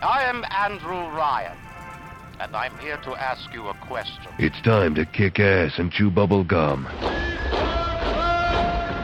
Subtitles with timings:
[0.00, 1.56] I am Andrew Ryan,
[2.38, 4.28] and I'm here to ask you a question.
[4.38, 6.86] It's time to kick ass and chew bubble gum.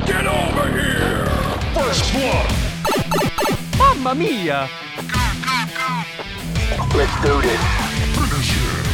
[0.06, 1.26] Get over here!
[1.74, 2.48] First blood!
[3.76, 4.68] Mamma mia!
[6.94, 7.60] Let's do this.
[8.14, 8.84] Finish him!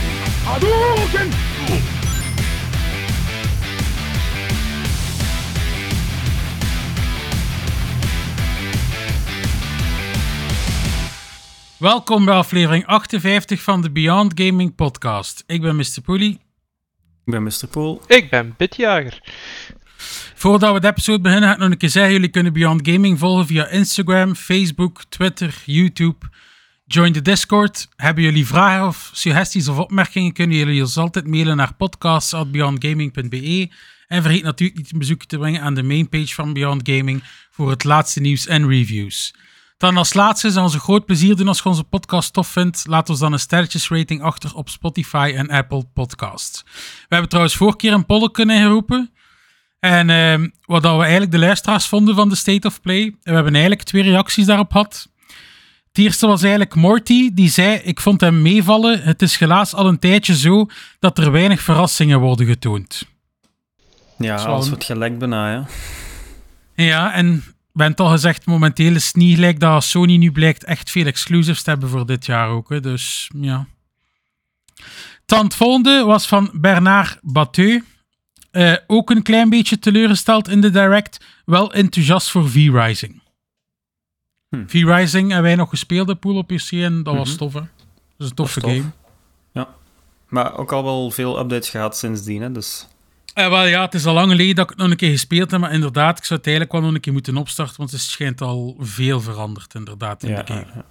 [0.46, 1.99] Hadouken!
[11.80, 15.44] Welkom bij aflevering 58 van de Beyond Gaming Podcast.
[15.46, 16.00] Ik ben Mr.
[16.04, 16.32] Poelie.
[17.24, 17.66] Ik ben Mr.
[17.70, 18.02] Pool.
[18.06, 19.20] Ik ben Bitjager.
[20.34, 23.18] Voordat we de episode beginnen, ga ik nog een keer zeggen: jullie kunnen Beyond Gaming
[23.18, 26.26] volgen via Instagram, Facebook, Twitter, YouTube.
[26.84, 27.88] Join de Discord.
[27.96, 33.70] Hebben jullie vragen of suggesties of opmerkingen, kunnen jullie ons altijd mailen naar podcasts.beyondgaming.be.
[34.06, 37.70] En vergeet natuurlijk niet een bezoek te brengen aan de mainpage van Beyond Gaming voor
[37.70, 39.34] het laatste nieuws en reviews.
[39.80, 42.84] Dan als laatste zou ons een groot plezier doen als je onze podcast tof vindt.
[42.86, 46.62] Laat ons dan een sterretjesrating achter op Spotify en Apple Podcasts.
[46.64, 49.10] We hebben trouwens vorige keer een poll kunnen ingeroepen.
[49.78, 53.02] En ehm, wat dat we eigenlijk de luisteraars vonden van de State of Play.
[53.02, 55.08] En we hebben eigenlijk twee reacties daarop gehad.
[55.88, 59.02] Het eerste was eigenlijk Morty, die zei: Ik vond hem meevallen.
[59.02, 60.66] Het is helaas al een tijdje zo
[60.98, 63.02] dat er weinig verrassingen worden getoond.
[64.18, 64.46] Ja, Zo.
[64.48, 65.66] alles wordt gelijk bijna, ja.
[66.74, 70.64] Ja, en we hebben al gezegd, momenteel is het niet gelijk dat Sony nu blijkt
[70.64, 72.68] echt veel exclusives te hebben voor dit jaar ook.
[72.68, 72.80] Hè.
[72.80, 73.66] Dus ja.
[75.26, 77.84] Dan het volgende was van Bernard Batteux.
[78.50, 81.24] Eh, ook een klein beetje teleurgesteld in de direct.
[81.44, 83.22] Wel enthousiast voor V-Rising.
[84.48, 84.66] Hm.
[84.66, 87.38] V-Rising hebben wij nog gespeeld, de pool op PC, en dat was Mhm.
[87.38, 87.52] tof.
[87.52, 87.60] Hè.
[87.60, 87.68] Dat
[88.18, 88.70] is een toffe tof.
[88.70, 88.84] game.
[90.28, 92.86] Maar ook al wel veel updates gehad sindsdien, hè, dus...
[93.34, 95.50] Eh, wel ja, het is al lang geleden dat ik het nog een keer gespeeld
[95.50, 98.00] heb, maar inderdaad, ik zou het eigenlijk wel nog een keer moeten opstarten, want het
[98.00, 100.66] schijnt al veel veranderd, inderdaad, in Ja, de game.
[100.74, 100.84] ja.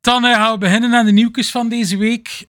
[0.00, 2.46] Dan eh, gaan we beginnen aan de nieuwtjes van deze week.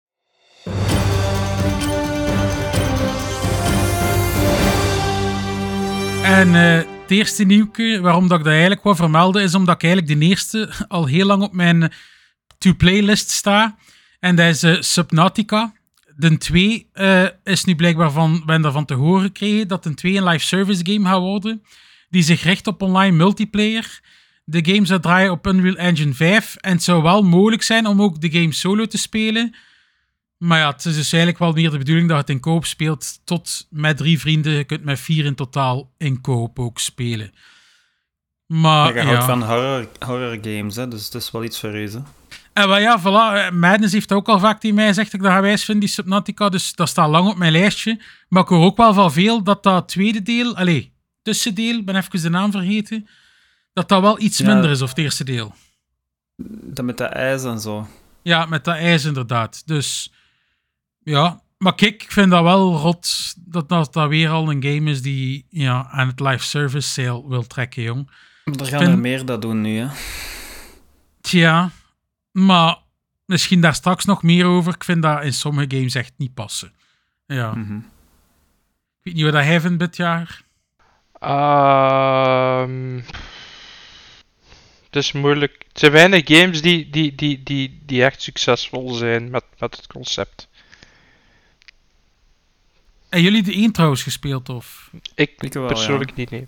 [6.24, 9.84] En eh, het eerste nieuwtje, waarom dat ik dat eigenlijk wil vermelden, is omdat ik
[9.84, 11.94] eigenlijk de eerste al heel lang op mijn
[12.58, 13.76] to-playlist sta.
[14.20, 15.74] En dat is eh, Subnautica.
[16.16, 20.18] De 2 eh, is nu blijkbaar van, ben daarvan te horen gekregen dat een 2
[20.18, 21.64] een live service game gaat worden,
[22.10, 24.02] die zich richt op online multiplayer.
[24.46, 28.02] De game zou draaien op Unreal Engine 5 en het zou wel mogelijk zijn om
[28.02, 29.56] ook de game solo te spelen.
[30.38, 32.66] Maar ja, het is dus eigenlijk wel meer de bedoeling dat je het in koop
[32.66, 34.54] speelt tot met drie vrienden.
[34.54, 37.32] Je kunt met vier in totaal in koop ook spelen.
[38.46, 39.06] Maar je ja.
[39.06, 42.00] houdt van horror, horror games, hè, dus het is wel iets hè.
[42.54, 43.04] En wel ja, voilà.
[43.46, 46.50] eh, Madness heeft ook al vaak tegen mij dat ik dat gewijs vind, die Subnautica.
[46.50, 48.02] Dus dat staat lang op mijn lijstje.
[48.30, 52.22] Maar ik hoor ook wel van veel dat dat tweede deel, allee, tussendeel, ben even
[52.22, 53.08] de naam vergeten,
[53.74, 54.46] dat dat wel iets Ja.
[54.54, 55.54] minder is, of het eerste deel.
[56.64, 57.88] Dat met dat ijs en zo.
[58.22, 59.68] Ja, met dat ijs inderdaad.
[59.68, 60.14] Dus
[61.04, 64.92] ja, maar kijk, ik vind dat wel rot dat dat, dat weer al een game
[64.92, 68.10] is die ja, aan het live service sale wil trekken, jong.
[68.46, 69.88] Er gaan vind- er meer dat doen nu, hè.
[71.22, 71.72] Tja,
[72.34, 72.78] maar
[73.26, 74.74] misschien daar straks nog meer over.
[74.74, 76.74] Ik vind dat in sommige games echt niet passen.
[77.26, 77.54] Ja.
[77.54, 77.78] Mhm.
[77.78, 80.42] Ik weet niet wat hij vindt dit jaar.
[81.20, 82.96] Ehm,
[84.86, 85.66] het is moeilijk.
[85.68, 89.88] Het zijn weinig games die, die, die, die, die echt succesvol zijn met, met het
[89.88, 90.48] concept.
[93.10, 94.92] En jullie de één trouwens gespeeld, of?
[95.16, 96.48] Ik Ik wel, persoonlijk niet, nee.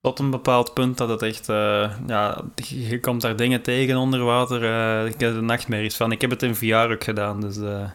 [0.00, 1.48] Tot een bepaald punt dat het echt...
[1.48, 4.64] eh, ja, je komt daar dingen tegen onder water.
[4.64, 6.12] eh, ik heb er nachtmerries van.
[6.12, 7.56] Ik heb het in VR ook gedaan, dus...
[7.56, 7.90] eh,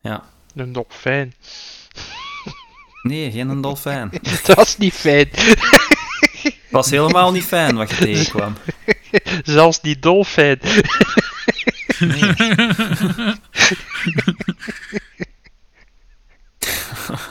[0.00, 0.22] ja.
[0.54, 1.34] Een dolfijn.
[3.02, 4.10] Nee, geen een dolfijn.
[4.46, 5.28] Dat was niet fijn.
[5.32, 8.56] Het was helemaal niet fijn wat je tegenkwam.
[9.44, 10.58] Zelfs die dolfijn.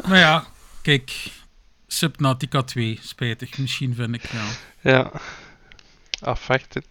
[0.08, 0.44] Maar ja,
[0.82, 1.12] kijk.
[1.94, 3.58] Subnautica 2, spijtig.
[3.58, 4.46] Misschien vind ik, ja.
[4.92, 5.12] Ja.
[6.22, 6.84] Affecten.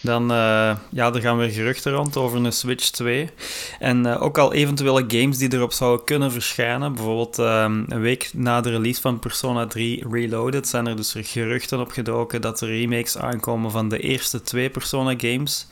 [0.00, 3.30] Dan eh, ja, er gaan weer geruchten rond over een Switch 2.
[3.78, 6.92] En eh, ook al eventuele games die erop zouden kunnen verschijnen.
[6.94, 11.80] Bijvoorbeeld ehm, een week na de release van Persona 3 Reloaded zijn er dus geruchten
[11.80, 15.66] opgedoken dat er remakes aankomen van de eerste twee Persona games.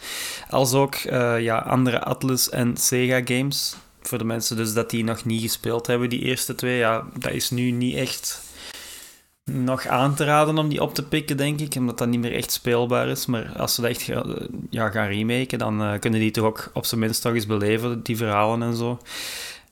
[0.48, 3.76] Als ook eh, ja, andere Atlus en Sega games.
[4.02, 6.78] Voor de mensen dus dat die nog niet gespeeld hebben, die eerste twee.
[6.78, 8.42] Ja, dat is nu niet echt
[9.44, 11.74] nog aan te raden om die op te pikken, denk ik.
[11.76, 13.26] Omdat dat niet meer echt speelbaar is.
[13.26, 14.10] Maar als ze dat echt
[14.70, 18.02] ja, gaan remaken, dan eh, kunnen die toch ook op zijn minst nog eens beleven,
[18.02, 18.98] die verhalen en zo.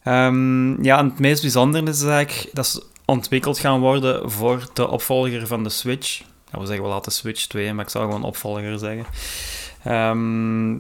[0.02, 4.88] Ehm, ja, en het meest bijzondere is eigenlijk dat ze ontwikkeld gaan worden voor de
[4.88, 6.22] opvolger van de Switch.
[6.50, 9.06] we zeggen wel altijd Switch 2, maar ik zou gewoon opvolger zeggen.
[9.84, 10.76] Ehm,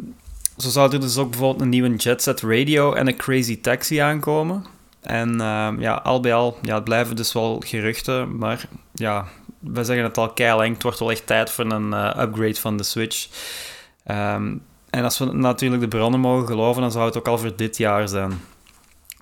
[0.58, 3.96] zo zou er dus ook bijvoorbeeld een nieuwe Jet Set Radio en een Crazy Taxi
[3.96, 4.64] aankomen.
[5.00, 9.26] En ehm, ja, al bij al, ja, het blijven dus wel geruchten, maar ja,
[9.58, 12.76] we zeggen het al keileng, het wordt wel echt tijd voor een eh, upgrade van
[12.76, 13.28] de Switch.
[14.04, 14.56] Ehm,
[14.90, 17.76] en als we natuurlijk de bronnen mogen geloven, dan zou het ook al voor dit
[17.76, 18.40] jaar zijn.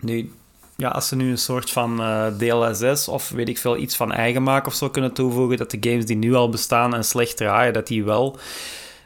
[0.01, 0.33] Nu,
[0.77, 4.13] ja, als ze nu een soort van eh, DLSS of weet ik veel, iets van
[4.13, 7.73] eigenmaak of zo kunnen toevoegen, dat de games die nu al bestaan en slecht draaien,
[7.73, 8.39] dat die wel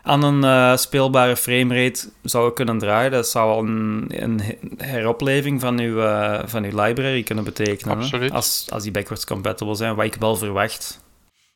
[0.03, 3.11] aan een eh, speelbare framerate zouden kunnen draaien.
[3.11, 4.43] Dat zou al een, een
[4.77, 7.97] heropleving van uw, eh, van uw library kunnen betekenen.
[7.97, 8.03] hè?
[8.03, 8.33] Absoluut.
[8.33, 11.01] Als, als die backwards compatible zijn, wat ik wel verwacht.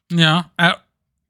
[0.06, 0.72] Ja, eh,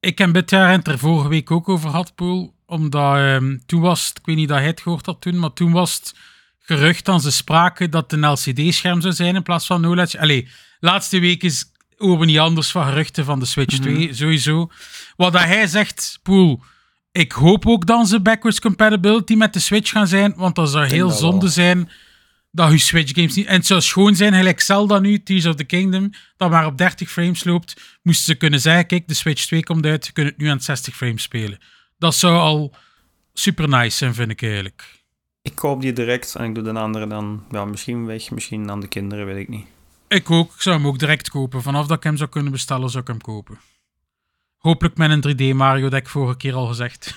[0.00, 2.54] ik heb dit jaar het er vorige week ook over gehad, Poel.
[2.66, 5.52] Omdat ehm, toen was het, ik weet niet dat hij het gehoord had toen, maar
[5.52, 6.14] toen was het
[6.58, 10.16] gerucht dat ze spraken dat het een LCD-scherm zou zijn in plaats van OLED.
[10.16, 10.48] Allee,
[10.80, 14.70] laatste week is we niet anders van geruchten van de Switch 2, sowieso.
[15.16, 16.62] Wat dat hij zegt, Poel,
[17.22, 20.86] ik hoop ook dat ze backwards compatibility met de Switch gaan zijn, want dat zou
[20.86, 21.30] heel dat wel.
[21.30, 21.90] zonde zijn
[22.50, 23.46] dat je Switch games niet...
[23.46, 26.78] En het zou schoon zijn, gelijk Zelda nu, Tears of the Kingdom, dat maar op
[26.78, 30.26] 30 frames loopt, moesten ze kunnen zeggen, kijk, de Switch 2 komt uit, je kunt
[30.26, 31.58] het nu aan 60 frames spelen.
[31.98, 32.74] Dat zou al
[33.32, 35.02] super nice zijn, vind ik eigenlijk.
[35.42, 38.80] Ik koop die direct en ik doe de andere dan ja, misschien weg, misschien aan
[38.80, 39.66] de kinderen, weet ik niet.
[40.08, 41.62] Ik ook, ik zou hem ook direct kopen.
[41.62, 43.58] Vanaf dat ik hem zou kunnen bestellen, zou ik hem kopen.
[44.64, 47.14] Hopelijk met een 3D Mario, dat ik vorige keer al gezegd.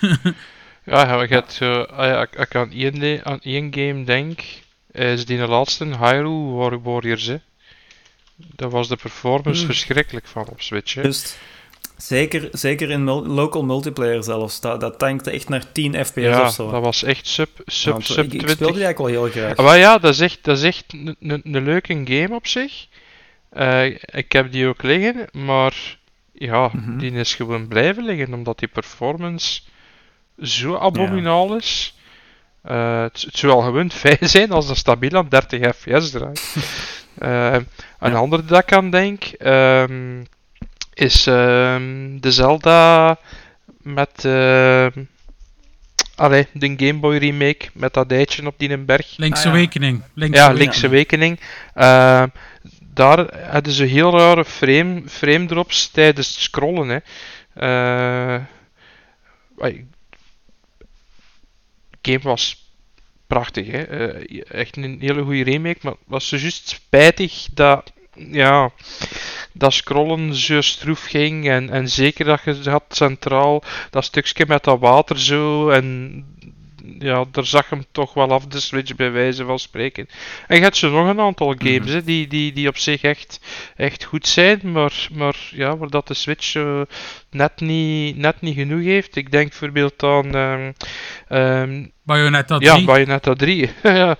[0.84, 4.04] Ja, ja, je hebt zo, ah ja, ik, ik aan, één, de- aan één game
[4.04, 4.40] denk,
[4.92, 7.26] is die laatste Hyrule War- Warriors.
[7.26, 7.36] Hè.
[8.36, 9.66] Daar was de performance Hmm.
[9.66, 10.94] verschrikkelijk van op Switch.
[10.94, 11.10] Hè.
[11.96, 16.42] Zeker, zeker in mul- local multiplayer zelfs, dat, dat tankte echt naar 10 fps ja,
[16.46, 16.70] of zo.
[16.70, 18.50] dat was echt sub, sub, Want, sub ik, ik 20.
[18.50, 19.56] speelde die eigenlijk wel heel graag.
[19.56, 22.46] Ah, Maar ja, dat is echt, dat is echt een- een een leuke game op
[22.46, 22.86] zich.
[23.50, 25.96] Eh, ik heb die ook liggen, maar
[26.38, 26.98] ja, Mhm.
[26.98, 29.60] die is gewoon blijven liggen, omdat die performance
[30.42, 31.96] zo abominaal is.
[32.62, 36.54] Eh, het, het zou al gewoon fijn zijn als dat stabiel aan 30 fps draait.
[37.18, 37.56] Eh,
[37.98, 40.22] een ander dat ik aan denk, ehm,
[40.94, 43.16] is ehm, de Zelda
[43.82, 44.90] met ehm
[46.18, 49.16] allee, de Game Boy remake met dat eitje op die berg.
[49.16, 49.50] Link's Ah, ja.
[49.58, 50.02] Awakening.
[50.14, 50.70] Link's Ja, Awakening.
[50.72, 51.40] Linkse Awakening.
[51.76, 52.22] Uh,
[52.98, 56.88] daar hadden ze heel rare frame, frame drops tijdens het scrollen.
[56.88, 56.98] Hè.
[57.54, 58.44] Eh,
[62.02, 62.72] game was
[63.26, 63.66] prachtig.
[63.66, 63.82] Hè.
[63.82, 68.70] Eh, echt een hele goede remake, maar was zo juist spijtig dat, ja,
[69.52, 71.48] dat scrollen zo stroef ging.
[71.48, 75.68] En, en zeker dat je had centraal dat stukje met dat water zo.
[75.68, 76.24] En
[76.98, 80.08] ja, daar zag hem toch wel af, de Switch bij wijze van spreken.
[80.46, 83.40] En je hebt zo nog een aantal games hè, die, die, die op zich echt,
[83.76, 86.80] echt goed zijn, maar, maar ja, waar dat de Switch eh,
[87.30, 89.16] net, niet, net niet genoeg heeft.
[89.16, 90.74] Ik denk bijvoorbeeld aan
[91.28, 92.70] ehm, Bayonetta 3.
[92.70, 93.70] ja, Bayonetta 3.
[93.82, 94.16] ja.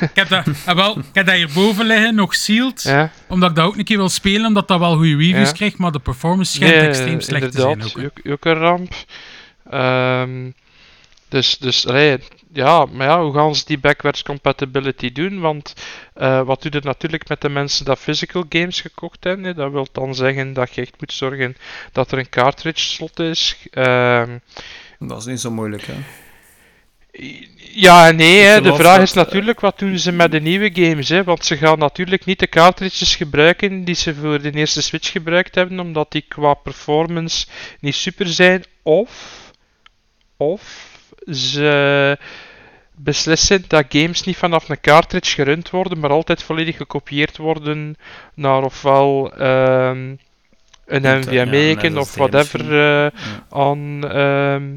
[0.00, 2.82] ik, heb dat, ah, wel, ik heb dat hierboven liggen, nog sealed.
[2.82, 3.10] ja.
[3.28, 5.54] Omdat ik dat ook een keer wil spelen, omdat dat wel goede reviews Ja.
[5.54, 7.82] krijgt, maar de performance schijnt Nee, extreem slecht te zijn.
[7.82, 8.94] Ook, ook, ook een ramp.
[9.70, 10.50] Ehm,
[11.32, 12.18] dus, dus allee,
[12.52, 15.40] ja, maar ja, hoe gaan ze die backwards compatibility doen?
[15.40, 15.74] Want
[16.14, 19.56] eh, wat doet het natuurlijk met de mensen dat physical games gekocht hebben?
[19.56, 21.56] Dat wil dan zeggen dat je echt moet zorgen
[21.92, 23.56] dat er een cartridge slot is.
[23.70, 24.38] Ehm,
[24.98, 25.94] Dat is niet zo moeilijk, hè.
[27.56, 28.60] ja en nee, hè.
[28.60, 31.24] de vraag is natuurlijk wat doen ze met de nieuwe games, hè?
[31.24, 35.54] want ze gaan natuurlijk niet de cartridges gebruiken die ze voor de eerste Switch gebruikt
[35.54, 37.46] hebben, omdat die qua performance
[37.80, 39.40] niet super zijn, of,
[40.36, 40.91] of
[41.30, 42.18] ze
[42.96, 47.96] beslissen dat games niet vanaf een cartridge gerund worden, maar altijd volledig gekopieerd worden
[48.34, 50.14] naar ofwel ehm,
[50.86, 53.10] een Ja, NVMe een of whatever Ja.
[53.50, 54.76] aan ehm,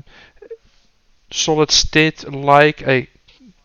[1.29, 2.85] solid state like.
[2.85, 3.09] Ey,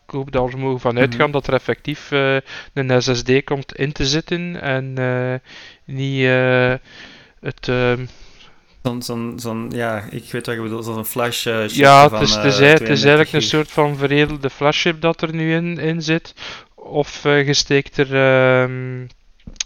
[0.07, 1.33] ik hoop dat we mogen van uitgaan Mhm.
[1.33, 2.37] dat er effectief eh,
[2.75, 5.35] een SSD komt in te zitten en eh,
[5.85, 6.27] niet
[7.41, 7.69] het.
[8.83, 12.19] Zo'n, zo'n, zo'n, ja, ik weet wat je bedoelt, zo'n flash eh, chip ja, van,
[12.19, 15.23] het is, eh, het, is, het is 32 eigenlijk een soort van veredelde flashchip dat
[15.23, 16.35] er nu in, in zit.
[16.75, 19.07] Of eh, je steekt er ehm,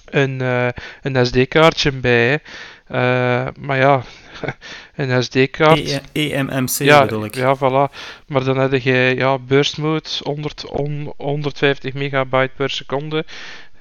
[0.04, 0.68] een, eh,
[1.02, 2.40] een SD-kaartje bij.
[2.86, 4.02] Eh, maar ja,
[4.96, 6.00] een SD-kaart.
[6.12, 7.34] E- EMMC ja, bedoel ik.
[7.34, 7.94] Ja, voilà.
[8.26, 13.24] Maar dan heb je ja, burst mode, 100, on, 150 megabyte per seconde.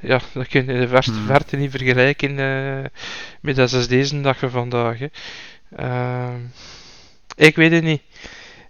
[0.04, 1.26] Ja, dat kun je in de verste Hmm.
[1.26, 2.90] verte niet vergelijken eh,
[3.42, 4.98] met de SSD's dat je vandaag.
[5.76, 6.40] Ehm,
[7.36, 8.02] ik weet het niet.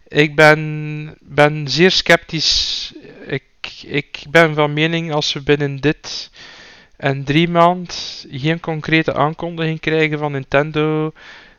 [0.07, 2.93] Ik ben, ben zeer sceptisch.
[3.25, 3.43] Ik,
[3.85, 6.31] ik ben van mening als we binnen dit
[6.97, 11.11] en drie maand geen concrete aankondiging krijgen van Nintendo,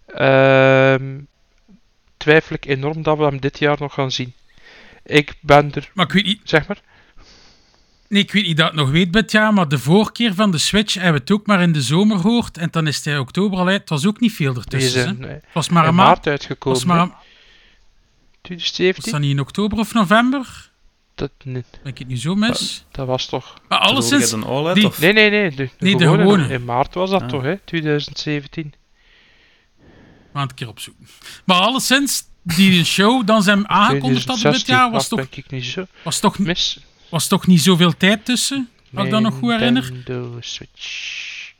[0.06, 1.18] ehm,
[2.16, 4.32] twijfel ik enorm dat we hem dit jaar nog gaan zien.
[5.04, 6.80] Ik ben er, Maar ik weet niet, zeg maar.
[8.14, 10.94] Nee, ik weet niet dat nog weet dit jaar, maar de voorkeer van de Switch
[10.94, 12.58] hebben we het ook maar in de zomer gehoord.
[12.58, 13.80] En dan is het in oktober al uit.
[13.80, 15.02] Het was ook niet veel ertussen.
[15.02, 15.26] zijn hè.
[15.28, 16.06] eh, Het was maar een maand.
[16.08, 16.78] maart Het uitgekomen.
[16.78, 17.02] was maar hè.
[17.02, 17.18] een, was
[18.40, 19.12] 2017?
[19.12, 20.70] dat niet in oktober of november?
[21.14, 22.84] Dat, nee, Ben ik het nu zo mis?
[22.90, 23.54] dat was toch...
[23.68, 25.00] Maar je alleszins, een OLED die- of...
[25.00, 25.50] Nee, nee, nee.
[25.50, 26.22] De, Nee, de gewone.
[26.22, 26.48] gewone.
[26.52, 27.28] In maart was dat Ah.
[27.28, 27.56] toch, hè?
[27.64, 28.74] 2017.
[29.76, 29.84] we
[30.32, 31.06] gaan het een keer opzoeken.
[31.44, 35.50] Maar alleszins, die show dan zijn aangekondigd hadden dit 2016, jaar, was toch, ben ik
[35.50, 36.78] niet zo was toch, mis.
[37.14, 38.68] Was toch niet zoveel tijd tussen?
[38.94, 39.82] Als ik dat nog goed herinner.
[39.92, 41.52] Nintendo Switch.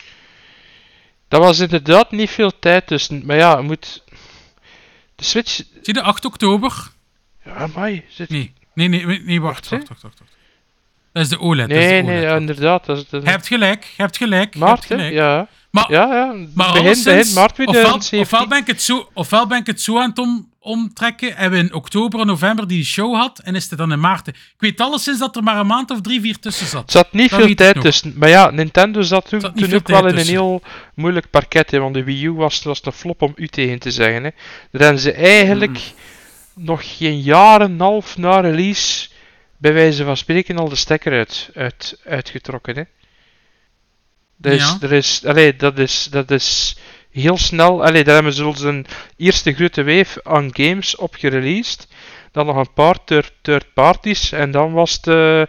[1.28, 3.22] Dat was inderdaad niet veel tijd tussen.
[3.26, 4.02] Maar ja, moet...
[5.14, 5.54] De Switch...
[5.82, 6.90] Zie je, 8 oktober?
[7.44, 8.04] Ja, mai.
[8.08, 8.28] Zit...
[8.28, 10.22] Nee, nee, nee, nee, wacht, Wacht, wacht, wacht.
[11.12, 11.68] Dat is de OLED.
[11.68, 12.24] dat is de Nee, OLED.
[12.24, 12.84] nee, inderdaad.
[12.84, 14.56] Dat is, hebt gelijk, hebt gelijk.
[14.56, 15.12] Maart, hebt gelijk.
[15.12, 15.48] Ja.
[15.74, 16.34] Maar, Ja, ja.
[16.54, 18.20] maar begin, alleszins, begin maart ofwel, 2017.
[18.20, 21.58] ofwel, ben ik het zo, ofwel ben ik het zo aan het om, omtrekken, hebben
[21.58, 24.28] we in oktober en november die show had, en is het dan in maart.
[24.28, 26.90] Ik weet alleszins dat er maar een maand of drie, vier tussen Er zat.
[26.90, 28.14] zat niet Dat veel tijd tussen.
[28.16, 30.62] Maar ja, Nintendo zat toen, zat ook wel in een heel
[30.94, 31.70] moeilijk parket.
[31.70, 34.24] Hè, want de Wii U was, was een flop om u tegen te zeggen.
[34.24, 34.30] Hè.
[34.70, 35.80] Daar hebben ze eigenlijk
[36.54, 39.08] nog geen jaar en een half na release,
[39.56, 42.76] bij wijze van spreken, al de stekker uit, uit, uitgetrokken.
[42.76, 42.82] Hè.
[44.36, 44.76] Dus Ja.
[44.80, 46.76] er is, allee, dat, is, dat is
[47.10, 47.84] heel snel.
[47.84, 48.86] Allee, daar hebben ze een
[49.16, 51.88] eerste grote wave aan games op gereleased.
[52.32, 54.32] Dan nog een paar third, third parties.
[54.32, 55.06] En dan was het.
[55.06, 55.42] eh,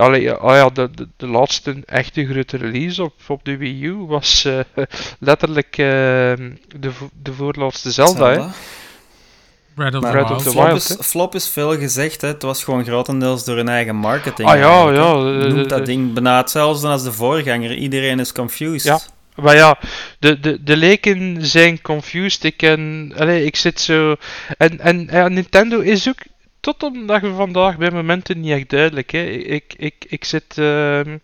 [0.00, 3.84] Allee, ja, ah ja, de, de, de laatste echte grote release op, op de Wii
[3.84, 4.58] U was eh,
[5.18, 6.90] letterlijk eh, de,
[7.22, 8.30] de voorlaatste Zelda.
[8.30, 8.46] hè.
[9.76, 12.28] Breath of Breath the flop, Wild, is, flop is veel gezegd, hè.
[12.28, 14.48] het was gewoon grotendeels door hun eigen marketing.
[14.48, 17.74] Ah, ja, ja, eh, Noemt dat eh, ding bijna hetzelfde als de voorganger.
[17.74, 18.84] Iedereen is confused.
[18.84, 19.00] Ja.
[19.42, 19.78] Maar ja,
[20.18, 22.44] de, de, de leken zijn confused.
[22.44, 24.16] Ik, ken, allee, ik zit zo.
[24.58, 26.22] En, en ja, Nintendo is ook
[26.60, 29.10] tot op de dag van vandaag bij momenten niet echt duidelijk.
[29.10, 29.24] Hè.
[29.24, 31.16] Ik, ik, ik zit ehm,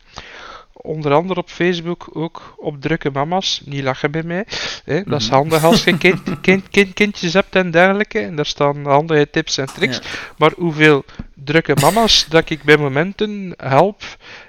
[0.83, 3.63] onder andere op Facebook ook op drukke mama's.
[3.65, 4.45] Niet lachen bij mij.
[4.85, 5.03] Hè.
[5.03, 5.35] Dat is Mhm.
[5.35, 8.19] handig als je kind, kind, kind, kindjes hebt en dergelijke.
[8.21, 9.97] En daar staan handige tips en tricks.
[9.97, 10.03] Ja.
[10.39, 14.03] Maar hoeveel drukke mama's dat ik bij momenten help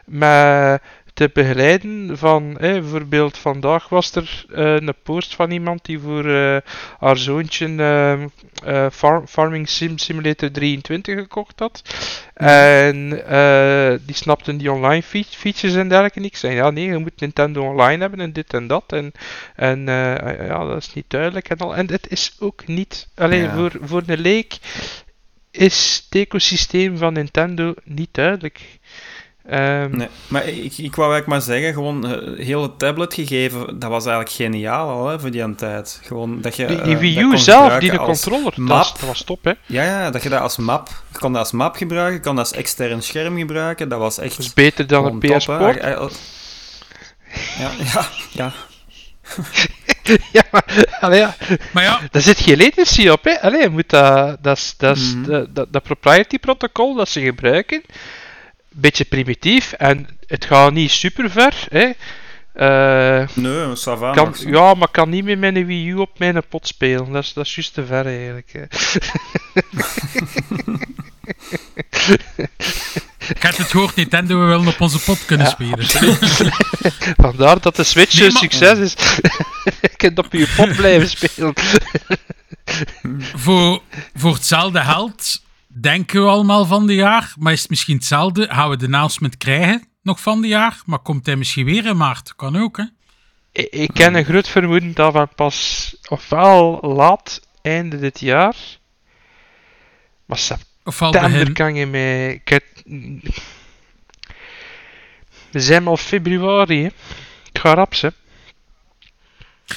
[0.06, 0.82] met
[1.14, 6.26] te begeleiden van, hè, bijvoorbeeld vandaag was er eh, een post van iemand die voor
[6.26, 6.58] eh,
[7.00, 8.28] haar zoontje ehm,
[8.64, 11.82] eh, Far- Farming Sim Simulator 23 gekocht had.
[12.34, 16.20] En eh, die snapten die online fe- features en dergelijke.
[16.22, 18.84] Ik zei, ja nee, je moet Nintendo online hebben en dit en dat.
[18.88, 19.12] En,
[19.56, 21.76] en eh, ja, dat is niet duidelijk en al.
[21.76, 23.56] En het is ook niet, alleen Ja.
[23.56, 24.58] voor, voor een leek
[25.52, 28.80] is het ecosysteem van Nintendo niet duidelijk.
[29.46, 33.80] Ehm, Nee, maar ik, ik wou eigenlijk maar zeggen, gewoon eh, heel het tablet gegeven,
[33.80, 36.00] dat was eigenlijk geniaal al hè, voor die aan tijd.
[36.04, 38.58] Gewoon dat je Die, eh, die Wii dat U zelf, die de als controller, dat,
[38.58, 38.84] map.
[38.84, 39.52] dat was top, hè.
[39.66, 42.36] Ja, ja, dat je dat als map, je kon dat als map gebruiken, je kon
[42.36, 45.58] dat als extern scherm gebruiken, dat was echt Dat is beter dan een PS top,
[45.60, 45.66] hè.
[45.66, 45.78] Port.
[45.78, 46.06] Eh,
[47.60, 48.52] Ja, ja, ja.
[50.32, 50.64] ja, maar,
[51.00, 51.36] allee, ja,
[51.72, 53.42] Maar ja, daar zit geen latency op, hè.
[53.42, 55.24] Allee, je moet dat, dat, is- dat, is Mhm.
[55.24, 57.82] dat, dat, dat propriety protocol dat ze gebruiken,
[58.74, 61.92] beetje primitief en het gaat niet super ver, hè.
[62.54, 66.68] Eh, Nee, va kan, ja, maar kan niet met mijn Wii U op mijn pot
[66.68, 67.12] spelen.
[67.12, 68.52] Dat is, dat is juist te ver eigenlijk.
[68.54, 68.62] Hè.
[73.36, 75.86] ik heb het gehoord, Nintendo we willen op onze pot kunnen spelen.
[77.26, 78.94] Vandaar dat de Switch Nee, een succes is.
[79.82, 81.54] Je kunt op je pot blijven spelen.
[83.36, 83.82] voor,
[84.16, 85.42] voor hetzelfde geld
[85.82, 88.48] denken we allemaal van de jaar, maar is het misschien hetzelfde?
[88.50, 91.98] Gaan we de announcement krijgen nog van de jaar, maar komt hij misschien weer in
[91.98, 92.36] maart?
[92.36, 92.84] Kan ook, hè?
[93.52, 98.56] Ik, ik ken een groot vermoeden dat we pas ofwel laat einde dit jaar,
[100.26, 102.42] maar september kan je mij.
[102.46, 102.62] Ik
[105.52, 106.90] We zijn al februari, hè.
[107.52, 108.10] Het gaat rap, hè.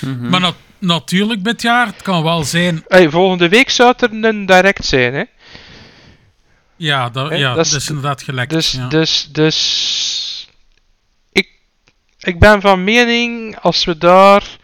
[0.00, 0.28] Mhm.
[0.28, 2.84] Maar na- natuurlijk dit jaar, het kan wel zijn...
[2.88, 5.24] Hey, volgende week zou het er een direct zijn, hè.
[6.76, 8.50] Ja, dat, ja, dat dat is- inderdaad gelijk.
[8.50, 8.88] Dus, ja.
[8.88, 10.48] dus, dus.
[11.32, 11.48] Ik,
[12.18, 14.56] ik ben van mening als we daar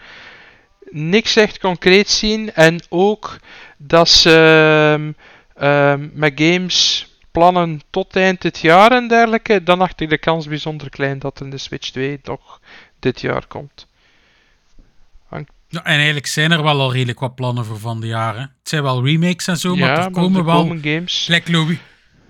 [0.90, 3.36] niks echt concreet zien en ook
[3.76, 4.30] dat ze
[4.94, 5.12] ehm,
[5.66, 10.46] ehm, met games plannen tot eind dit jaar en dergelijke, dan acht ik de kans
[10.46, 12.60] bijzonder klein dat er de Switch 2 toch
[12.98, 13.86] dit jaar komt.
[15.72, 18.40] Ja, en eigenlijk zijn er wel al redelijk wat plannen voor van de jaren.
[18.40, 20.76] Het zijn wel remakes en zo, maar er komen er wel...
[20.82, 21.30] games.
[21.46, 21.78] Louis,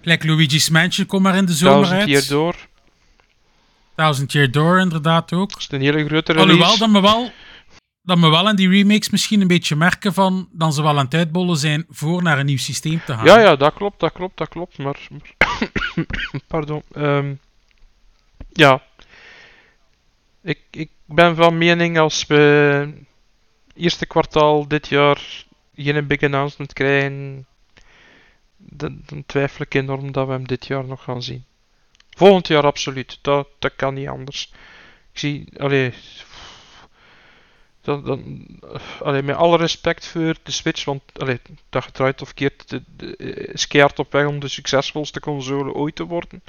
[0.03, 2.09] gelijk Luigi's Mansion komt maar in de zomer Duizend uit.
[2.21, 2.55] keer door.
[3.97, 5.51] Thousand Year Door inderdaad ook.
[5.51, 6.51] Dat is een hele grote release.
[6.53, 7.31] Alhoewel dat me wel,
[8.03, 11.05] dat me wel in die remakes misschien een beetje merken van dan ze wel aan
[11.05, 13.25] het uitbollen zijn voor naar een nieuw systeem te gaan.
[13.25, 14.79] Ja, ja, dat klopt, dat klopt, dat klopt.
[14.79, 14.99] Maar.
[15.11, 16.07] maar-
[16.47, 16.83] Pardon.
[16.93, 17.35] ehm,
[18.53, 18.83] ja.
[20.43, 22.93] Ik, ik ben van mening als we
[23.75, 25.45] eerste kwartaal dit jaar
[25.75, 27.47] geen big announcement krijgen,
[28.65, 31.45] dan, dan twijfel ik enorm dat we hem dit jaar nog gaan zien.
[32.11, 33.19] Volgend jaar absoluut.
[33.23, 34.53] Dat, dat kan niet anders.
[35.13, 35.95] Ik zie, allee,
[37.81, 38.47] dan, dan,
[39.25, 44.13] met alle respect voor de Switch, want allee, dat gedraaid of keert de, de, op
[44.13, 46.43] weg om de succesvolste console ooit te worden.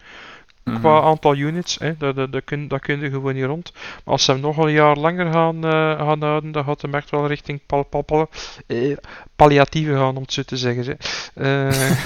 [0.63, 3.71] Qua aantal units, hè, dat, dat, dat, kun, dat kun je gewoon niet rond.
[3.73, 6.95] Maar als ze hem nog een jaar langer gaan, eh, gaan houden, dan gaat hem
[6.95, 8.29] echt wel richting pal, pal, pal,
[8.67, 8.97] eh,
[9.35, 10.97] palliatieve gaan, om het zo te zeggen.
[11.33, 11.69] Hè.
[11.69, 11.91] Eh,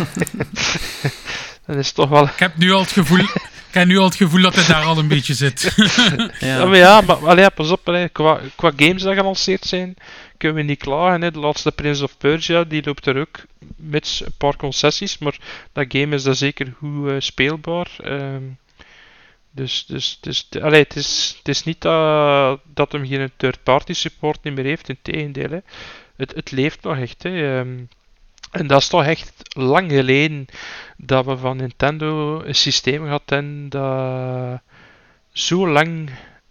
[1.66, 2.24] dat is toch wel...
[2.24, 3.26] Ik heb nu al het gevoel,
[3.68, 5.62] ik heb nu al het gevoel dat hij daar al een beetje zit.
[6.40, 9.96] Ja, maar ja, maar allee, pas op, allee, qua, qua games die gelanceerd zijn,
[10.38, 11.22] kunnen we niet klagen.
[11.22, 11.32] Hè.
[11.32, 13.38] De laatste Prince of Persia, die loopt er ook,
[13.76, 15.38] mits een paar concessies, maar
[15.74, 17.88] dat game is daar zeker goed eh, speelbaar.
[18.04, 18.44] Ehm,
[19.52, 24.44] dus dus, dus allee, het, is, het is niet dat, dat hem geen third-party support
[24.44, 25.50] niet meer heeft, in tegendeel.
[25.50, 25.60] Hè.
[26.16, 27.24] Het, het leeft nog echt.
[27.24, 27.60] Hè.
[27.60, 27.76] Ehm,
[28.60, 30.46] en dat is toch echt lang geleden
[30.98, 34.62] dat we van Nintendo een systeem gehad hebben dat
[35.32, 36.10] zo lang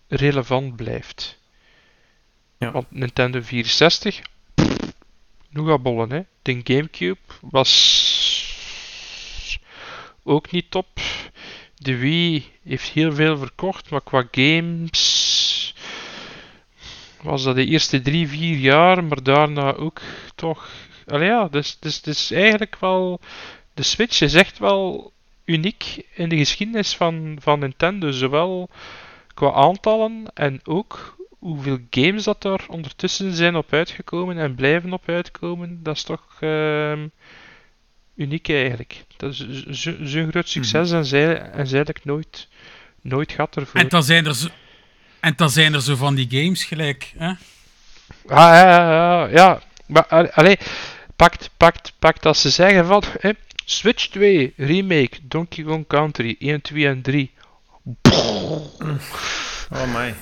[0.08, 1.38] relevant blijft.
[2.58, 2.70] Ja.
[2.70, 4.20] Want Nintendo 64,
[5.50, 6.20] nog bollen hè.
[6.42, 8.04] De Gamecube was
[10.22, 11.00] ook niet top.
[11.74, 15.74] De Wii heeft heel veel verkocht, maar qua games
[17.22, 20.00] was dat de eerste drie, vier jaar, maar daarna ook
[20.34, 20.70] toch.
[21.06, 23.20] Allee ja, dus, dus, dus eigenlijk wel.
[23.74, 25.12] De Switch is echt wel
[25.44, 28.10] uniek in de geschiedenis van, van Nintendo.
[28.10, 28.68] Zowel
[29.34, 35.08] qua aantallen en ook hoeveel games dat er ondertussen zijn op uitgekomen en blijven op
[35.08, 35.82] uitkomen.
[35.82, 37.06] Dat is toch ehm,
[38.14, 39.04] uniek eigenlijk.
[39.16, 42.48] Dat is zo- zo'n groot succes en, zij, en zij eigenlijk nooit,
[43.02, 43.80] nooit gaat ervoor.
[43.80, 44.48] en, dan zijn er zo,
[45.20, 47.12] en dan zijn er zo van die games gelijk.
[47.16, 47.28] Hè?
[47.28, 47.36] Ah,
[48.26, 49.60] ja, ja, ja, ja.
[49.86, 50.58] Maar, al- allee,
[51.16, 53.30] pakt, pakt, pakt als ze zeggen van, hè,
[53.64, 57.30] Switch 2, remake, Donkey Kong Country, 1, 2 en 3.
[59.72, 60.14] Oh my.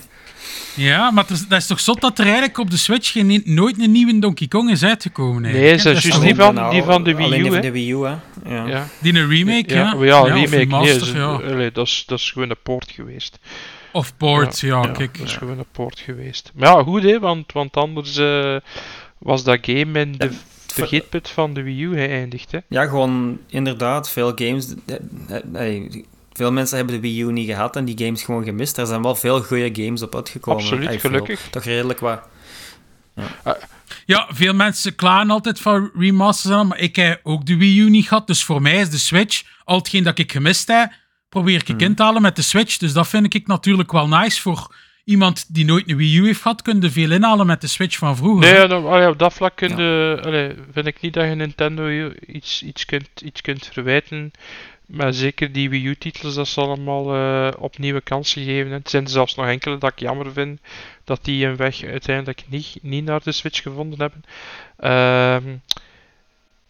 [0.75, 3.41] Ja, maar het is- dat is toch zot dat er eigenlijk op de Switch geen,
[3.45, 5.41] nooit een nieuwe Donkey Kong is uitgekomen.
[5.41, 5.93] Nee, eigenlijk, ze hè?
[5.95, 7.61] is Dat juist van- die van de Wii Alleen U, die van hè?
[7.61, 8.15] de Wii U, hè.
[8.55, 8.65] Ja.
[8.67, 8.87] Ja.
[8.99, 9.95] Die een remake, ja.
[9.99, 11.23] ja, remake, nee, ja.
[11.25, 13.39] allee, dat, is, dat is gewoon een poort geweest.
[13.91, 15.17] Of port, ja, Ja, kijk.
[15.17, 16.51] dat is gewoon een poort geweest.
[16.55, 18.55] Maar ja, goed hè, want, want anders eh,
[19.17, 20.31] was dat game in de
[20.75, 22.51] vergeetput van de Wii U geëindigd.
[22.51, 22.59] Hè.
[22.69, 24.73] Ja, gewoon inderdaad, veel games.
[24.85, 24.95] eh,
[25.27, 28.77] eh, hey, veel mensen hebben de Wii U niet gehad en die games gewoon gemist.
[28.77, 30.61] Er zijn wel veel goede games op uitgekomen.
[30.63, 31.09] Absoluut, Hey, veel.
[31.09, 31.47] gelukkig.
[31.51, 32.21] Toch redelijk wat.
[34.05, 38.07] Ja, veel mensen klagen altijd van remasters, maar ik heb ook de Wii U niet
[38.07, 38.27] gehad.
[38.27, 40.91] Dus voor mij is de Switch, al hetgeen dat ik gemist heb,
[41.29, 42.77] probeer ik in te halen met de Switch.
[42.77, 46.41] Dus dat vind ik natuurlijk wel nice voor iemand die nooit een Wii U heeft
[46.41, 48.53] gehad, kun je veel inhalen met de Switch van vroeger.
[48.53, 52.11] Nee, nou, allee, op dat vlak kun je, allee, vind ik niet dat je Nintendo
[52.27, 54.31] iets, iets, kunt, iets kunt verwijten.
[54.85, 58.71] Maar zeker die Wii U-titels, dat ze allemaal eh, opnieuw kansen geven.
[58.71, 60.59] Het zijn er zelfs nog enkele dat ik jammer vind
[61.03, 64.23] dat die een weg uiteindelijk niet, niet naar de Switch gevonden hebben.
[64.77, 65.55] Ehm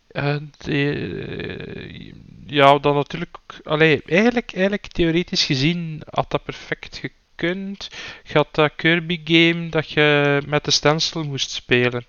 [0.08, 2.14] eh, de-
[2.46, 3.38] ja, dan natuurlijk.
[3.64, 7.14] Allee, eigenlijk, eigenlijk theoretisch gezien had dat perfect gekund.
[7.38, 12.06] Je had dat Kirby-game dat je met de stencil moest spelen.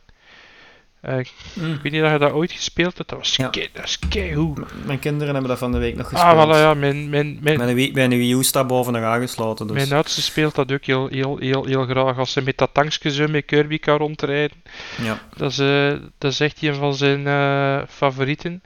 [1.01, 1.33] Eh, Ik
[1.83, 3.09] weet niet of je dat ooit gespeeld hebt.
[3.09, 3.49] Dat was Ja.
[3.49, 3.99] kei, dat.
[4.57, 6.33] M- Mijn kinderen hebben dat van de week nog gespeeld.
[6.35, 6.75] Ah, voilà, ja.
[6.75, 9.67] Mijn, mijn, mijn, Mijn Wii, mijn Wii U staat boven nog aangesloten.
[9.67, 9.77] Dus.
[9.77, 12.19] mijn oudste speelt dat ook heel, heel, heel, heel graag.
[12.19, 14.63] Als ze met dat tankje zo met Kirby kan rondrijden.
[15.03, 15.19] Ja.
[15.37, 18.63] Dat is, eh, dat is echt een van zijn eh, favorieten.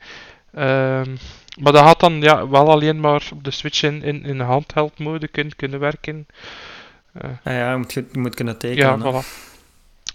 [0.55, 1.17] Ehm,
[1.59, 4.99] maar dat had dan ja, wel alleen maar op de Switch in, in, in handheld
[4.99, 6.27] mode kunnen, kunnen werken.
[7.21, 8.99] Ah, ja, je moet, je moet kunnen tekenen.
[8.99, 9.23] Ja, hè.
[9.23, 9.27] voilà.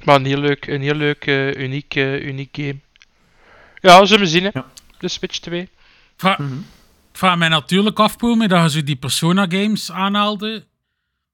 [0.04, 2.76] Maar een heel leuk, een heel leuk eh, uniek, eh, uniek game.
[3.82, 4.50] Ja, zullen we zien hè.
[4.54, 4.66] Ja.
[5.00, 5.70] De Switch 2.
[6.18, 6.54] Vra- Mhm.
[7.12, 10.66] Ik vraag mij natuurlijk af, Pome, dat je die Persona-games aanhaalde.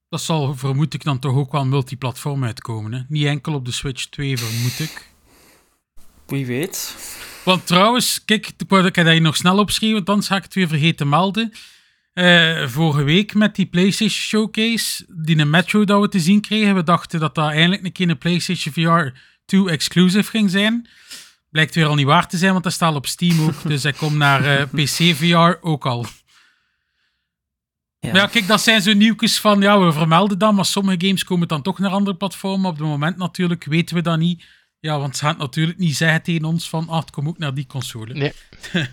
[0.09, 2.93] Dat zal, vermoed ik, dan toch ook wel multiplatform uitkomen.
[2.93, 2.99] Hè?
[3.07, 5.10] Niet enkel op de Switch 2, vermoed ik.
[6.31, 6.95] Wie weet.
[7.43, 10.53] Want trouwens, kijk, ik wou- dat hier nog snel opschreven, want anders ga ik het
[10.53, 11.51] weer vergeten te melden.
[12.13, 16.75] Eh, vorige week met die PlayStation Showcase, die een Metro dat we te zien kregen,
[16.75, 20.89] we dachten dat dat eindelijk een keer een PlayStation VR 2 exclusive ging zijn.
[21.49, 23.63] Blijkt weer al niet waar te zijn, want dat staat op Steam ook.
[23.69, 26.05] dus hij komt naar eh, PC VR ook al.
[27.99, 28.11] Ja.
[28.11, 31.23] Maar ja, kijk, dat zijn zo nieuwtjes van, ja, we vermelden dat, maar sommige games
[31.23, 32.69] komen dan toch naar andere platformen.
[32.69, 34.43] Op het moment natuurlijk weten we dat niet.
[34.81, 37.53] Ja, want ze gaan het natuurlijk niet zeggen tegen ons van, ah, komt ook naar
[37.53, 38.13] die console.
[38.13, 38.33] Nee.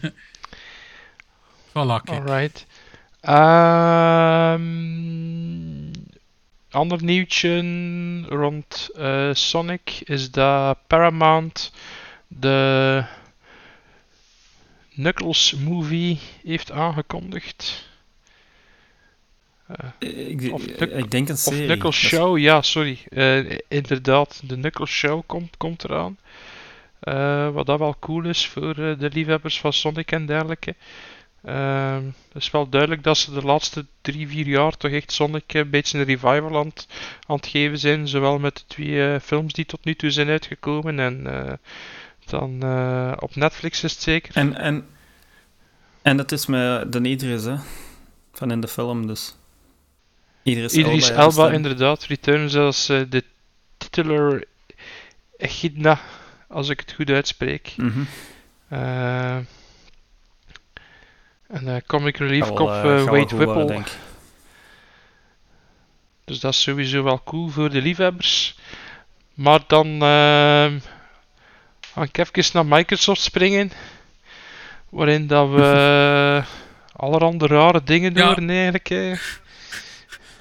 [1.69, 2.09] Voilà, kijk.
[2.09, 2.67] Alright.
[3.21, 4.67] Ehm
[6.71, 7.63] ander nieuwtje
[8.29, 11.73] rond eh, Sonic is dat Paramount
[12.27, 13.05] de
[14.91, 17.88] Knuckles movie heeft aangekondigd.
[19.99, 21.65] Ik, Of ik, denk een Of serie.
[21.67, 22.99] Knuckles Dat is- Show, ja, sorry.
[23.09, 26.19] Eh, inderdaad, de Knuckles Show komt, komt eraan.
[27.01, 30.75] Eh, wat dat wel cool is voor eh, de liefhebbers van Sonic en dergelijke.
[31.45, 35.53] Ehm, het is wel duidelijk dat ze de laatste drie, vier jaar toch echt Sonic
[35.55, 36.87] een beetje een revival aan, het-
[37.27, 38.09] aan het geven zijn.
[38.09, 41.53] Zowel met de twee eh, films die tot nu toe zijn uitgekomen en eh,
[42.27, 44.37] dan eh, op Netflix is het zeker.
[44.37, 44.87] En, en,
[46.03, 47.55] en dat is met de Idris, hè?
[48.33, 49.37] Van in de film, dus.
[50.51, 53.25] Idris, Idris Elba, Elba, ja, inderdaad, returns als eh, de
[53.77, 54.43] titular
[55.39, 56.01] Echidna,
[56.49, 57.75] als ik het goed uitspreek.
[58.69, 59.47] Eh, en
[61.65, 63.65] eh, Comic Relief wel Wade Whipple.
[63.67, 63.87] denk.
[66.25, 68.57] Dus dat is sowieso wel cool voor de liefhebbers.
[69.35, 70.79] Maar dan ehm
[71.95, 73.73] ga ik even naar Microsoft springen.
[74.89, 76.43] Waarin dat we
[76.97, 78.35] allerhande rare dingen Ja.
[78.35, 78.91] doen eigenlijk.
[78.91, 79.19] eh.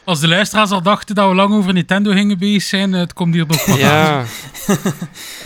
[0.07, 3.13] Als de luisteraars al dachten dat we lang over Nintendo gingen bezig zijn, eh, het
[3.13, 3.81] komt hier nog wat aan.
[3.81, 4.25] Ja.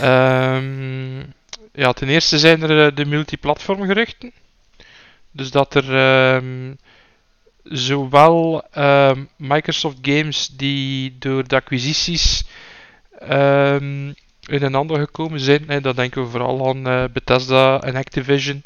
[0.00, 1.18] Ehm,
[1.72, 4.32] ja, ten eerste zijn er eh, de multiplatform geruchten.
[5.30, 6.74] Dus dat er ehm,
[7.62, 12.44] zowel ehm, Microsoft games die door de acquisities
[14.40, 18.62] in een ander gekomen zijn, en dat denken we vooral aan eh, Bethesda en Activision,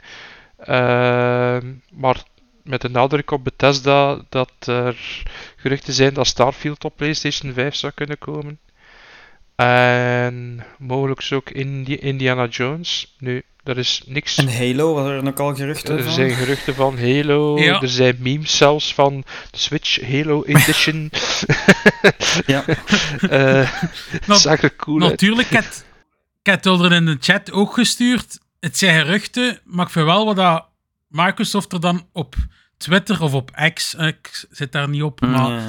[1.90, 2.22] maar
[2.66, 5.22] met de nadruk op Bethesda dat er
[5.56, 8.58] geruchten zijn dat Starfield op PlayStation 5 zou kunnen komen.
[9.56, 13.14] En mogelijk ook Indi Indiana Jones.
[13.18, 14.36] Nu, er is niks.
[14.36, 16.12] En Halo, was er nog al geruchten Er van?
[16.12, 17.58] zijn geruchten van Halo.
[17.58, 17.80] Ja.
[17.80, 21.10] Er zijn memes zelfs van de Switch Halo Edition.
[22.46, 22.64] Ja.
[24.36, 25.10] Zag er cool uit.
[25.10, 25.50] Natuurlijk,
[26.42, 28.38] ik er in de chat ook gestuurd.
[28.60, 30.66] Het zijn geruchten, maar ik vind wel wat dat
[31.08, 32.34] Microsoft er dan op
[32.76, 35.60] Twitter of op X, eh, ik zit daar niet op, maar Ja.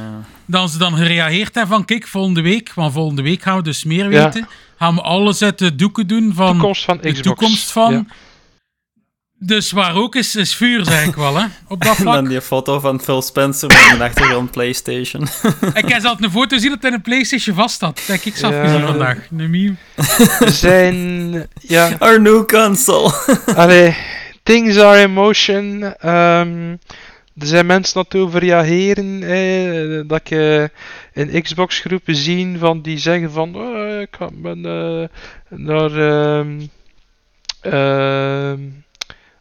[0.45, 3.83] dan ze dan gereageerd hebben van kijk, volgende week, want volgende week gaan we dus
[3.83, 4.23] meer Ja.
[4.23, 4.47] weten,
[4.77, 7.21] gaan we alles uit de doeken doen van toekomst van de Xbox.
[7.21, 7.93] toekomst van.
[7.93, 8.05] Ja.
[9.39, 12.29] Dus waar ook is, is vuur, zeg ik wel, hè, op dat En dan vlak.
[12.29, 15.23] die foto van Phil Spencer met een achtergrond PlayStation.
[15.73, 17.95] Ik heb zelf een foto zien dat hij een Playstation vast had.
[17.97, 18.63] Dat heb ik zelf Ja.
[18.67, 19.17] gezien vandaag.
[19.37, 19.75] Een meme.
[20.39, 21.31] Er zijn.
[21.61, 21.95] Ja.
[21.99, 23.13] Our new console.
[23.55, 23.95] Allee,
[24.47, 25.83] things are in motion.
[25.83, 26.75] Ehm,
[27.37, 29.23] er zijn mensen dat over reageren.
[29.23, 30.63] Eh, dat eh,
[31.13, 35.07] in Xbox-groepen zie van die zeggen van oh, ik ben, eh,
[35.49, 35.91] naar.
[35.91, 36.59] ehm
[37.61, 38.59] ehm,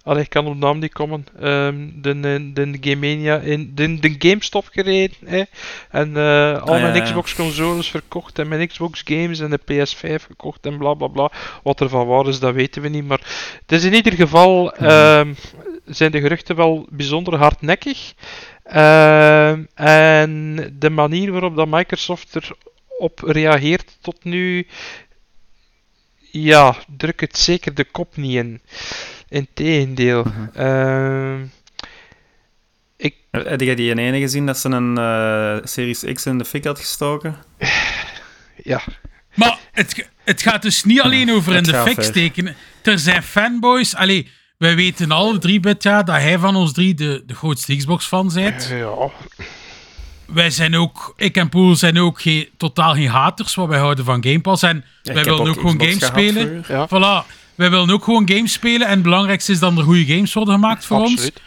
[0.06, 1.26] allee, ik kan op naam niet komen.
[1.40, 5.16] Ehm, de, de, de Gamemania in de, de GameStop gereden.
[5.24, 5.42] hè.
[5.90, 7.00] En eh, al Ah, mijn ja.
[7.02, 11.30] Xbox-consoles verkocht en mijn Xbox-games en de PS5 gekocht en bla bla bla.
[11.62, 13.06] Wat er van waar is, dat weten we niet.
[13.06, 13.20] Maar
[13.60, 14.72] het is in ieder geval.
[14.74, 15.34] ehm,
[15.86, 18.12] zijn de geruchten wel bijzonder hardnekkig.
[18.64, 22.36] Ehm, en de manier waarop dat Microsoft
[22.98, 24.66] erop reageert tot nu.
[26.30, 28.60] Ja, druk het zeker de kop niet in.
[29.28, 30.24] Integendeel.
[30.54, 31.38] Ehm,
[33.30, 36.78] Heb jij die ene gezien dat ze een eh, Series X in de fik had
[36.78, 37.36] gestoken?
[38.64, 38.80] ja,
[39.34, 42.04] Maar het, het gaat dus niet alleen over in de fik ver.
[42.04, 42.56] steken.
[42.82, 43.94] Er zijn fanboys.
[43.96, 48.30] Allee, wij weten alle drie, Bitja, dat hij van ons drie de, de grootste Xbox-fan
[48.34, 48.66] bent.
[48.72, 49.10] ja,
[50.26, 54.04] Wij zijn ook, ik en Poel zijn ook geen, totaal geen haters, want wij houden
[54.04, 54.62] van Game Pass.
[54.62, 56.64] En Ja, wij ik willen ook, gewoon games spelen.
[56.64, 56.74] vroeger.
[57.00, 58.86] ja, Voilà, wij willen ook gewoon games spelen.
[58.86, 61.12] En het belangrijkste is dat er goede games worden gemaakt voor ons.
[61.12, 61.40] absoluut.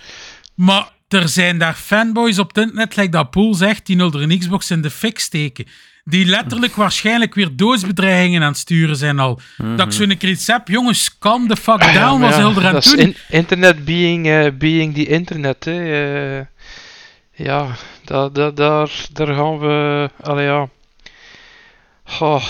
[0.56, 4.22] Maar er zijn daar fanboys op het internet, like dat Poel zegt, die nul er
[4.22, 5.66] een Xbox in de fik steken.
[6.04, 9.40] Die letterlijk waarschijnlijk weer doodsbedreigingen aan het sturen zijn al.
[9.76, 12.58] Dat ik zo'n iets heb, jongens, calm the fuck ja, down, maar was ja, heel
[12.62, 15.66] eraan dat in- internet being, eh, being the internet.
[15.66, 16.38] Hè.
[16.40, 16.46] eh.
[17.46, 17.68] ja,
[18.06, 20.10] da, da, daar, daar gaan we.
[20.22, 20.70] Allee, ja.
[22.20, 22.44] Oh,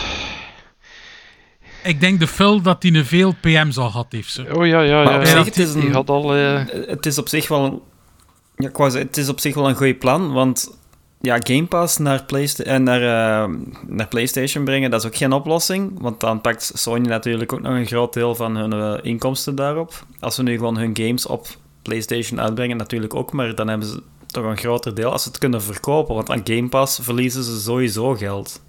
[1.84, 4.32] Ik denk de Phil dat hij een veel PM's al had heeft.
[4.32, 4.44] Zo.
[4.54, 5.20] oh ja, ja, Maar ja.
[5.20, 5.30] op ja.
[5.30, 6.36] zich, het is een- had al.
[6.36, 7.82] eh, Het is op zich wel een...
[8.56, 10.78] Ja, zeggen, het is op zich wel een goed plan, want
[11.22, 13.50] ja, Game Pass naar, Playsta en naar, eh,
[13.88, 17.74] naar PlayStation brengen, dat is ook geen oplossing, want dan pakt Sony natuurlijk ook nog
[17.74, 20.06] een groot deel van hun eh, inkomsten daarop.
[20.20, 21.48] Als ze nu gewoon hun games op
[21.82, 25.38] PlayStation uitbrengen, natuurlijk ook, maar dan hebben ze toch een groter deel als ze het
[25.38, 26.16] kunnen verkopen.
[26.16, 28.62] Want aan Game Pass verliezen ze sowieso geld.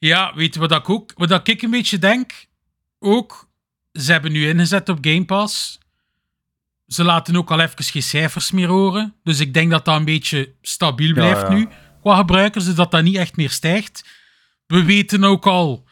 [0.00, 2.32] Ja, weet je wat ik ook, wat ik een beetje denk?
[2.98, 3.48] Ook,
[3.92, 5.78] ze hebben nu ingezet op Game Pass.
[6.86, 9.14] Ze laten ook al even geen cijfers meer horen.
[9.22, 11.52] Dus ik denk dat dat een beetje stabiel blijft ja.
[11.52, 11.68] nu
[12.02, 14.04] qua gebruikers, dus dat dat niet echt meer stijgt.
[14.66, 15.84] We weten ook al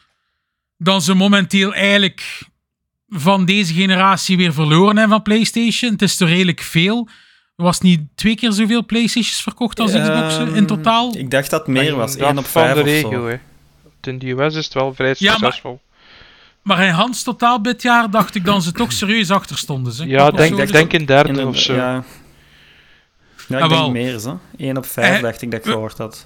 [0.77, 2.43] dat ze momenteel eigenlijk
[3.09, 5.93] van deze generatie weer verloren hebben van PlayStation.
[5.93, 7.09] Het is toch redelijk veel.
[7.57, 11.17] Er was niet twee keer zoveel PlayStations verkocht als Xboxen in Ehm, totaal.
[11.17, 12.17] Ik dacht dat het meer was.
[12.17, 13.27] 1 op van 5 de of zo.
[13.27, 13.39] hè.
[14.09, 15.81] In de US is het wel vrij Ja, maar- succesvol.
[16.63, 19.93] Maar in Hans totaal dit jaar dacht ik dan ze toch serieus achter stonden.
[19.93, 20.07] Ze.
[20.07, 21.75] Ja, denk, ik dus- denk een derde In een- of zo.
[21.75, 22.05] Ja,
[23.49, 24.41] ja ik Ah, denk meer, zo.
[24.57, 26.25] 1 op 5 Eh, dacht ik dat ik gehoord had.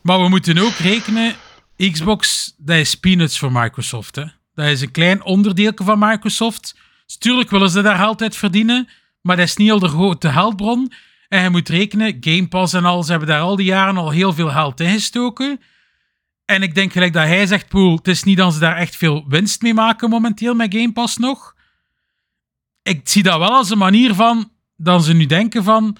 [0.00, 1.34] Maar we moeten ook rekenen,
[1.76, 4.16] Xbox, dat is peanuts voor Microsoft.
[4.16, 4.24] Hè?
[4.54, 6.76] Dat is een klein onderdeel van Microsoft.
[7.06, 8.88] Dus tuurlijk willen ze daar uit verdienen,
[9.20, 10.92] maar dat is niet al de grote geldbron.
[11.28, 14.10] En je moet rekenen, Game Pass en al, ze hebben daar al die jaren al
[14.10, 15.60] heel veel geld in gestoken.
[16.44, 18.96] En ik denk gelijk dat hij zegt, Poel, het is niet dat ze daar echt
[18.96, 21.54] veel winst mee maken momenteel met Game Pass nog.
[22.82, 25.96] Ik zie dat wel als een manier van, dat ze nu denken van,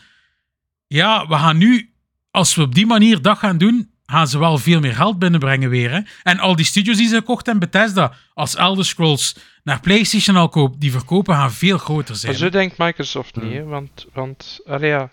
[0.86, 1.92] ja, we gaan nu,
[2.30, 5.70] als we op die manier dat gaan doen, gaan ze wel veel meer geld binnenbrengen
[5.70, 5.90] weer.
[5.90, 6.00] Hè?
[6.22, 10.48] En al die studios die ze gekocht hebben, Bethesda, als Elder Scrolls naar PlayStation al
[10.48, 12.32] koopt, die verkopen gaan veel groter zijn.
[12.32, 13.64] Maar zo denkt Microsoft niet, hè?
[13.64, 15.10] want, want allee, ja,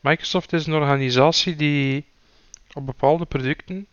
[0.00, 2.04] Microsoft is een organisatie die
[2.72, 3.86] op bepaalde producten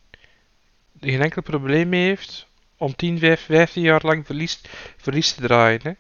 [1.02, 4.62] geen enkel probleem mee heeft om 10, 5, 15 jaar lang verlies,
[4.98, 5.80] verlies te draaien.
[5.84, 5.92] Hè?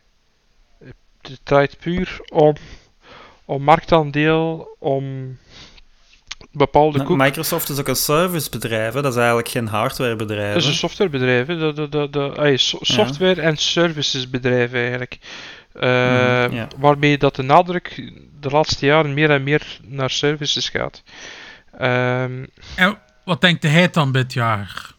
[1.22, 2.56] Het draait puur om,
[3.46, 5.38] om marktaandeel, om
[6.52, 7.18] bepaalde Nou, koek.
[7.18, 9.02] Microsoft is ook een servicebedrijf, hè.
[9.02, 10.54] dat is eigenlijk geen hardwarebedrijf.
[10.54, 11.58] Het is een softwarebedrijf, hè.
[11.58, 15.18] Dat, dat, dat, dat, ah, so- software- en servicesbedrijf eigenlijk.
[15.74, 16.68] Ja.
[16.78, 21.04] Waarmee dat de nadruk de laatste jaren meer en meer naar services gaat.
[21.78, 22.98] Ehm, En
[23.30, 24.96] wat denkt hij dan dit jaar?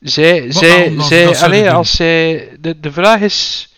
[0.00, 1.72] zij, Wat zij, zij, dat zouden allee, doen?
[1.72, 3.68] als zij, de, de vraag is,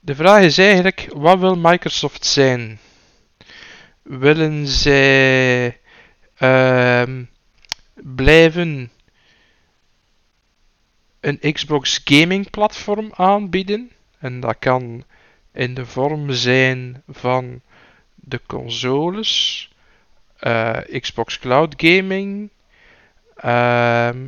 [0.00, 2.78] de vraag is eigenlijk, wat wil Microsoft zijn?
[4.02, 5.80] Willen zij
[6.36, 7.24] ehm,
[7.94, 8.90] blijven
[11.20, 13.90] een Xbox gaming platform aanbieden?
[14.18, 15.04] En dat kan
[15.52, 17.60] in de vorm zijn van
[18.14, 19.69] de consoles,
[21.00, 22.50] Xbox Cloud Gaming,
[23.36, 24.26] ehm,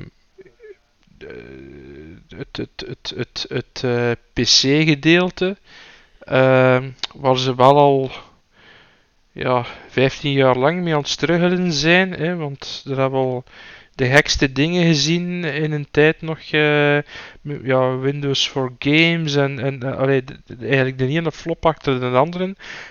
[1.18, 5.56] de- het, het, het, het, het eh, PC-gedeelte,
[6.18, 8.10] ehm, waar ze wel al
[9.32, 13.44] ja, 15 jaar lang mee aan het struggelen zijn, hè, want er hebben al
[13.94, 16.98] de gekste dingen gezien in een tijd nog, eh,
[17.62, 22.06] ja, Windows for Games en, en eh, de- de- eigenlijk de ene flop achter de
[22.06, 22.46] andere.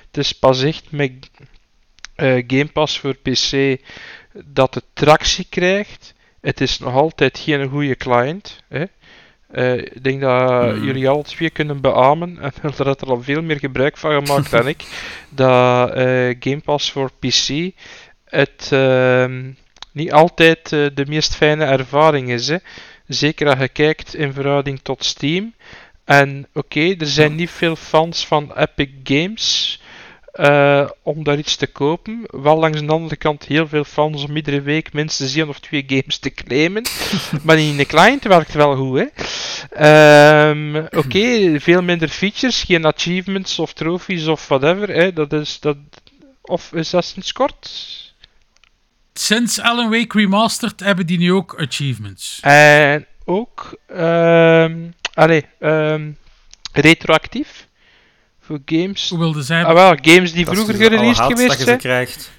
[0.08, 1.30] Het is pas echt met
[2.22, 3.78] eh, Game Pass voor PC
[4.46, 6.14] dat het tractie krijgt.
[6.42, 8.64] Het is nog altijd geen goede client.
[8.70, 8.84] Hè.
[9.52, 10.84] Eh, ik denk dat Mhm.
[10.84, 14.52] jullie alle twee kunnen beamen, en er is er al veel meer gebruik van gemaakt
[14.52, 14.84] dan ik,
[15.30, 17.72] dat eh, Game Pass voor PC
[18.26, 19.52] het ehm,
[19.92, 22.48] niet altijd de meest fijne ervaring is.
[22.48, 22.58] Hè.
[23.08, 25.54] Zeker als je kijkt in verhouding tot Steam.
[26.06, 29.81] En oké, er zijn niet veel fans van Epic Games
[30.32, 32.24] eh, om daar iets te kopen.
[32.28, 35.84] Wel langs de andere kant heel veel fans om iedere week minstens één of twee
[35.88, 36.84] games te claimen.
[37.46, 39.06] maar in de client werkt het wel goed, hè.
[39.70, 44.90] Ehm, Oké, veel minder features, geen achievements of trophies of whatever.
[44.90, 45.14] Hè.
[45.14, 45.78] Dat is, dat,
[46.42, 47.70] of is dat sinds kort?
[49.14, 52.40] Sinds Alan Wake Remastered hebben die nu ook achievements.
[52.42, 56.12] En ook, ehm allee, ehm,
[56.72, 57.68] retroactief
[58.52, 59.10] voor games.
[59.10, 59.66] Hoe wilde zij?
[59.66, 61.80] Ah, wel, games die Dat vroeger gereleased geweest zijn.
[61.80, 62.32] ze krijgt.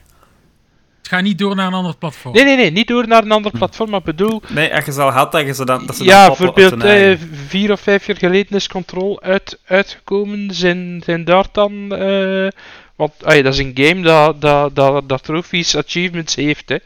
[0.99, 2.35] Het gaat niet door naar een ander platform.
[2.35, 4.43] Nee, nee, nee, niet door naar een ander platform, maar bedoel...
[4.49, 7.19] Nee, als je ze al had, dat je ze dan, dat ze Ja, bijvoorbeeld eh,
[7.49, 10.55] vier of vijf jaar geleden is Control uit, uitgekomen.
[10.55, 11.95] Zijn, zijn daar dan...
[11.95, 12.49] eh,
[12.97, 16.69] want ah, ja, dat is een game dat, dat, dat, dat trophies, achievements heeft.
[16.69, 16.77] Hè.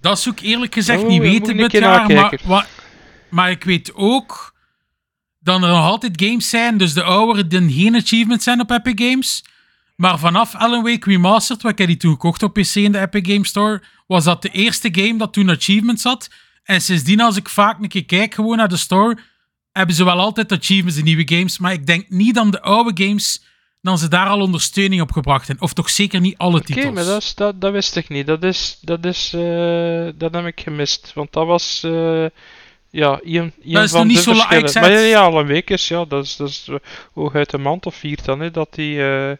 [0.00, 2.38] Dat zou ik eerlijk gezegd Oh, niet weten dit jaar.
[2.46, 2.66] Maar,
[3.28, 4.54] maar ik weet ook
[5.38, 9.08] dat er nog altijd games zijn, dus de oudere die geen achievements zijn op Epic
[9.08, 9.44] Games.
[9.96, 13.00] Maar vanaf Alan Wake Remastered, wat ik heb die toen gekocht op PC in de
[13.00, 16.30] Epic Game Store, was dat de eerste game dat toen achievements had.
[16.64, 19.18] En sindsdien, als ik vaak een keer kijk gewoon naar de store,
[19.72, 21.58] hebben ze wel altijd achievements in nieuwe games.
[21.58, 23.42] Maar ik denk niet aan de oude games,
[23.82, 25.64] dan ze daar al ondersteuning op gebracht hebben.
[25.64, 26.94] Of toch zeker niet alle Oké, titels.
[26.94, 28.26] maar dat, is, dat, dat wist ik niet.
[28.26, 31.12] Dat, is, dat, is, eh, dat heb ik gemist.
[31.14, 31.82] Want dat was...
[31.84, 32.26] eh,
[32.90, 34.64] ja, een, een Dat is van nog niet zo lang- verschillen.
[34.64, 36.74] ik zei Maar ja, ja, al een week is, ja, dat is, dat is eh,
[37.14, 39.02] hooguit een maand of vier dan, hè, dat die...
[39.02, 39.32] eh,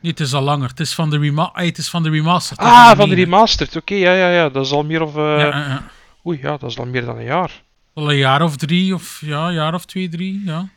[0.00, 0.68] Nee, het is al langer.
[0.68, 2.64] Het is van de, rema ah, het is van de remastered.
[2.66, 3.76] Ah, van de remastered.
[3.76, 4.48] Oké, ja, ja, ja.
[4.48, 5.16] Dat is al meer of...
[5.16, 5.82] eh, Ja, ja.
[6.26, 7.50] Oei, ja, dat is al meer dan een jaar.
[7.94, 10.68] Al een jaar of drie, of ja, een jaar of twee, drie, ja.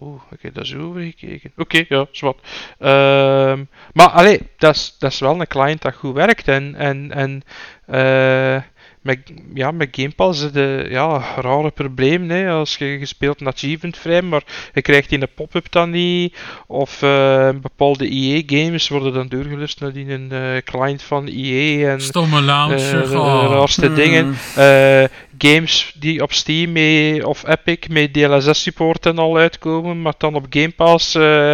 [0.00, 1.52] Oeh, oké, dat is overgekeken.
[1.56, 2.38] Oké, ja, zwart.
[2.78, 6.48] Ehm maar allee, dat is, dat is wel een client dat goed werkt.
[6.48, 7.42] En, en, en
[7.86, 8.62] eh,
[9.02, 9.18] met,
[9.54, 12.30] ja, met Game Pass de ja, rare probleem.
[12.30, 14.42] Hè, als je gespeeld een achievement vrij, maar
[14.74, 16.36] je krijgt die een pop-up dan niet.
[16.66, 21.90] Of eh, bepaalde EA-games worden dan doorgelust naar die een eh, client van EA.
[21.90, 23.08] En, Stomme eh, launcher.
[23.08, 23.50] de oh.
[23.50, 24.36] raarste dingen.
[24.56, 25.04] Eh,
[25.38, 30.34] games die op Steam mee, of Epic met DLSS support en al uitkomen, maar dan
[30.34, 31.52] op Game Pass eh,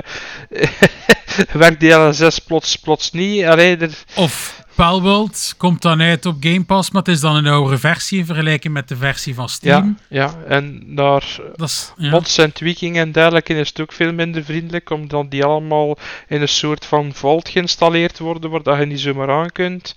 [1.62, 3.44] werkt DLSS plots, plots niet.
[3.44, 7.46] Allee, er, Of Palworld komt dan uit op Game Pass, maar het is dan een
[7.46, 9.98] oudere versie in vergelijking met de versie van ja, Steam.
[10.08, 12.10] ja, en naar Dat is, ja.
[12.10, 16.40] mods en tweaking en dergelijke is het ook veel minder vriendelijk, omdat die allemaal in
[16.40, 19.94] een soort van vault geïnstalleerd worden, waar dat je niet zomaar aan kunt.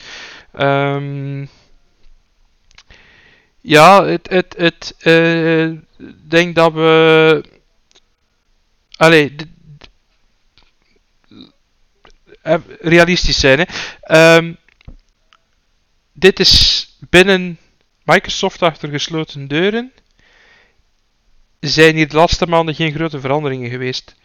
[0.53, 1.45] Ehm,
[3.61, 5.69] ja, het, het, het, eh,
[6.27, 7.43] denk dat we.
[8.97, 9.35] Allee,
[12.41, 13.59] eh, realistisch zijn.
[13.59, 13.65] Hè.
[14.01, 14.53] Ehm,
[16.21, 17.57] dit is binnen
[18.03, 19.91] Microsoft achter gesloten deuren.
[21.59, 24.15] Zijn hier de laatste maanden geen grote veranderingen geweest.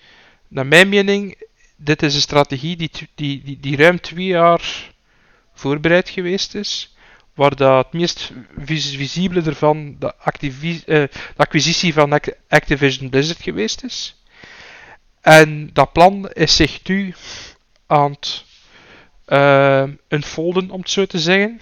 [0.48, 1.42] Naar mijn mening,
[1.76, 4.92] dit is een strategie die, die, die, die ruim twee jaar
[5.54, 6.94] voorbereid geweest is
[7.34, 13.42] waar dat het meest vis- visibele ervan de, eh, de acquisitie van Ac- Activision Blizzard
[13.42, 14.22] geweest is.
[15.20, 17.14] En dat plan is zich nu
[17.86, 18.44] aan het
[20.08, 21.60] unfolden, om het zo te zeggen.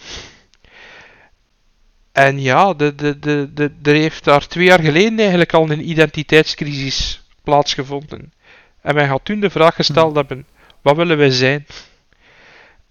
[2.13, 5.89] En ja, de, de, de, de, er heeft daar twee jaar geleden eigenlijk al een
[5.89, 8.33] identiteitscrisis plaatsgevonden.
[8.81, 10.47] En men had toen de vraag gesteld hebben,
[10.83, 11.67] wat willen wij zijn?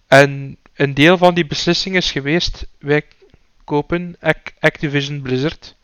[0.08, 3.04] En een deel van die beslissing is geweest, wij
[3.64, 5.76] kopen Ac- Activision Blizzard.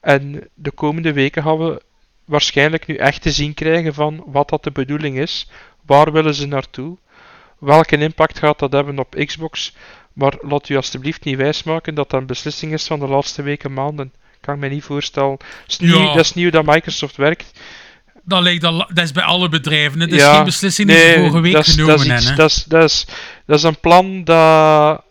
[0.00, 1.82] En de komende weken gaan we
[2.24, 5.50] waarschijnlijk nu echt te zien krijgen van wat dat de bedoeling is.
[5.86, 6.96] Waar willen ze naartoe?
[7.58, 9.72] Welke impact gaat dat hebben op Xbox?
[10.12, 13.72] Maar laat u alstublieft niet wijsmaken dat dat een beslissing is van de laatste weken,
[13.72, 14.12] maanden.
[14.40, 15.36] Kan ik me niet voorstellen.
[15.38, 16.14] Dat is nieuw, Ja.
[16.14, 17.60] dat, is nieuw dat Microsoft werkt.
[18.22, 20.00] Dat, lijkt al, dat is bij alle bedrijven.
[20.00, 22.36] Het is Ja, geen beslissing die ze vorige week dat is, genomen dat is, iets-
[22.36, 23.06] dat, is, dat, is,
[23.46, 25.02] dat is een plan dat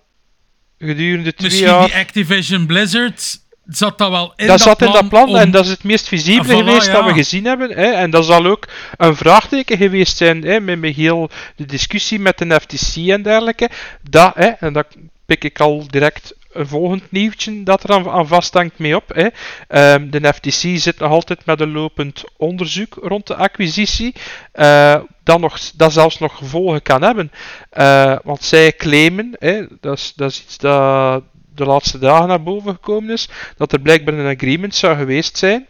[0.79, 1.85] gedurende twee Misschien jaar...
[1.85, 5.51] die Activision Blizzard zat dat wel in dat dat zat in dat plan om- en
[5.51, 7.69] dat is het meest visibele Ah, voilà, geweest dat we gezien hebben.
[7.69, 12.19] Hè, en dat zal ook een vraagteken geweest zijn hè, met, met heel de discussie
[12.19, 13.69] met de FTC en dergelijke.
[14.09, 14.87] Dat, hè, en dat
[15.25, 19.03] pik ik al direct een volgend nieuwtje dat er aan, aan vasthangt mee op.
[19.13, 19.27] Hè.
[19.67, 24.13] Ehm, de FTC zit nog altijd met een lopend onderzoek rond de acquisitie.
[24.51, 27.31] eh, dat, nog, dat zelfs nog gevolgen kan hebben.
[27.69, 31.23] Eh, want zij claimen, hè, dat, is, dat is iets dat
[31.57, 35.67] de laatste dagen naar boven gekomen is, dat er blijkbaar een agreement zou geweest zijn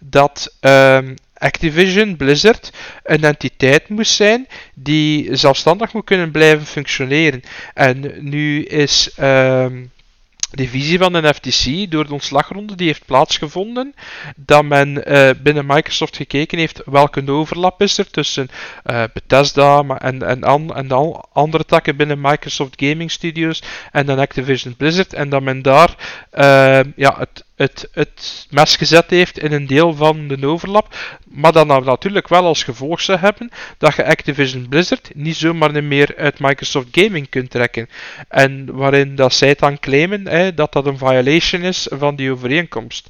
[0.00, 7.42] dat ehm, Activision Blizzard een entiteit moest zijn die zelfstandig moet kunnen blijven functioneren.
[7.74, 9.84] En nu is ehm,
[10.50, 13.94] de visie van de FTC door de ontslagronde die heeft plaatsgevonden,
[14.36, 18.48] dat men eh, binnen Microsoft gekeken heeft welke overlap is er tussen
[18.82, 24.18] eh, Bethesda en, en, an, en al andere takken binnen Microsoft Gaming Studios en dan
[24.18, 25.94] Activision Blizzard en dat men daar
[26.30, 31.52] eh, ja, het, het, het mes gezet heeft in een deel van de overlap, maar
[31.52, 36.14] dat nou natuurlijk wel als gevolg zou hebben dat je Activision Blizzard niet zomaar meer
[36.16, 37.88] uit Microsoft Gaming kunt trekken.
[38.28, 43.08] En waarin dat zij dan claimen hè, dat dat een violation is van die overeenkomst.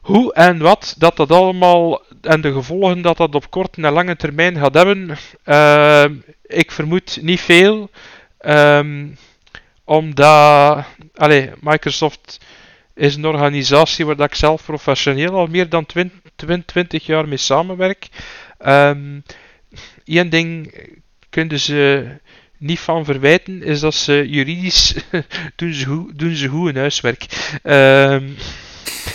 [0.00, 4.16] Hoe en wat dat dat allemaal en de gevolgen dat dat op korte en lange
[4.16, 6.04] termijn gaat hebben, eh,
[6.42, 7.90] ik vermoed niet veel.
[8.38, 9.06] Ehm,
[9.84, 10.84] omdat
[11.14, 12.38] allee, Microsoft
[13.00, 17.36] is een organisatie waar dat ik zelf professioneel al meer dan 20, 20 jaar mee
[17.38, 18.08] samenwerk.
[20.04, 20.74] Eén ding
[21.30, 22.06] kunnen ze
[22.58, 24.94] niet van verwijten, is dat ze juridisch
[25.56, 27.26] doen ze goed, doen ze goed hun huiswerk.
[27.62, 28.28] Ehm,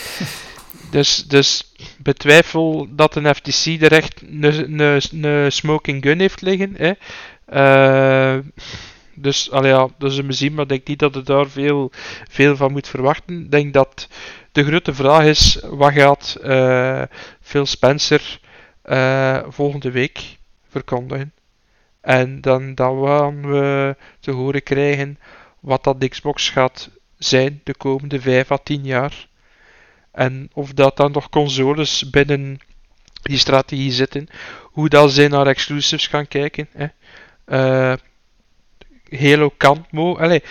[0.90, 6.74] dus, dus betwijfel dat een FTC er echt een- smoking gun heeft liggen.
[6.76, 6.92] Hè.
[7.46, 8.38] Eh,
[9.16, 11.90] dus, allee, ja, dat zullen we zien, maar ik denk niet dat je daar veel,
[12.30, 13.40] veel van moet verwachten.
[13.40, 14.08] Ik denk dat
[14.52, 17.02] de grote vraag is, wat gaat eh,
[17.40, 18.40] Phil Spencer
[18.82, 20.36] eh, volgende week
[20.68, 21.32] verkondigen?
[22.00, 25.18] En dan, dan gaan we te horen krijgen
[25.60, 29.28] wat dat Xbox gaat zijn de komende 5 à 10 jaar.
[30.12, 32.58] En of dat dan nog consoles binnen
[33.22, 34.28] die strategie zitten.
[34.62, 36.68] Hoe dat zij naar exclusives gaan kijken.
[36.72, 36.86] Hè.
[37.44, 37.96] Eh,
[39.10, 40.42] Halo kan mo allee,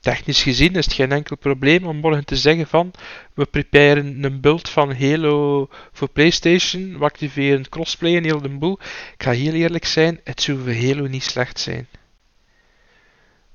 [0.00, 2.92] technisch gezien is het geen enkel probleem om morgen te zeggen van
[3.34, 8.78] we preparen een build van Halo voor PlayStation, we activeren crossplay en heel de boel.
[9.14, 11.88] Ik ga heel eerlijk zijn, het zou voor Halo niet slecht zijn.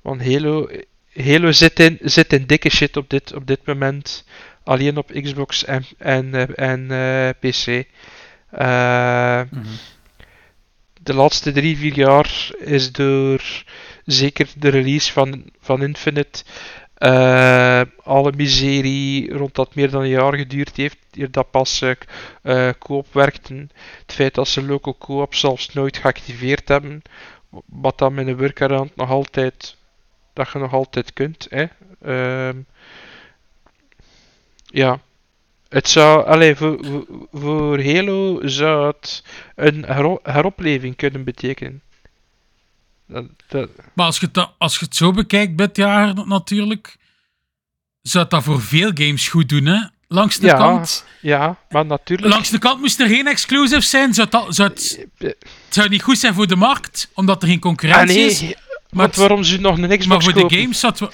[0.02, 0.68] Want Halo,
[1.12, 4.24] Halo zit, in, zit in dikke shit op dit, op dit moment.
[4.64, 7.86] Alleen op Xbox en, en, eh, en eh, PC.
[8.50, 9.40] Eh,
[11.02, 13.42] De laatste drie, vier jaar is door
[14.06, 16.44] zeker de release van, van Infinite
[16.94, 21.90] eh, alle miserie rond dat meer dan een jaar geduurd heeft, hier dat pas eh,
[22.42, 23.54] eh, co-op werkte,
[24.00, 27.02] het feit dat ze local co-op zelfs nooit geactiveerd hebben,
[27.66, 29.76] wat dan met een workaround nog altijd,
[30.32, 31.46] dat je nog altijd kunt.
[31.50, 31.64] Hè.
[32.02, 32.56] Ehm,
[34.64, 35.00] ja,
[35.68, 36.78] het zou, allee, voor,
[37.32, 41.82] voor- Halo zou het een hero- heropleving kunnen betekenen.
[43.08, 46.96] Dat, dat, Maar als je, het, als je het zo bekijkt dit jaar natuurlijk,
[48.02, 49.80] zou dat voor veel games goed doen, hè?
[50.08, 50.56] Langs de Ja.
[50.56, 51.04] kant.
[51.20, 52.28] ja, maar natuurlijk.
[52.32, 54.14] Langs de kant moest er geen exclusives zijn.
[54.14, 55.36] Zou het, al- zou het, het
[55.68, 58.40] zou niet goed zijn voor de markt, omdat er geen Ah concurrentie is.
[58.40, 61.10] nee, Maar, want het- waarom ze nog Xbox maar voor de games wel-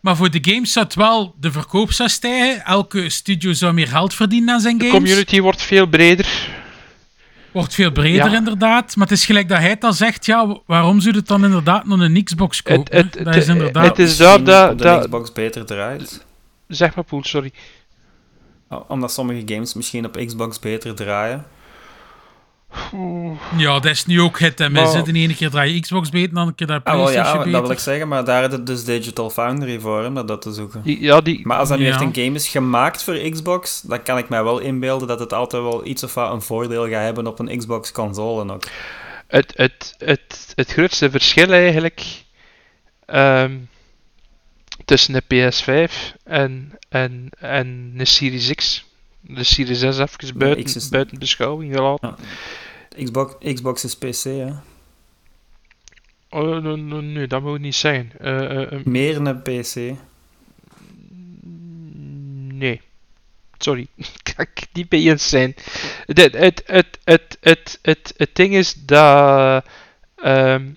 [0.00, 2.64] maar voor de games zou het wel de verkoop zou stijgen.
[2.64, 4.98] Elke studio zou meer geld verdienen aan zijn De games.
[5.00, 6.26] community wordt veel breder.
[7.52, 8.36] Wordt veel breder, Ja.
[8.36, 8.96] inderdaad.
[8.96, 11.44] Maar het is gelijk dat hij het al zegt, ja, waarom zou je het dan
[11.44, 12.96] inderdaad nog een Xbox kopen?
[12.96, 13.86] het, dat het, is inderdaad...
[13.86, 14.70] het is daar dat...
[14.70, 16.24] op de dat Xbox beter draait.
[16.68, 17.52] zeg maar, Poel, sorry.
[18.88, 21.44] Omdat sommige games misschien op Xbox beter draaien.
[23.56, 24.92] Ja, dat is nu ook hit en mis.
[24.92, 25.04] Maar-.
[25.04, 27.38] De ene keer draai je Xbox beter, de andere keer je Ah, wel, PlayStation ja,
[27.38, 27.52] beter.
[27.52, 30.52] dat wil ik zeggen, maar daar is het dus Digital Foundry voor, om dat te
[30.52, 30.82] zoeken.
[30.82, 31.90] Die- Ja, die, Maar als dat nu Ja.
[31.90, 35.32] echt een game is gemaakt voor Xbox, dan kan ik mij wel inbeelden dat het
[35.32, 38.64] altijd wel iets of wat een voordeel gaat hebben op een Xbox-console ook.
[39.26, 42.04] het, het, het, het grootste verschil eigenlijk
[43.06, 43.52] ehm,
[44.84, 45.92] tussen de PS5
[46.24, 48.84] en, en, en de Series X,
[49.20, 52.14] de Series S even buiten, X is- buiten beschouwing gelaten.
[53.04, 54.50] Xbox, Xbox is PC, hè.
[56.30, 58.10] Oh, nee, nee, nee, dat moet niet zeggen.
[58.18, 59.98] Eh, eh, eh, Meer een PC.
[62.54, 62.80] Nee.
[63.58, 63.86] Sorry,
[64.34, 65.54] kan ik niet bij eens zijn.
[66.06, 69.64] Het, het, het, het, het, het, het, ding is dat
[70.16, 70.68] ehm,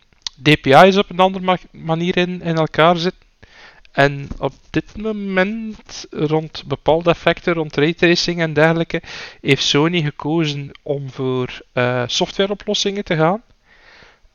[0.41, 3.24] DPI's op een andere ma- manier in, in elkaar zitten.
[3.95, 9.01] En op dit moment, rond bepaalde effecten, rond raytracing en dergelijke,
[9.41, 13.43] heeft Sony gekozen om voor eh, softwareoplossingen te gaan.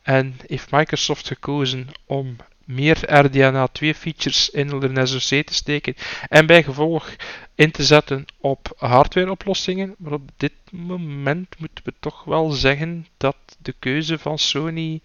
[0.03, 5.95] En heeft Microsoft gekozen om meer RDNA2 features in hun SoC te steken.
[6.29, 7.11] En bij gevolg
[7.55, 9.95] in te zetten op hardwareoplossingen.
[9.99, 15.01] Maar op dit moment moeten we toch wel zeggen dat de keuze van Sony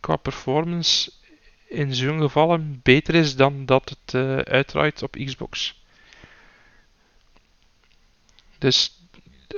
[0.00, 1.10] qua performance
[1.70, 5.82] in zo'n gevallen beter is dan dat het eh uitdraait op Xbox.
[8.58, 9.00] Dus,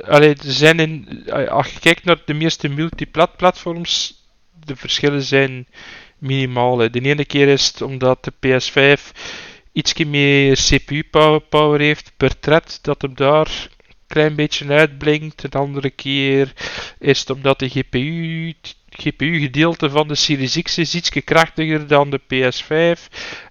[0.05, 4.25] allee, er zijn in, als je kijkt naar de meeste multiplat platforms,
[4.65, 5.67] de verschillen zijn
[6.19, 6.77] minimaal.
[6.77, 9.13] De ene keer is het omdat de PS5
[9.73, 13.69] iets meer CPU-power heeft per thread, dat hem daar
[14.13, 15.43] klein beetje uitblinkt.
[15.43, 16.53] Een andere keer
[16.99, 18.53] is het omdat de GPU,
[18.91, 23.01] GPU-gedeelte van de Series X is iets krachtiger dan de PS5.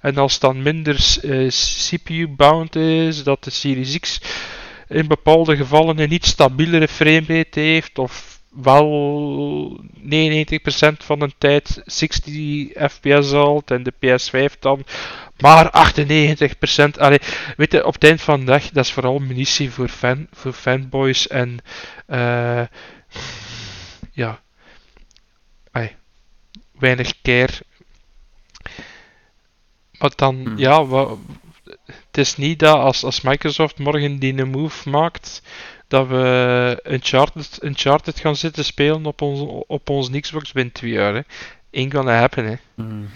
[0.02, 4.22] En als het dan minder eh, CPU-bound is, dat de Series X
[4.88, 10.04] in bepaalde gevallen een iets stabielere framerate heeft, of wel 99%
[10.98, 12.34] van de tijd 60
[12.92, 14.84] fps haalt en de PS5 dan
[15.42, 15.72] maar
[16.98, 16.98] 98%.
[17.00, 17.20] Allee,
[17.58, 20.54] weet je, op het eind van de dag, dat is vooral munitie voor, fan, voor
[20.54, 21.58] fanboys en
[22.06, 22.64] eh
[24.12, 24.40] ja,
[25.72, 25.96] Allee,
[26.80, 27.54] weinig care.
[30.00, 31.16] Maar dan, ja, wa-
[31.86, 35.42] het is niet dat als, als Microsoft morgen die een move maakt,
[35.88, 41.14] dat we Uncharted, Uncharted gaan zitten spelen op ons, op ons Xbox binnen twee jaar.
[41.14, 41.22] Hè.
[41.74, 42.56] Ain't gonna happen, hè.
[42.76, 43.10] Mm,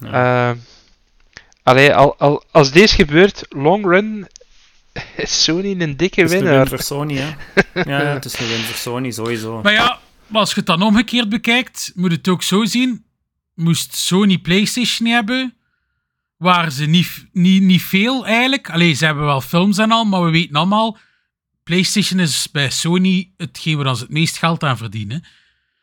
[0.00, 0.48] ja.
[0.50, 0.56] Ehm,
[1.62, 4.26] allee, al, al, als deze gebeurt, long run,
[5.16, 6.68] is Sony een dikke Het is een win winnaar.
[6.68, 7.30] voor Sony, hè.
[7.90, 9.60] Ja, het is een win voor Sony, sowieso.
[9.62, 13.04] Maar ja, maar als je het dan omgekeerd bekijkt, moet het ook zo zien.
[13.54, 15.54] Moest Sony PlayStation hebben,
[16.36, 18.70] waren ze niet, niet, niet veel eigenlijk.
[18.70, 20.98] Allee, ze hebben wel films en al, maar we weten allemaal,
[21.64, 25.24] PlayStation is bij Sony hetgeen waar ze het meest geld aan verdienen.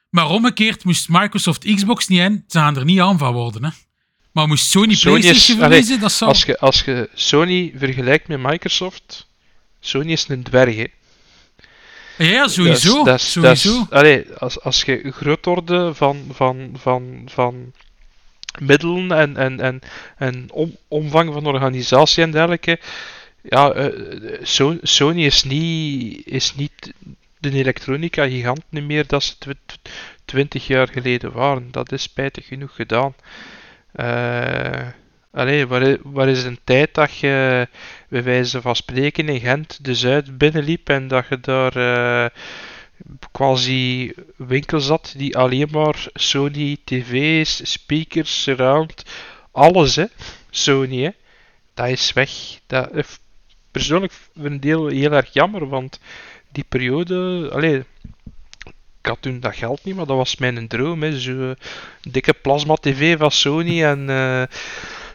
[0.10, 3.64] Maar omgekeerd moest Microsoft Xbox niet in, ze gaan er niet aan van worden.
[3.64, 3.70] Hè.
[4.32, 6.30] Maar moest Sony, Sony is- PlayStation allee, verliezen, dat zou...
[6.32, 9.28] Als je, als je Sony vergelijkt met Microsoft,
[9.80, 10.76] Sony is een dwerg.
[10.76, 10.86] hè.
[12.18, 13.04] Ja, sowieso.
[13.04, 13.78] Dat is- dat is- sowieso.
[13.78, 17.74] dat is- allee, als, als je grootorde van, van, van, van
[18.60, 19.80] middelen en, en, en,
[20.18, 22.80] en om, omvang van organisatie en dergelijke.
[23.42, 23.88] Ja, eh,
[24.44, 26.94] So- Sony is niet, is niet
[27.38, 29.52] de elektronica-gigant meer dat ze tw-
[30.26, 31.68] twintig jaar geleden waren.
[31.72, 33.14] Dat is spijtig genoeg gedaan.
[33.92, 34.88] Eh
[35.32, 35.68] allee,
[36.04, 37.68] waar, is een tijd dat je
[38.08, 42.30] bij wijze van spreken in Gent de Zuid binnenliep en dat je daar eh,
[43.32, 49.06] quasi winkels had die alleen maar Sony tv's, speakers, surround,
[49.52, 50.06] alles hè,
[50.50, 51.10] Sony hè,
[51.74, 52.32] dat is weg.
[52.68, 53.20] Dat is
[53.72, 56.00] persoonlijk voor een deel heel erg jammer, want
[56.52, 57.84] die periode, allee,
[59.02, 61.56] had toen dat geld niet, maar dat was mijn droom zo'n
[62.02, 64.44] dikke plasma tv van Sony en eh,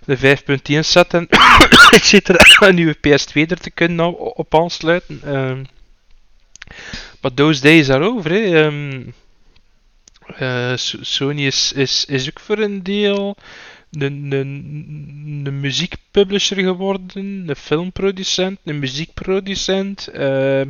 [0.04, 0.36] de
[0.76, 1.28] 5.1 set en
[1.98, 5.20] et cetera, een nieuwe PS2 er te kunnen op, aansluiten.
[5.24, 5.64] ehm.
[7.20, 8.30] maar those days are over.
[8.30, 8.64] Hè.
[8.64, 9.02] ehm.
[10.36, 13.36] Eh, So- Sony is, is, is ook voor een deel
[13.90, 20.08] een, een, een muziekpublisher geworden, een filmproducent, een muziekproducent.
[20.08, 20.68] ehm,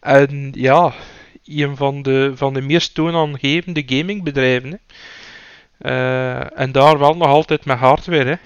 [0.00, 0.94] en ja,
[1.44, 4.70] een van de, van de meest toonaangevende gamingbedrijven.
[4.70, 4.76] Hè.
[5.78, 8.24] Eh, en daar wel nog altijd met hardware.
[8.30, 8.36] Hè.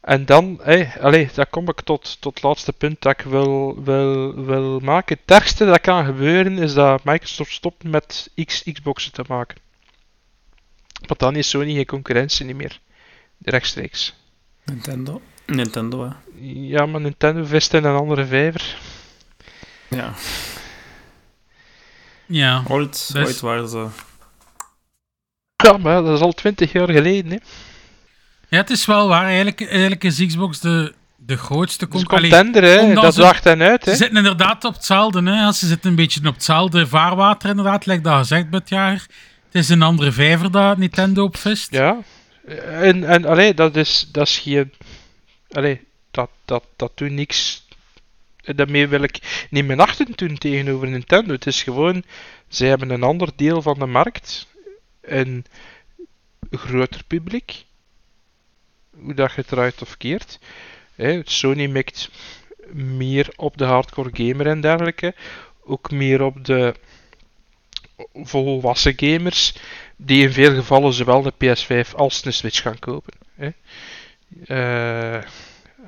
[0.00, 3.82] En dan, hey, allee, dan kom ik tot, tot het laatste punt dat ik wil,
[3.82, 5.18] wil, wil maken.
[5.20, 9.56] Het ergste dat kan gebeuren is dat Microsoft stopt met X, Xboxen te maken.
[11.06, 12.80] Want dan is Sony geen concurrentie niet meer.
[13.42, 14.14] Rechtstreeks.
[14.64, 15.20] Nintendo.
[15.46, 16.14] Nintendo, hè.
[16.40, 18.76] Ja, maar Nintendo vist in een andere vijver.
[19.88, 20.14] Ja.
[22.32, 22.62] Ja.
[22.68, 23.86] Ooit, Dus- ooit waren ze...
[25.56, 27.30] Ja, maar dat is al twintig jaar geleden.
[27.30, 27.36] Hè.
[28.48, 29.24] ja, het is wel waar.
[29.24, 32.94] Eigenlijk, eigenlijk is Xbox de, de grootste contender, hè.
[32.94, 33.84] dat ze- dacht en uit.
[33.84, 33.96] Ze Hè.
[33.96, 35.22] zitten inderdaad op hetzelfde.
[35.22, 35.30] Hè?
[35.40, 37.86] Ja, Ze zitten een beetje op hetzelfde vaarwater, inderdaad.
[37.86, 38.92] Lijkt dat gezegd met het jaar.
[39.44, 41.72] Het is een andere vijver dat Nintendo op vist.
[41.72, 41.96] Ja.
[42.66, 44.72] En, en allee, dat is, dat is geen...
[45.50, 45.80] Allee,
[46.10, 47.66] dat, dat, dat doet niks...
[48.42, 51.32] Daarmee wil ik niet mijn achten doen tegenover Nintendo.
[51.32, 52.04] Het is gewoon...
[52.48, 54.46] Zij hebben een ander deel van de markt.
[55.00, 55.44] Een
[56.50, 57.64] groter publiek.
[58.90, 60.38] Hoe dat je of keert.
[61.24, 62.10] Sony mikt
[62.72, 65.14] meer op de hardcore gamer en dergelijke.
[65.64, 66.74] Ook meer op de
[68.14, 69.54] volwassen gamers
[69.96, 73.14] die in veel gevallen zowel de PS5 als de Switch gaan kopen.
[73.34, 73.50] Hè.
[74.46, 75.22] Eh,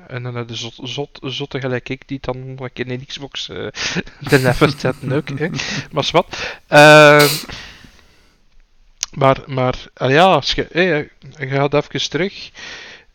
[0.07, 3.67] en dan je zot, zot, zotte gelijk ik, die dan nog een in Xbox eh
[4.29, 5.39] de never zetten ook.
[5.39, 5.49] Hè.
[5.91, 6.59] Maar wat.
[6.67, 7.33] Ehm,
[9.11, 10.97] maar, maar ah ja, als je, eh,
[11.39, 12.51] je gaat even terug.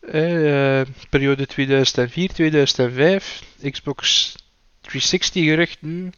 [0.01, 4.35] eh, periode 2004, 2005, Xbox
[4.81, 6.13] 360 geruchten.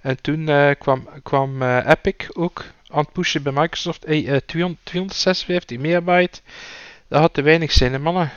[0.00, 4.04] En toen eh, kwam, kwam eh, Epic ook aan het pushen bij Microsoft.
[4.04, 6.40] Hey, eh, 200, 256 megabyte.
[7.08, 8.30] Dat had te weinig zijn, mannen.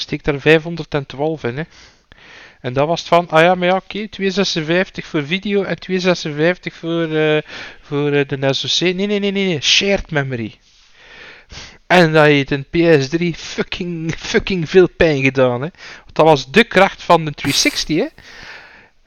[0.00, 1.62] Steek daar 512 in, hè.
[2.60, 6.74] En dat was het van, ah ja, maar ja, oké, 256 voor video en 256
[6.74, 7.42] voor, eh,
[7.80, 8.80] voor eh, de SoC.
[8.80, 10.54] Nee, nee, nee, nee, nee, shared memory.
[11.86, 15.68] En dat heeft een PS3 fucking, fucking veel pijn gedaan, hè.
[16.04, 18.06] Want dat was de kracht van de 360, hè.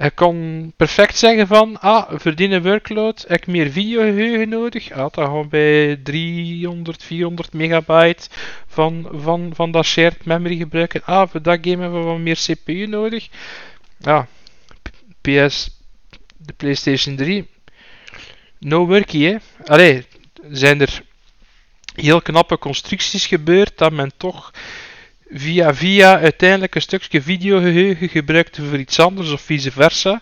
[0.01, 4.91] Je kon perfect zeggen van, ah, verdienen workload, heb ik meer videogeheugen nodig?
[4.91, 8.27] Ah, dan gaan we bij 300, 400 megabyte
[8.67, 11.01] van, van, van dat shared memory gebruiken.
[11.05, 13.27] Ah, voor dat game hebben we wat meer CPU nodig.
[13.97, 14.27] Ja,
[14.81, 14.89] P-
[15.21, 15.79] PS,
[16.37, 17.47] de PlayStation 3,
[18.59, 19.35] no worky, hè.
[19.65, 20.05] Allee,
[20.49, 21.01] zijn er
[21.95, 24.51] heel knappe constructies gebeurd dat men toch
[25.34, 30.21] via via uiteindelijk een stukje videogeheugen gebruikte voor iets anders of vice versa.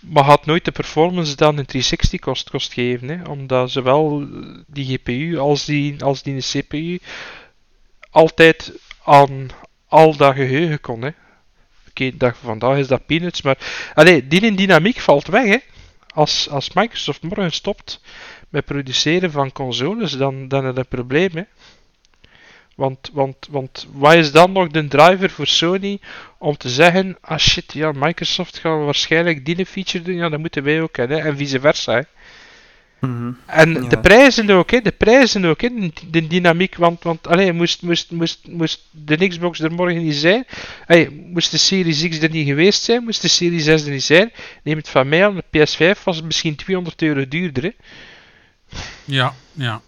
[0.00, 3.08] Maar had nooit de performance dat een 360 kost, kost geven.
[3.08, 3.28] Hè?
[3.28, 4.26] Omdat zowel
[4.66, 6.98] die GPU als die, als die CPU
[8.10, 8.72] altijd
[9.04, 9.48] aan
[9.88, 11.14] al dat geheugen kon.
[11.88, 13.58] Oké, dag van vandaag is dat peanuts, maar
[13.94, 15.44] allee, die dynamiek valt weg.
[15.44, 15.58] Hè?
[16.14, 18.00] Als, als Microsoft morgen stopt
[18.48, 21.30] met produceren van consoles, dan, dan is dat een probleem.
[21.32, 21.42] Hè?
[22.76, 26.00] Want, want, want wat is dan nog de driver voor Sony
[26.38, 30.62] om te zeggen: ah shit, ja, Microsoft gaat waarschijnlijk die feature doen, ja, dat moeten
[30.64, 31.92] wij ook hebben, hè, en vice versa.
[31.94, 32.02] Hè.
[33.06, 33.32] Mhm.
[33.46, 33.88] En Ja.
[33.88, 37.82] de prijzen ook, hè, de prijzen ook, hè, de, de dynamiek, want, want allee, moest,
[37.82, 40.46] moest, moest, moest de Xbox er morgen niet zijn,
[40.86, 44.02] hey, moest de Series X er niet geweest zijn, moest de Series S er niet
[44.02, 47.62] zijn, neem het van mij aan, de PS5 was misschien 200 euro duurder.
[47.62, 47.70] Hè.
[49.04, 49.80] Ja, ja.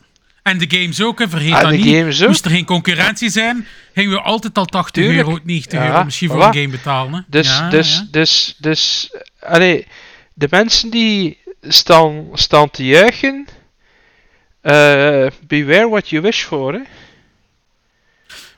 [0.47, 1.29] En de games ook, hè.
[1.29, 2.27] vergeet Ah, dat de niet.
[2.27, 5.29] Moest er geen concurrentie zijn, gingen we altijd al 80 Tuurlijk.
[5.29, 7.13] euro, 90 Ja, euro misschien voor een game betalen.
[7.15, 7.21] Hè.
[7.27, 8.07] Dus, ja, dus, ja.
[8.11, 9.87] dus, dus, allee,
[10.35, 13.47] de mensen die staan, staan te juichen,
[14.61, 16.81] eh, beware what you wish for, hè.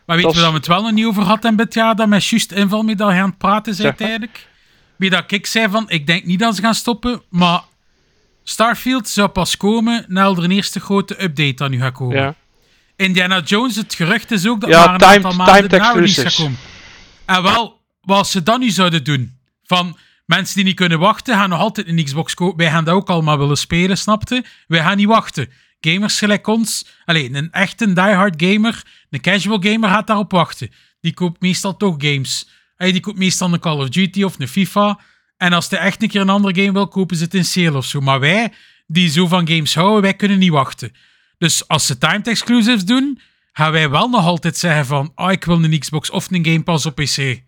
[0.06, 2.08] Maar Dat je is- waar we het wel nog niet over hadden dit jaar, dat
[2.08, 4.08] met juist invalmedaille aan het praten zijn Zeg maar.
[4.08, 4.46] uiteindelijk?
[4.96, 7.60] Wie dat ik zei van, ik denk niet dat ze gaan stoppen, maar
[8.48, 12.16] Starfield zou pas komen na de eerste grote update dat nu gaat komen.
[12.16, 12.34] Ja.
[12.96, 16.20] Indiana Jones, het gerucht is ook dat Ja, maar een timed- aantal maanden na release
[16.20, 16.58] gaat komen.
[17.26, 19.96] En wel, wat ze dan nu zouden doen, van
[20.26, 22.56] mensen die niet kunnen wachten, gaan nog altijd een Xbox kopen.
[22.56, 24.44] Wij gaan dat ook allemaal willen spelen, snapte?
[24.66, 25.50] Wij gaan niet wachten.
[25.80, 30.70] Gamers gelijk ons, alleen een echte diehard gamer, een casual gamer gaat daarop wachten.
[31.00, 32.48] Die koopt meestal toch games.
[32.76, 34.98] Hey, die koopt meestal een Call of Duty of een FIFA.
[35.38, 37.76] En als hij echt een keer een andere game wil, kopen ze het in sale
[37.76, 38.00] of zo.
[38.00, 38.52] Maar wij,
[38.86, 40.92] die zo van games houden, wij kunnen niet wachten.
[41.38, 43.20] Dus als ze timed exclusives doen,
[43.52, 46.62] gaan wij wel nog altijd zeggen van oh, ik wil een Xbox of een Game
[46.62, 47.42] Pass op PC.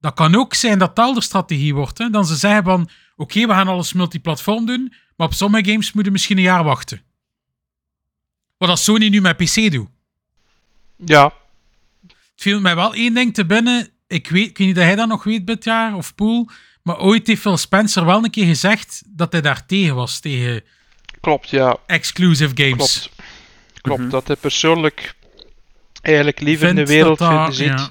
[0.00, 1.98] Dat kan ook zijn dat dat de strategie wordt.
[1.98, 2.10] Hè?
[2.10, 6.04] Dan ze zeggen van oké, we gaan alles multiplatform doen, maar op sommige games moeten
[6.04, 7.02] we misschien een jaar wachten.
[8.56, 9.88] Wat als Sony nu met PC doet.
[10.96, 11.32] Ja,
[12.02, 13.88] Het viel mij wel één ding te binnen.
[14.10, 16.48] Ik weet, ik weet niet dat hij dat nog weet dit jaar, of Poel.
[16.82, 20.62] Maar ooit heeft Phil Spencer wel een keer gezegd dat hij daar tegen was, tegen
[21.20, 21.76] klopt, ja.
[21.86, 23.10] exclusive games.
[23.80, 23.98] Klopt.
[23.98, 25.14] Klopt, dat hij persoonlijk
[26.02, 27.90] eigenlijk liever Vindt een wereld dat dat- ziet ja.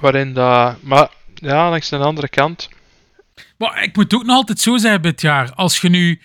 [0.00, 0.82] waarin dat...
[0.82, 2.68] Maar ja, langs de andere kant...
[3.58, 5.52] Maar ik moet ook nog altijd zo zeggen dit jaar.
[5.54, 6.20] Als je nu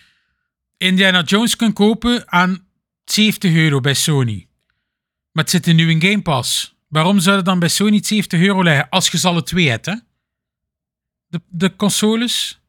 [0.78, 2.66] Indiana Jones kunt kopen aan
[3.06, 4.48] 70 euro bij Sony.
[5.32, 6.76] Maar het zit er nu in Game Pass.
[6.88, 8.90] Waarom zou het dan bij Sony 70 euro liggen?
[8.90, 9.94] Als je ze alle twee hebt, hè?
[11.28, 12.60] De, de consoles.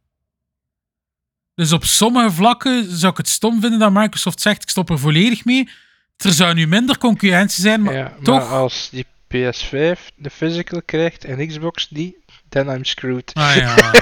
[1.54, 4.98] Dus op sommige vlakken zou ik het stom vinden dat Microsoft zegt: ik stop er
[4.98, 5.68] volledig mee.
[6.16, 8.50] Er zou nu minder concurrentie zijn, maar ja, maar toch.
[8.50, 12.16] als die PS5 de physical krijgt en Xbox die,
[12.48, 13.34] then I'm screwed.
[13.34, 13.92] Ah ja.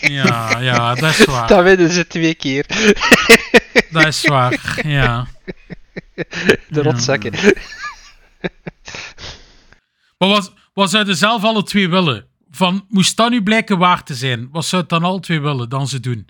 [0.18, 1.48] ja, ja, dat is waar.
[1.48, 2.66] Dan winnen ze twee keer.
[3.90, 4.80] Dat is waar.
[4.86, 5.26] Ja.
[6.68, 7.32] De rotzakken.
[10.22, 12.26] Maar wat, wat zouden zelf alle twee willen?
[12.50, 14.48] Van, moest dat nu blijken waar te zijn?
[14.52, 16.28] Wat zou het dan alle twee willen dan ze doen?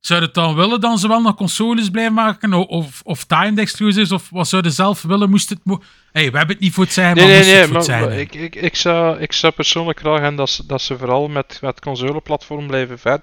[0.00, 2.52] Zou het dan willen dan ze wel nog consoles blijven maken?
[2.52, 4.12] Of, of timed exclusives?
[4.12, 5.30] Of wat zouden ze zelf willen?
[5.30, 5.58] Moest het...
[5.62, 5.82] Mo
[6.12, 7.54] hey, we hebben het niet voor het zeggen, Nee, maar nee, nee.
[7.54, 8.20] het voor Maar, het zijn.
[8.20, 11.58] ik, ik, ik, zou, ik zou persoonlijk graag hebben dat ze, dat ze vooral met,
[11.62, 13.20] met consoleplatform blijven ver,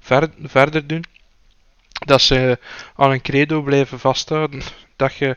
[0.00, 1.04] ver, verder doen.
[1.88, 2.58] Dat ze
[2.96, 4.62] aan een credo blijven vasthouden.
[4.96, 5.36] Dat je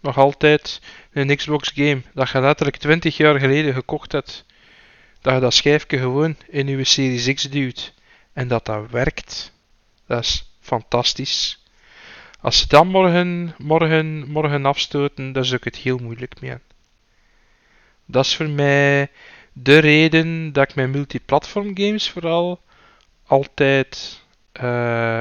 [0.00, 0.80] nog altijd
[1.18, 4.44] een Xbox game, dat je letterlijk 20 jaar geleden gekocht hebt,
[5.20, 7.94] dat je dat schijfje gewoon in je Series X duwt.
[8.32, 9.52] En dat dat werkt.
[10.06, 11.62] Dat is fantastisch.
[12.40, 16.58] Als ze dan morgen, morgen, morgen afstoten, dan zou ik het heel moeilijk mee.
[18.06, 19.10] Dat is voor mij
[19.52, 22.60] de reden dat ik mijn multiplatform games vooral
[23.26, 25.18] altijd eh,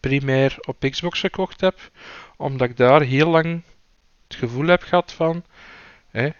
[0.00, 1.90] primair op Xbox gekocht heb.
[2.36, 3.62] Omdat ik daar heel lang
[4.28, 5.44] het gevoel heb gehad van.
[6.10, 6.30] Hè,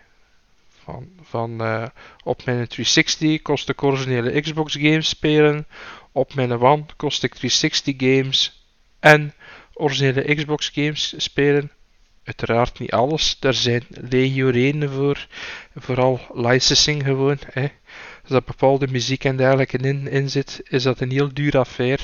[0.87, 1.87] van, van eh,
[2.25, 5.67] op mijn 360 kost ik originele Xbox games spelen.
[6.13, 8.65] Op mijn One kost ik 360 games
[9.01, 9.35] en
[9.75, 11.71] originele Xbox games spelen.
[12.25, 13.37] Uiteraard niet alles.
[13.39, 15.27] Daar zijn legio redenen voor.
[15.75, 17.39] Vooral licensing gewoon.
[17.53, 17.67] Hè.
[18.23, 22.03] Als er bepaalde muziek en dergelijke in, in zit, is dat een heel duur affaire.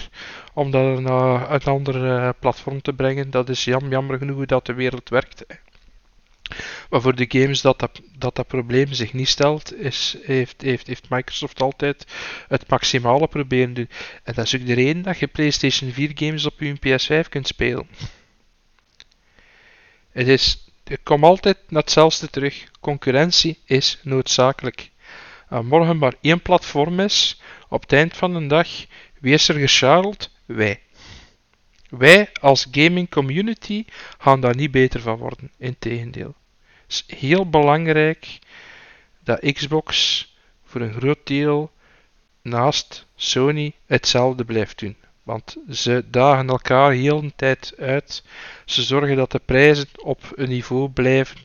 [0.54, 3.30] Om dat naar een ander eh, platform te brengen.
[3.30, 5.44] Dat is jam, jammer genoeg hoe dat de wereld werkt.
[5.46, 5.71] hè.
[6.90, 8.00] Maar voor de games dat dat,
[8.34, 12.06] dat, probleem zich niet stelt, is, heeft, heeft, heeft Microsoft altijd
[12.48, 13.88] het maximale proberen doen.
[14.22, 17.46] En dat is ook de reden dat je PlayStation 4 games op je PS5 kunt
[17.46, 17.88] spelen.
[20.10, 22.64] Het is, ik kom altijd naar hetzelfde terug.
[22.80, 24.90] Concurrentie is noodzakelijk.
[25.48, 28.68] En morgen maar één platform is, op het eind van de dag,
[29.20, 30.30] wie is er gescharreld?
[30.44, 30.80] Wij.
[31.88, 33.84] Wij als gaming community
[34.18, 35.50] gaan daar niet beter van worden.
[35.58, 36.34] Integendeel.
[36.92, 38.38] Het is heel belangrijk
[39.24, 40.26] dat Xbox
[40.64, 41.70] voor een groot deel
[42.42, 44.96] naast Sony hetzelfde blijft doen.
[45.22, 48.24] Want ze dagen elkaar heel de tijd uit.
[48.64, 51.36] Ze zorgen dat de prijzen op een niveau blijven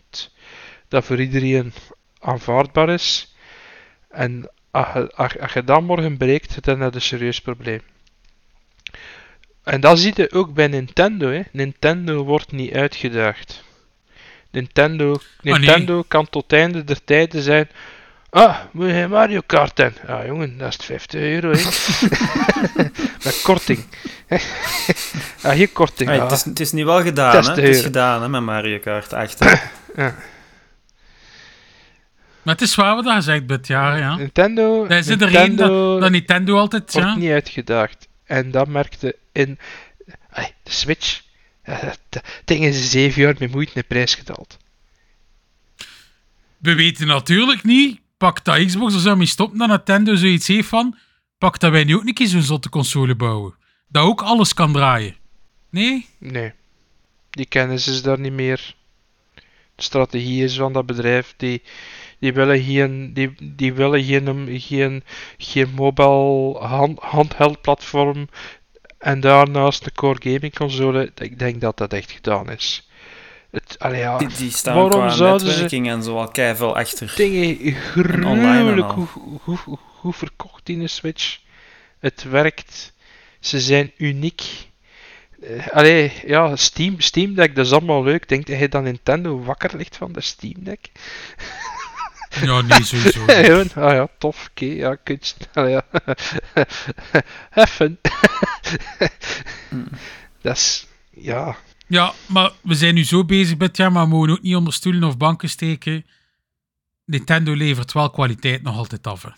[0.88, 1.74] dat voor iedereen
[2.20, 3.36] aanvaardbaar is.
[4.10, 4.52] En
[5.16, 7.82] als je, dat morgen bereikt, dan heb je een serieus probleem.
[9.64, 11.30] En dat zie je ook bij Nintendo.
[11.30, 11.42] Hè.
[11.52, 13.66] Nintendo wordt niet uitgedaagd.
[14.58, 15.54] Nintendo, nee.
[15.54, 17.70] Nintendo kan tot einde der tijden zijn.
[18.30, 19.94] Ah, moet je Mario Kart in?
[20.08, 21.52] Ja, jongen, dat is 50 euro.
[21.52, 21.64] hè.
[23.24, 23.86] Met korting.
[25.42, 26.10] ah, hier korting.
[26.10, 26.24] Hey, ah.
[26.24, 27.50] het, is, het is nu wel gedaan, hè?
[27.50, 29.40] Het is gedaan hè, met Mario Kart 8.
[29.40, 29.50] hè.
[29.96, 30.16] Ja.
[32.42, 34.16] Maar het is waar wat zegt dit jaar, ja.
[34.16, 37.16] Nintendo, er reden Nintendo dat, dat Nintendo altijd, wordt ja.
[37.16, 38.08] niet uitgedaagd.
[38.26, 39.60] En dat merkte in
[40.64, 41.22] de Switch.
[42.46, 44.58] is zeven jaar met moeite een prijs gedaald.
[46.58, 50.68] We weten natuurlijk niet, pak dat Xbox er zo mee stoppen, dat Nintendo zoiets heeft
[50.68, 50.98] van,
[51.38, 53.56] pak dat wij nu ook een keer zo'n zotte console bouwen.
[53.88, 55.16] Dat ook alles kan draaien.
[55.70, 56.08] Nee?
[56.18, 56.52] Nee,
[57.30, 58.76] die kennis is daar niet meer.
[59.76, 61.62] De strategie is van dat bedrijf, die,
[62.20, 65.04] die willen geen, die, die willen geen, geen,
[65.38, 68.28] geen mobile hand, handheld platform
[69.08, 71.12] en daarnaast een core gaming console.
[71.16, 72.88] Ik denk dat dat echt gedaan is.
[73.52, 76.78] Het, allee, ja, Die, die staan waarom qua zouden ze netwerking en zo al keiveel
[76.78, 77.14] achter.
[77.16, 79.08] dingen gruwelijk hoe,
[79.44, 81.40] hoe, hoe, hoe verkocht in de Switch.
[82.00, 82.94] Het werkt.
[83.40, 84.44] Ze zijn uniek.
[85.42, 88.30] Eh, allee, ja, Steam, Steam Deck, dat is allemaal leuk.
[88.30, 90.90] Denk dat hij dan Nintendo wakker ligt van de Steam Deck.
[92.42, 93.20] Ja, nee, sowieso.
[93.26, 93.36] niet.
[93.36, 95.48] Gewoon, ah ja, tof, oké, ja, kunst.
[95.54, 95.86] Ja.
[97.50, 98.00] Heffen.
[100.42, 101.56] dat is, ja,
[101.88, 104.74] Ja, maar we zijn nu zo bezig met ja, maar we mogen ook niet onder
[104.74, 106.06] stoelen of banken steken.
[107.06, 109.22] Nintendo levert wel kwaliteit nog altijd af.
[109.24, 109.30] hè.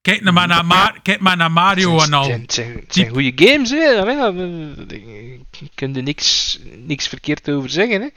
[0.00, 2.30] Kijk nou maar naar, Ma- kijk maar naar Mario en al.
[2.30, 2.52] het
[2.88, 4.00] zijn, goede games, hè.
[4.00, 4.30] Allee, ja,
[4.84, 4.98] Daar
[5.74, 8.08] kun je niks, niks verkeerd over zeggen, hè.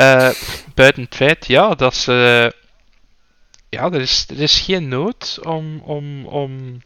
[0.00, 0.30] Eh,
[0.74, 2.54] buiten het feit, ja, dat ze...
[3.68, 6.82] Ja, er is, er is geen nood om, om, om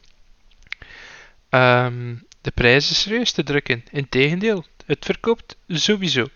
[1.49, 3.85] ehm, de prijzen serieus te drukken.
[3.91, 6.27] Integendeel, het verkoopt sowieso.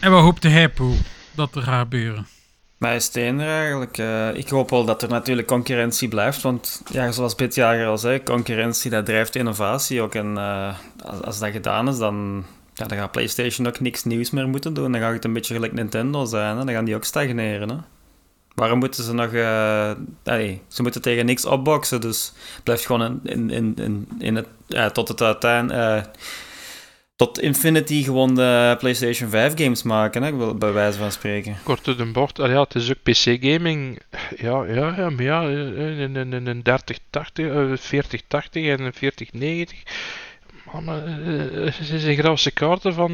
[0.00, 0.96] En wat hoopte hij, Poe,
[1.34, 2.26] dat er gaat gebeuren?
[2.78, 3.98] Mij is het er eigenlijk.
[3.98, 7.98] eh, ik hoop wel dat er natuurlijk concurrentie blijft, want ja, zoals Bit Jager al
[7.98, 10.14] zei, concurrentie dat drijft innovatie ook.
[10.14, 12.46] En eh, als, als dat gedaan is, dan,
[12.82, 14.92] ja, dan gaat PlayStation ook niks nieuws meer moeten doen.
[14.92, 16.64] Dan gaat het een beetje gelijk Nintendo zijn, hè?
[16.64, 17.68] dan gaan die ook stagneren.
[17.68, 17.76] Hè?
[18.54, 19.32] Waarom moeten ze nog...
[19.32, 19.92] eh,
[20.24, 25.08] allee, ze moeten tegen niks opboksen, dus blijft gewoon in, in, in, in, het, tot
[25.08, 26.06] het uiteindelijk...
[27.16, 30.54] tot Infinity gewoon de PlayStation 5 games maken, hè?
[30.54, 31.56] bij wijze van spreken.
[31.62, 34.00] Kort door de bocht, ah ja, het is ook PC-gaming.
[34.36, 38.92] Ja, ja, ja, maar ja, eh, een, een, een, een 3080, eh, 4080 en een
[38.92, 39.82] 4090.
[40.72, 43.10] Man, eh, eh, ze zijn grafische kaarten van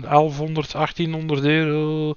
[0.00, 2.14] 1100, 1800 euro.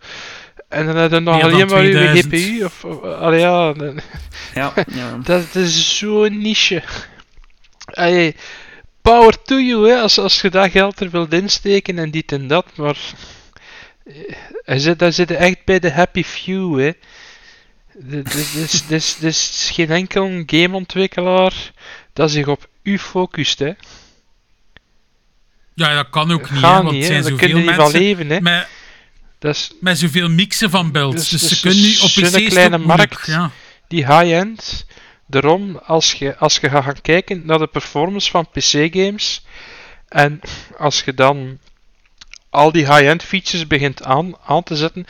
[0.70, 2.34] En dan heb je nog alleen maar je 2000.
[2.34, 2.64] GPU.
[2.64, 3.74] Of, of, allee, ja,
[4.54, 5.18] Ja, ja.
[5.24, 6.84] dat is zo'n niche.
[7.86, 8.36] Allee,
[9.02, 12.48] power to you, hè, als, als je dat geld er wilt insteken en dit en
[12.48, 12.98] dat, maar...
[14.66, 16.92] eh, daar zit echt bij de happy few, hè.
[17.98, 21.72] Dit dit is, dit is, dit is geen enkel gameontwikkelaar
[22.14, 23.72] dat zich op u focust, hè.
[25.76, 27.22] Ja, dat kan ook niet, hè, want niet, er hè.
[27.22, 28.42] zijn Daar zoveel mensen leven, hè.
[28.42, 28.68] met,
[29.80, 31.16] met zoveel mixen van builds.
[31.16, 33.26] Dus- Dus, dus ze kunnen nu op zo'n PC is het kleine markt.
[33.26, 33.52] Ja.
[33.88, 34.86] die high-end.
[35.28, 39.46] Daarom, als je, als je gaat gaan kijken naar de performance van PC-games
[40.08, 40.40] en
[40.78, 41.60] als je dan
[42.50, 45.06] al die high-end features begint aan, aan te zetten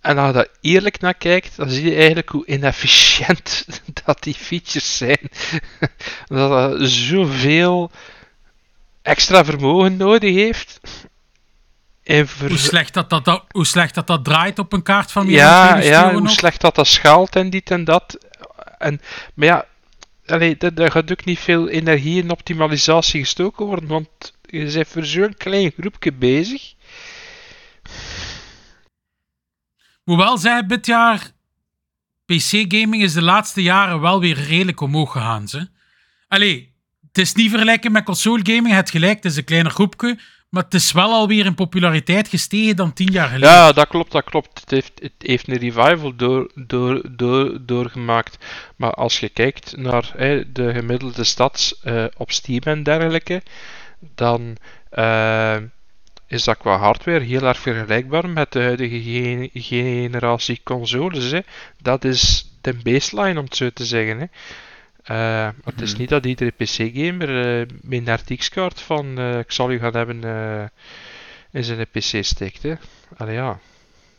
[0.00, 3.66] en als je daar eerlijk naar kijkt, dan zie je eigenlijk hoe inefficiënt
[4.04, 5.18] dat die features zijn.
[6.26, 7.90] dat dat zoveel
[9.02, 10.80] extra vermogen nodig heeft.
[12.04, 15.26] Ver- Hoe, slecht dat, dat, dat, hoe slecht dat dat draait op een kaart van
[15.26, 18.18] ja, dan 200 ja, hoe slecht dat dat schaalt en dit en dat.
[18.78, 19.00] En,
[19.34, 19.66] maar ja,
[20.26, 24.08] allee, daar, gaat ook niet veel energie in optimalisatie gestoken worden, want
[24.42, 26.74] je bent voor zo'n klein groepje bezig.
[30.02, 31.30] Hoewel zij dit jaar
[32.24, 35.48] PC-gaming is de laatste jaren wel weer redelijk omhoog gegaan.
[35.48, 35.68] Ze.
[36.28, 36.71] Allee,
[37.12, 40.74] het is niet vergelijken met console-gaming, het gelijk, het is een kleiner groepje, maar het
[40.74, 43.48] is wel alweer in populariteit gestegen dan tien jaar geleden.
[43.48, 44.60] Ja, dat klopt, dat klopt.
[44.60, 48.38] Het heeft, het heeft een revival door, door, door, doorgemaakt.
[48.76, 53.42] Maar als je kijkt naar hè, de gemiddelde stats eh, op Steam en dergelijke,
[54.14, 54.56] dan
[54.90, 55.56] eh,
[56.26, 61.30] is dat qua hardware heel erg vergelijkbaar met de huidige ge- generatie consoles.
[61.30, 61.40] Hè.
[61.82, 64.18] Dat is de baseline, om het zo te zeggen.
[64.18, 64.26] Hè.
[65.02, 69.70] Eh, het is niet dat iedere PC-gamer eh, met een RTX-kaart van eh, ik zal
[69.70, 70.22] u gaan hebben
[71.50, 72.62] in zijn PC steekt.
[72.62, 72.74] Hè.
[73.16, 73.58] Allee, ja.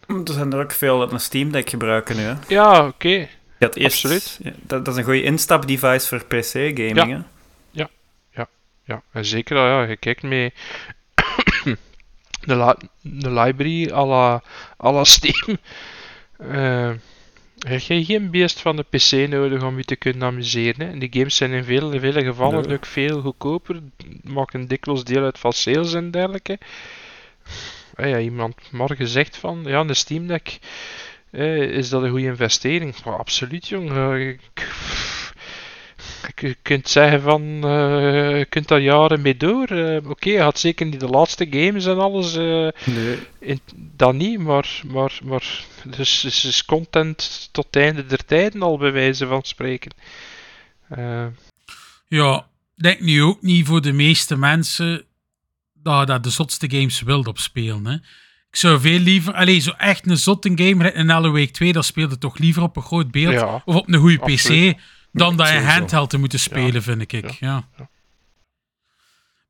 [0.08, 2.22] Er zijn er ook veel dat een Steam Deck gebruiken nu.
[2.22, 2.34] Hè.
[2.48, 3.28] Ja, oké.
[3.60, 4.40] Eerst, Absoluut.
[4.44, 7.08] ja, dat, dat is een goede instapdevice voor PC-gaming.
[7.08, 7.16] Ja.
[7.16, 7.24] hè.
[8.86, 10.54] Ja, en zeker ja, je kijkt mee
[12.46, 14.42] de, li- de library à la,
[14.84, 15.58] à la Steam.
[16.52, 16.92] eh
[17.68, 20.88] heb je geen beest van de PC nodig om je te kunnen amuseren.
[20.88, 20.98] Hè.
[20.98, 22.76] Die games zijn in vele, vele gevallen Nee.
[22.78, 23.80] ook veel goedkoper,
[24.24, 26.58] maken dikwijls deel uit van sales en dergelijke.
[27.96, 30.60] Ah ja, iemand morgen zegt van, ja, de Steam Deck
[31.32, 32.96] Eh, is dat een goede investering?
[33.06, 33.92] Maar absoluut, jong.
[33.92, 34.40] Eh, ik-
[36.36, 39.66] Je kunt zeggen van, eh, je kunt daar jaren mee door.
[39.68, 43.18] Eh, Oké, je had zeker niet de laatste games en alles, eh, Nee.
[43.40, 48.62] in, dat niet, maar, maar, maar dus, dus is content tot het einde der tijden
[48.62, 49.92] al bij wijze van spreken.
[50.90, 51.26] Eh,
[52.08, 55.06] Ja, ik denk nu ook niet voor de meeste mensen
[55.74, 57.86] dat je daar de zotste games wilt op spelen.
[57.86, 57.94] Hè.
[58.50, 62.18] Ik zou veel liever, alleen zo echt een zotte game, een Wake 2, dat speelde
[62.18, 64.76] toch liever op een groot beeld Ja, of op een goede absoluut.
[64.76, 64.80] PC
[65.14, 67.12] dan dat je handheld te moeten spelen, Ja, vind ik.
[67.12, 67.30] Ja.
[67.78, 67.90] ja,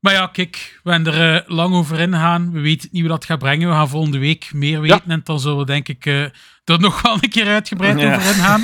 [0.00, 2.52] Maar ja, kijk, we hebben er eh, lang over ingaan.
[2.52, 3.68] We weten niet hoe dat gaat brengen.
[3.68, 6.22] We gaan volgende week meer weten en dan zullen we denk ik eh,
[6.64, 8.14] er nog wel een keer uitgebreid Ja.
[8.16, 8.62] over ingaan.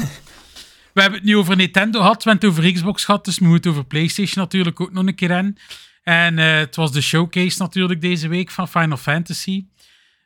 [0.92, 3.46] We hebben het nu over Nintendo gehad, we hebben het over Xbox gehad, dus we
[3.46, 5.58] moeten over PlayStation natuurlijk ook nog een keer in.
[6.02, 9.64] En eh, het was de showcase natuurlijk deze week van Final Fantasy.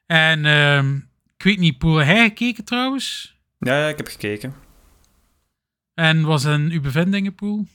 [0.07, 0.95] En ehm,
[1.37, 3.35] ik weet niet, Poel, heb jij gekeken trouwens?
[3.59, 4.55] Ja, ja, ik heb gekeken.
[5.95, 7.67] En was een uw bevindingen, Poel?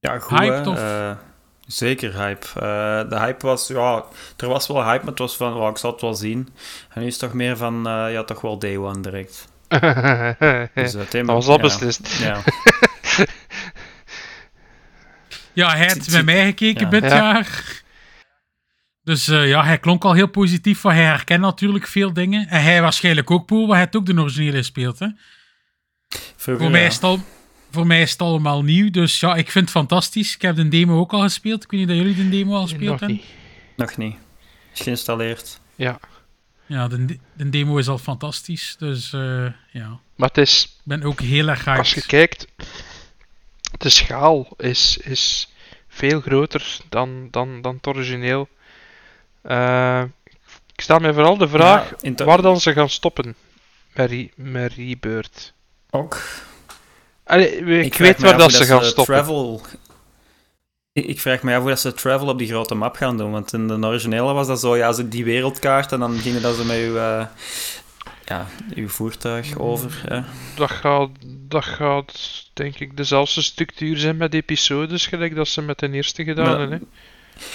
[0.00, 1.10] Ja, goed Hyped of- Eh,
[1.66, 2.46] zeker hype.
[2.46, 4.04] Eh, de hype was, ja,
[4.36, 6.48] er was wel hype, maar het was van, well, ik zal het wel zien.
[6.90, 9.48] En nu is het toch meer van, eh, ja, toch wel day one direct.
[10.74, 11.62] Dus, eh, Tim, dat was al ja.
[11.62, 12.18] beslist.
[12.18, 12.40] Ja.
[15.52, 16.90] Ja, hij heeft bij mij gekeken ja.
[16.90, 17.08] dit Ja.
[17.08, 17.82] jaar.
[19.02, 22.48] Dus eh, ja, hij klonk al heel positief, want hij herkent natuurlijk veel dingen.
[22.48, 24.98] En hij waarschijnlijk ook, Poel, want hij heeft ook de originele gespeeld.
[24.98, 25.06] Hè?
[26.36, 26.86] Voor, mij ja.
[26.86, 27.18] is het al,
[27.70, 30.34] voor mij is het allemaal nieuw, dus ja, ik vind het fantastisch.
[30.34, 31.64] Ik heb de demo ook al gespeeld.
[31.64, 33.16] Ik weet niet dat jullie de demo al gespeeld Nog hebben.
[33.16, 33.26] niet.
[33.76, 34.16] Nog niet.
[34.74, 35.60] Is geïnstalleerd.
[35.74, 36.00] Ja,
[36.66, 41.02] Ja, de, de demo is al fantastisch, dus eh, ja, maar het is, ik ben
[41.02, 41.78] ook heel erg hyped.
[41.78, 42.46] als je kijkt,
[43.78, 45.52] de schaal is, is
[45.88, 48.48] veel groter dan, dan, dan het origineel.
[49.42, 50.02] Eh,
[50.74, 53.34] ik stel mij vooral de vraag Ja, waar dan ze gaan stoppen
[53.94, 55.52] met, re, met Rebirth.
[55.90, 56.22] Ook.
[57.24, 59.14] Allee, ik, weet waar dat ze gaan stoppen.
[59.14, 59.62] Travel...
[60.92, 63.30] Ik, ik vraag me af hoe dat ze travel op die grote map gaan doen.
[63.30, 66.56] Want in de originele was dat zo, ja, zo die wereldkaart en dan gingen dat
[66.56, 67.26] ze met uw, eh,
[68.24, 70.02] ja, uw voertuig over.
[70.06, 70.20] Hè.
[70.54, 75.78] Dat gaat, dat gaat denk ik dezelfde structuur zijn met episodes, gelijk dat ze met
[75.78, 76.88] de eerste gedaan hebben.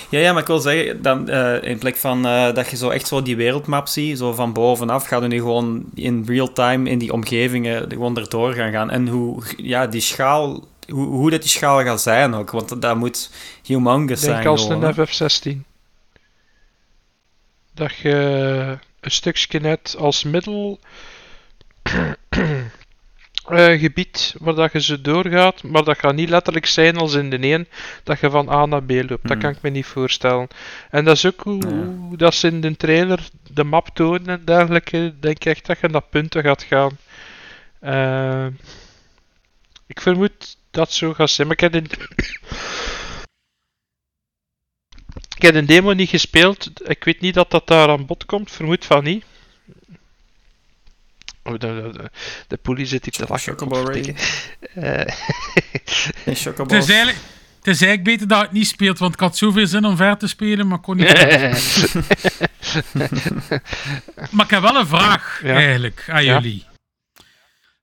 [0.09, 2.89] Ja, ja, maar ik wil zeggen, dan, eh, in plek van eh, dat je zo
[2.89, 6.89] echt zo die wereldmap ziet, zo van bovenaf, gaan we nu gewoon in real time
[6.89, 8.89] in die omgevingen gewoon erdoor gaan gaan.
[8.89, 12.95] En hoe, ja, die schaal, hoe, hoe dat die schaal gaat zijn ook, want dat
[12.95, 13.31] moet
[13.63, 14.93] humongous Ik denk zijn als een hè.
[14.93, 15.73] FF16.
[17.73, 20.79] Dat je een stukje net als middel
[23.49, 27.29] eh, gebied waar dat je zo doorgaat, maar dat gaat niet letterlijk zijn als in
[27.29, 27.67] de een
[28.03, 29.09] dat je van A naar B loopt.
[29.09, 29.39] Dat Hmm.
[29.39, 30.47] kan ik me niet voorstellen.
[30.89, 31.67] En dat is ook hoe,
[32.11, 32.15] Ja.
[32.17, 33.19] dat ze in de trailer
[33.53, 35.13] de map tonen en dergelijke.
[35.19, 36.97] Denk ik echt dat je naar punten gaat gaan.
[37.79, 38.47] Eh,
[39.87, 41.87] ik vermoed dat zo gaat zijn, maar ik heb in...
[45.35, 46.89] Ik heb een demo niet gespeeld.
[46.89, 48.51] Ik weet niet dat dat daar aan bod komt.
[48.51, 49.25] Vermoed van niet.
[51.47, 52.09] Oh, de, de, de,
[52.47, 53.53] de politie zit hier te lachen.
[53.53, 54.13] Chocobo godverdikke.
[54.73, 55.15] Eh,
[56.25, 57.17] Het is eigenlijk,
[57.57, 60.17] het is eigenlijk beter dat het niet speelt, want ik had zoveel zin om ver
[60.17, 61.07] te spelen, maar ik kon niet.
[64.31, 65.53] Maar ik heb wel een vraag Ja.
[65.55, 66.33] eigenlijk aan Ja.
[66.33, 66.65] jullie.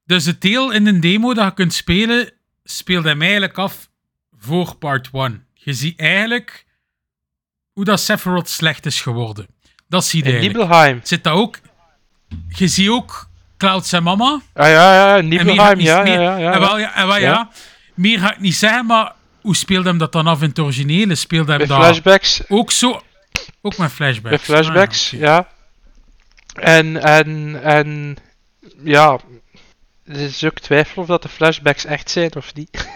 [0.04, 2.32] Dus het deel in een demo dat je kunt spelen,
[2.64, 3.88] speelt hem eigenlijk af
[4.38, 5.46] voor part 1.
[5.54, 6.66] Je ziet eigenlijk
[7.72, 9.46] hoe dat Sephiroth slecht is geworden.
[9.88, 10.58] Dat zie je in eigenlijk.
[10.60, 11.00] Nibelheim.
[11.02, 11.58] Zit dat ook...
[12.48, 13.28] Je ziet ook
[13.68, 14.40] Cloud zijn mama.
[14.54, 16.52] Ah ja, ja, ga Nibelheim, ik niet- ja, meer- ja, ja, ja.
[16.52, 17.30] En wel, ja, en wel, ja.
[17.30, 17.48] Ja.
[17.94, 21.14] Meer ga ik niet zeggen, maar hoe speelde hem dat dan af in het originele?
[21.14, 22.42] Speelde hem Met dat flashbacks.
[22.48, 23.00] ook zo...
[23.62, 24.30] Ook met flashbacks.
[24.30, 25.48] Met flashbacks, Ah, ja.
[26.54, 28.16] En, en, en,
[28.82, 29.18] ja.
[30.06, 32.88] Er is ook twijfel of dat de flashbacks echt zijn of niet.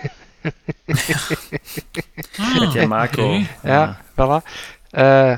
[2.39, 3.41] Ah, Met macro.
[3.63, 4.49] Ja, voilà.
[4.91, 5.37] Eh,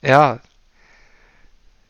[0.00, 0.40] ja.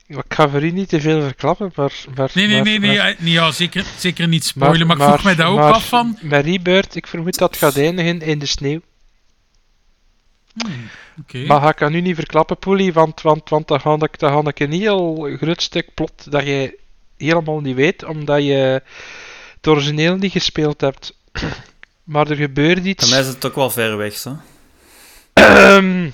[0.08, 1.92] Ik ga voor u niet te veel verklappen, maar...
[2.14, 4.86] maar Nee, nee, maar- nee, nee, maar- ja, nee ja, zeker, zeker niet spoilen.
[4.86, 6.18] Maar, ik vroeg mij dat ook af van...
[6.20, 8.80] Met Rebirth, ik vermoed dat het gaat eindigen in de sneeuw.
[11.20, 11.38] Oké.
[11.46, 14.32] Maar ga ik aan u niet verklappen, Poelie, want, want, want dan, ga ik, dan
[14.44, 16.78] ga ik een heel groot stuk plot dat je
[17.16, 18.82] helemaal niet weet, omdat je
[19.56, 21.12] het origineel niet gespeeld hebt.
[22.04, 23.04] Maar er gebeurt iets.
[23.04, 24.36] Voor mij is het ook wel ver weg, zo.
[25.32, 26.10] Ehm,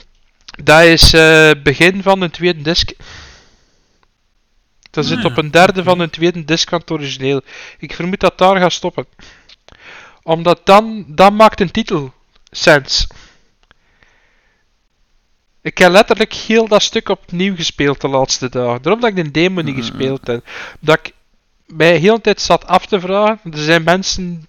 [0.65, 2.91] dat is eh begin van een tweede disc.
[4.95, 7.41] Dat zit Ah, op een derde van een tweede disc van het origineel.
[7.79, 9.07] Ik vermoed dat daar gaat stoppen.
[10.23, 12.13] Omdat dan, dan maakt een titel
[12.51, 13.07] sens.
[15.63, 18.83] Ik heb letterlijk heel dat stuk opnieuw gespeeld de laatste dagen.
[18.83, 20.49] Daarom dat ik de demo niet gespeeld heb.
[20.81, 21.13] Dat ik
[21.67, 23.53] mij heel de tijd zat af te vragen.
[23.53, 24.47] Er zijn mensen,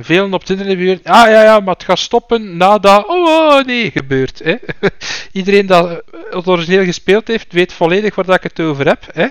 [0.00, 3.64] velen op het internet, weer, ah ja, ja, maar het gaat stoppen nadat, oh, oh
[3.64, 4.38] nee, gebeurt.
[4.38, 4.56] Hè?
[5.32, 9.06] Iedereen dat het origineel gespeeld heeft, weet volledig waar dat ik het over heb.
[9.12, 9.26] Hè?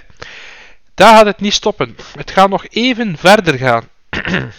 [0.93, 1.95] Daar gaat het niet stoppen.
[2.17, 3.83] Het gaat nog even verder gaan.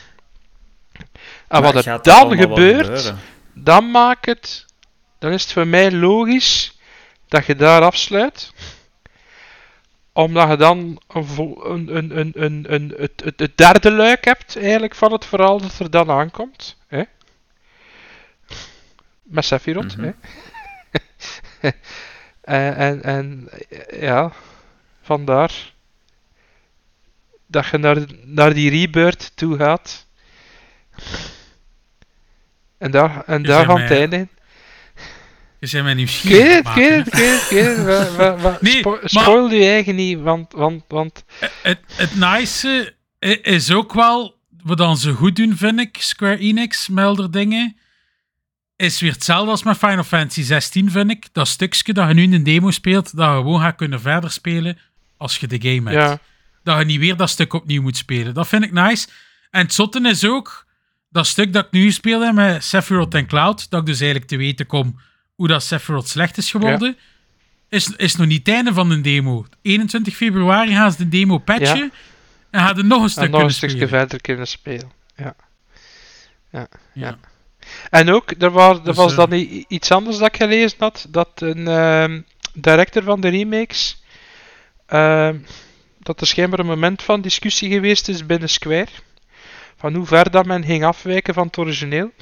[1.49, 3.15] en wat er dan gebeurt,
[3.53, 4.65] dan maakt het,
[5.19, 6.79] dan is het voor mij logisch
[7.29, 8.53] dat je daar afsluit.
[10.17, 14.95] Omdat je dan een, een, een, een, een, het, het, het derde luik hebt eigenlijk
[14.95, 16.77] van het verhaal dat er dan aankomt.
[16.87, 17.03] Hè?
[19.23, 19.97] Met Sephiroth.
[19.97, 20.11] Mhm.
[21.61, 21.69] hè?
[22.41, 23.49] en, en, en
[24.01, 24.33] ja,
[25.03, 25.73] vandaar
[27.47, 30.07] dat je naar, naar die rebirth toe gaat.
[32.79, 34.29] En daar, en daar gaan mij- het einde in.
[35.65, 36.59] Je zijn mij nieuwsgierig.
[36.59, 41.25] ik weet het ik Nee, spo- Spoil je eigen niet, want, want, want
[41.63, 42.95] Het, het nice
[43.27, 47.77] i- is ook wel, wat dan ze goed doen, vind ik, Square Enix, melder dingen,
[48.77, 51.27] is weer hetzelfde als met Final Fantasy 16, vind ik.
[51.33, 54.31] Dat stukje dat je nu in de demo speelt, dat je gewoon gaat kunnen verder
[54.31, 54.79] spelen
[55.17, 56.03] als je de game hebt.
[56.11, 56.19] ja,
[56.63, 58.35] Dat je niet weer dat stuk opnieuw moet spelen.
[58.35, 59.07] Dat vind ik nice.
[59.51, 60.67] En het zotte is ook,
[61.11, 64.37] dat stuk dat ik nu speelde met Sephiroth en Cloud, dat ik dus eigenlijk te
[64.37, 65.01] weten kom
[65.35, 66.97] hoe dat Sephiroth slecht is geworden,
[67.69, 69.47] is, is nog niet het einde van de demo.
[69.63, 71.91] 21 februari gaan ze de demo patchen Ja.
[72.51, 73.89] en gaan er nog een stuk en nog een stukje spelen.
[73.99, 74.91] verder kunnen spelen.
[75.17, 75.35] Ja.
[76.51, 76.69] Ja.
[76.93, 77.19] Ja.
[77.91, 79.33] En ook, er, was, er Dus, was eh, dan
[79.69, 82.21] iets anders dat ik gelezen had, dat een ehm,
[82.55, 84.03] director van de remakes,
[84.87, 85.39] ehm,
[85.99, 88.89] dat er schijnbaar een moment van discussie geweest is binnen Square,
[89.77, 92.13] van hoe ver dat men ging afwijken van het origineel.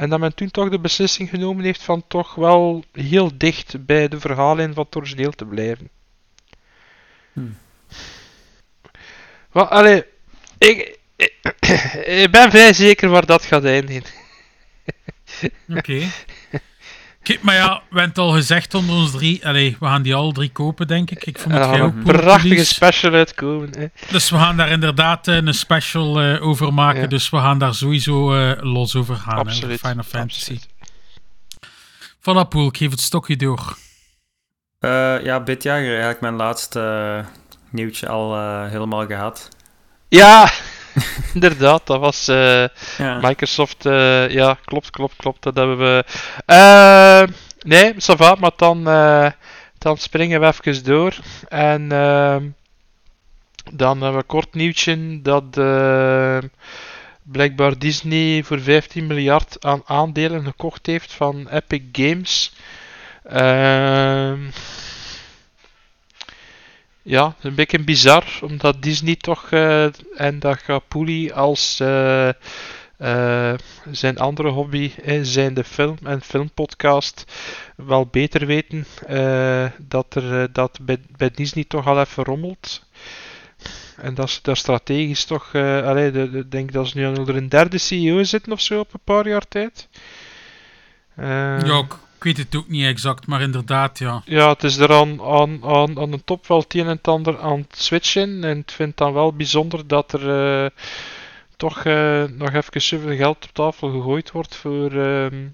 [0.00, 4.08] En dat men toen toch de beslissing genomen heeft van toch wel heel dicht bij
[4.08, 5.90] de verhaallijn van het origineel te blijven.
[7.32, 7.58] Hmm.
[9.52, 10.04] Wel, allee,
[10.58, 11.34] ik, ik,
[12.04, 14.10] ik ben vrij zeker waar dat gaat eindigen.
[15.68, 16.02] Oké.
[17.20, 19.46] Oké, maar ja, we hebben het al gezegd onder ons drie.
[19.46, 21.26] Allee, we gaan die alle drie kopen, denk ik.
[21.26, 22.74] Ik gaat jij ook een prachtige Police.
[22.74, 23.70] special uitkomen.
[23.78, 23.86] Hè.
[24.10, 27.00] Dus we gaan daar inderdaad eh, een special eh, over maken.
[27.00, 27.06] Ja.
[27.06, 29.34] Dus we gaan daar sowieso eh, los over gaan.
[29.34, 29.78] hè, Absoluut.
[29.80, 30.40] Final Fantasy.
[30.40, 30.68] absoluut.
[32.20, 33.76] Voilà, Poel, ik geef het stokje door.
[34.78, 37.24] Eh, ja, Bitjager, eigenlijk mijn laatste
[37.70, 39.48] nieuwtje al helemaal gehad.
[40.08, 40.50] Ja,
[41.34, 42.64] inderdaad, dat was eh,
[42.98, 43.18] Ja.
[43.20, 43.86] Microsoft.
[43.86, 45.42] eh, ja, klopt, klopt, klopt.
[45.42, 46.04] Dat hebben we.
[46.46, 47.22] Eh,
[47.62, 48.84] nee, ça va, maar dan,
[49.78, 51.14] dan springen we even door.
[51.48, 52.44] En ehm,
[53.72, 55.50] dan hebben we een kort nieuwtje dat
[57.22, 62.52] blijkbaar Disney voor 15 miljard aan aandelen gekocht heeft van Epic Games.
[63.24, 64.38] Ehm
[67.02, 69.84] ja, een beetje bizar, omdat Disney toch, eh,
[70.16, 73.54] en dat Pooley als eh, eh,
[73.90, 74.90] zijn andere hobby,
[75.22, 77.24] zijn de film en filmpodcast,
[77.76, 78.86] wel beter weten
[79.78, 82.88] dat er dat bij, bij Disney toch al even rommelt.
[83.96, 87.78] En dat ze daar strategisch toch, allee, de, denk dat ze nu onder een derde
[87.78, 89.88] CEO zitten of zo op een paar jaar tijd.
[91.16, 91.86] Ja,
[92.20, 94.22] ik, weet het ook niet exact, maar inderdaad, ja.
[94.24, 97.38] ja, het is er aan, aan, aan, aan de top wel het een en ander
[97.38, 98.44] aan het switchen.
[98.44, 100.30] En ik vind dan wel bijzonder dat er
[100.64, 100.70] eh,
[101.56, 105.46] toch eh, nog even zoveel geld op tafel gegooid wordt voor ehm,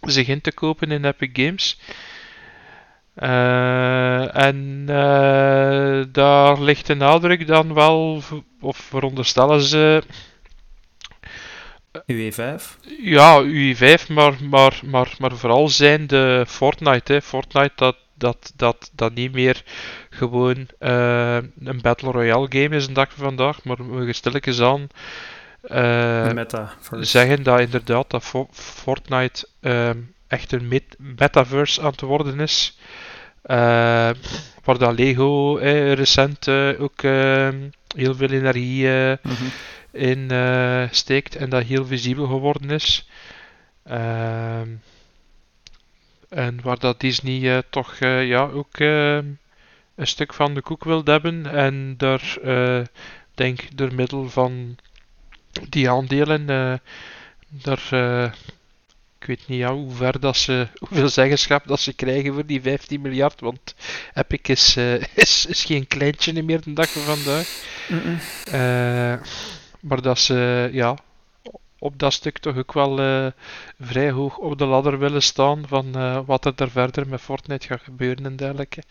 [0.00, 1.78] zich in te kopen in Epic Games.
[3.14, 4.86] Eh, en
[6.12, 8.22] daar ligt de nadruk dan wel,
[8.60, 10.02] of veronderstellen ze,
[11.98, 12.62] UE5.
[13.02, 17.12] ja, UI5, maar, maar, maar, maar vooral zijn de Fortnite.
[17.12, 17.22] Hè.
[17.22, 19.62] Fortnite dat, dat, dat, dat niet meer
[20.10, 24.60] gewoon eh, een Battle Royale game is een dag van vandaag, maar we gaan stilletjes
[24.60, 24.86] aan
[25.62, 26.72] de meta.
[27.00, 29.96] zeggen dat inderdaad dat Fo- Fortnite ehm,
[30.28, 32.78] echt een met- metaverse aan het worden is.
[33.42, 33.56] Eh,
[34.64, 37.56] waar dat Lego eh, recent ook ehm,
[37.96, 38.86] heel veel energie
[39.22, 39.44] Mhm.
[39.92, 43.08] In eh, steekt en dat heel visibel geworden is.
[43.82, 44.68] Ehm,
[46.28, 49.26] en waar dat Disney eh, toch eh, ja, ook ehm,
[49.94, 52.38] een stuk van de koek wil hebben en daar
[53.34, 54.76] denk door middel van
[55.68, 56.46] die aandelen
[57.48, 57.92] daar
[59.20, 62.60] ik weet niet ja, hoe ver dat ze hoeveel zeggenschap dat ze krijgen voor die
[62.60, 63.74] 15 miljard, want
[64.14, 64.76] Epic is,
[65.14, 67.48] is, is geen kleintje meer de dag van vandaag.
[68.44, 69.14] Eh,
[69.80, 70.96] maar dat ze ja,
[71.78, 73.26] op dat stuk toch ook wel eh,
[73.80, 77.66] vrij hoog op de ladder willen staan van eh, wat er daar verder met Fortnite
[77.66, 78.82] gaat gebeuren en dergelijke.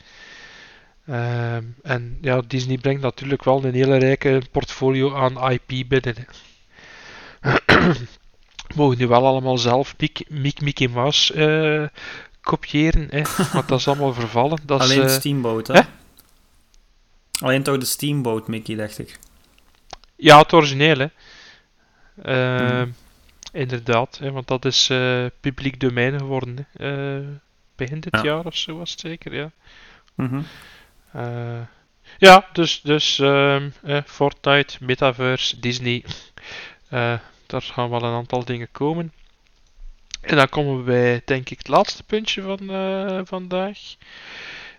[1.06, 6.16] Ehm, en ja, Disney brengt natuurlijk wel een hele rijke portfolio aan IP binnen.
[8.76, 12.02] Mogen nu wel allemaal zelf Mickey, Mickey, Mickey Mouse eh,
[12.42, 13.22] kopiëren, hè?
[13.54, 14.60] want dat is allemaal vervallen.
[14.66, 15.74] Dat is, Alleen eh, Steamboat, hè?
[15.74, 15.82] hè?
[17.40, 19.20] Alleen toch de Steamboat, Mickey, dacht ik.
[20.20, 21.08] Ja, het origineel, hè.
[22.24, 22.90] Ehm,
[23.52, 26.68] Inderdaad, hè, want dat is eh, publiek domein geworden.
[26.74, 27.18] Hè.
[27.20, 27.28] Eh,
[27.76, 28.24] begin dit Ja.
[28.24, 29.52] jaar of zo was het zeker, ja.
[30.16, 30.42] Mhm.
[31.12, 31.62] Eh,
[32.18, 36.06] ja, dus, dus ehm, eh, Fortnite, Metaverse, Disney.
[37.46, 39.14] Daar gaan wel een aantal dingen komen.
[40.22, 42.58] En dan komen we bij, denk ik, het laatste puntje van
[43.28, 43.80] vandaag.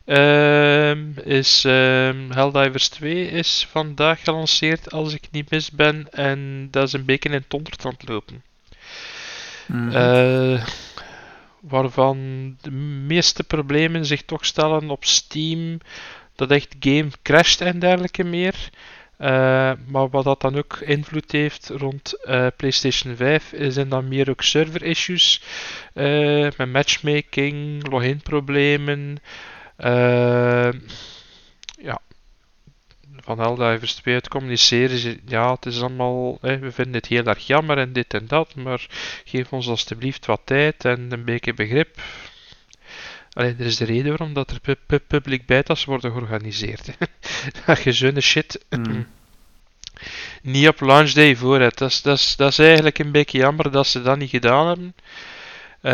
[0.04, 6.06] Ehm, is ehm, Helldivers 2 is vandaag gelanceerd, als ik niet mis ben.
[6.10, 7.48] En dat is een beetje in het
[8.08, 8.42] lopen.
[9.92, 10.66] Eh,
[11.60, 12.18] waarvan
[12.60, 12.70] de
[13.06, 15.80] meeste problemen zich toch stellen op Steam.
[16.34, 18.70] Dat echt game crasht en dergelijke meer.
[19.16, 24.08] Eh, maar wat dat dan ook invloed heeft rond eh, PlayStation 5, is zijn dan
[24.08, 25.42] meer ook server issues.
[26.56, 29.18] met matchmaking, login problemen.
[29.80, 30.70] Eh,
[31.82, 31.98] ja,
[33.16, 34.98] van Helldivers 2 uit communiceren.
[34.98, 36.38] ze- Ja, het is allemaal.
[36.40, 38.54] hè, we vinden het heel erg jammer en dit en dat.
[38.54, 38.86] Maar
[39.24, 42.00] geef ons alstublieft wat tijd en een beetje begrip.
[43.32, 46.88] Alleen, er is de reden waarom dat er pu- pu- public betas worden georganiseerd.
[47.66, 49.02] dat je zo'n shit Mhm.
[50.42, 51.78] niet op launch day voor hebt.
[51.78, 54.66] Dat is, dat, is, dat is eigenlijk een beetje jammer dat ze dat niet gedaan
[54.66, 54.94] hebben.
[55.80, 55.92] Eh,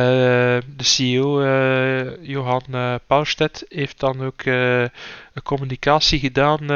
[0.77, 6.67] de CEO, eh, Johan Paulstedt, heeft dan ook een communicatie gedaan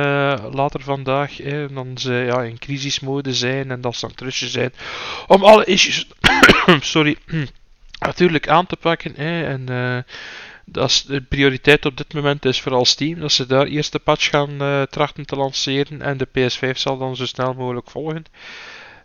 [0.55, 1.37] later vandaag.
[1.37, 4.73] Hè, dan ze ja, in crisismode zijn en dat ze aan het rusten zijn
[5.27, 6.07] om alle issues
[6.81, 7.17] sorry,
[8.07, 9.17] natuurlijk aan te pakken.
[9.17, 10.05] En
[10.65, 13.99] dat is de prioriteit op dit moment is vooral Steam, dat ze daar eerst de
[13.99, 18.25] patch gaan trachten te lanceren en de PS5 zal dan zo snel mogelijk volgen.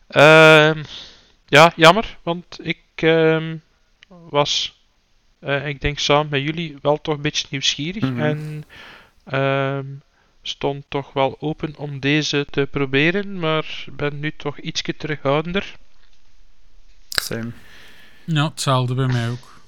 [0.07, 0.83] Ehm,
[1.47, 3.55] ja, jammer, want ik ehm,
[4.29, 4.79] was,
[5.39, 8.19] eh, ik denk samen met jullie, wel toch een beetje nieuwsgierig Mhm.
[8.19, 8.63] en
[9.23, 9.85] ehm,
[10.41, 15.75] stond toch wel open om deze te proberen, maar ben nu toch ietsje terughoudender.
[17.09, 17.51] Same.
[18.23, 19.61] Ja, hetzelfde bij mij ook.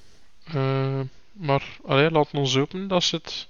[0.44, 1.00] Eh,
[1.32, 3.46] maar allee, laat ons hopen dat ze het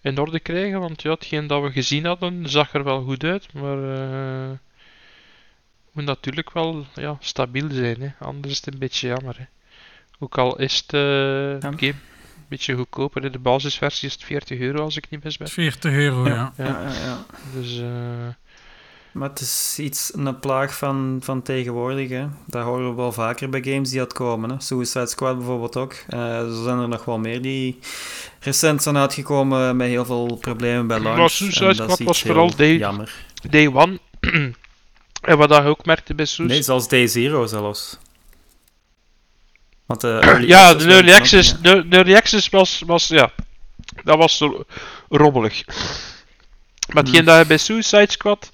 [0.00, 3.52] in orde krijgen, want ja, hetgeen dat we gezien hadden zag er wel goed uit,
[3.52, 4.58] maar eh
[5.92, 8.08] moet natuurlijk wel ja, stabiel zijn, hè.
[8.18, 9.38] anders is het een beetje jammer.
[9.38, 9.44] Hè.
[10.22, 11.00] Ook al is het eh,
[11.70, 11.94] game een
[12.48, 15.48] beetje goedkoper, de basisversie is het 40 euro als ik niet mis ben.
[15.48, 16.52] 40 euro, ja.
[16.56, 16.64] Ja.
[16.64, 17.24] Ja, ja, ja.
[17.54, 17.86] Dus eh,
[19.12, 22.08] Maar het is iets, een plaag van, van tegenwoordig.
[22.08, 22.26] Hè.
[22.46, 24.50] Dat horen we wel vaker bij games die uitkomen.
[24.50, 24.56] Hè.
[24.60, 25.94] Suicide Squad bijvoorbeeld ook.
[26.08, 27.78] Eh er zijn er nog wel meer die
[28.40, 31.18] recent zijn uitgekomen met heel veel problemen bij launch.
[31.18, 33.12] Maar Suicide En dat is Squad was vooral de- jammer.
[33.50, 33.98] Day One,
[35.30, 37.98] en wat je ook merkte bij Suicide Nee, zelfs Day Zero zelfs.
[39.86, 41.56] Want early Ja, de early access, ja.
[41.74, 43.30] de, early access was, was, ja,
[44.04, 44.44] dat was
[45.08, 45.64] rommelig.
[46.92, 48.50] Maar hetgeen dat je bij Suicide Squad,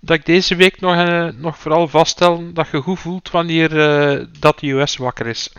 [0.00, 4.26] dat ik deze week nog, eh, nog vooral vaststel, dat je goed voelt wanneer eh,
[4.38, 5.52] dat de US wakker is.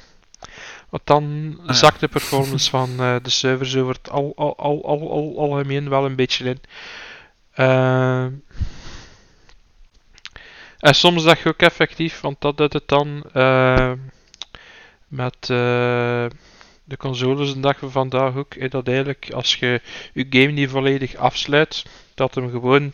[0.90, 1.74] Want dan ja.
[1.74, 5.90] zakt de performance van eh, de servers over het al, al, al, al, al, algemeen
[5.90, 6.62] wel een beetje in.
[7.52, 8.26] Eh,
[10.80, 13.92] en soms dat je ook effectief, want dat doet het dan eh,
[15.12, 16.26] met eh,
[16.84, 19.82] de consoles de dag van vandaag ook, dat eigenlijk als je
[20.14, 21.86] je game niet volledig afsluit,
[22.16, 22.94] dat hem gewoon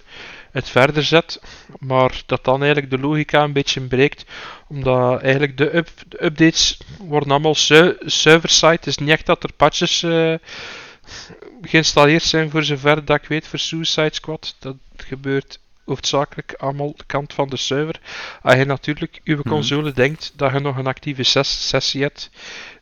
[0.51, 1.41] het verder zet,
[1.79, 4.25] maar dat dan eigenlijk de logica een beetje breekt,
[4.67, 9.43] omdat eigenlijk de, up- de updates worden allemaal su- server-side, het is niet echt dat
[9.43, 10.33] er patches eh,
[11.61, 17.03] geïnstalleerd zijn voor zover dat ik weet voor Suicide Squad, dat gebeurt hoofdzakelijk allemaal de
[17.05, 17.99] kant van de server.
[18.41, 22.29] Als je natuurlijk je console denkt dat je nog een actieve ses- sessie hebt,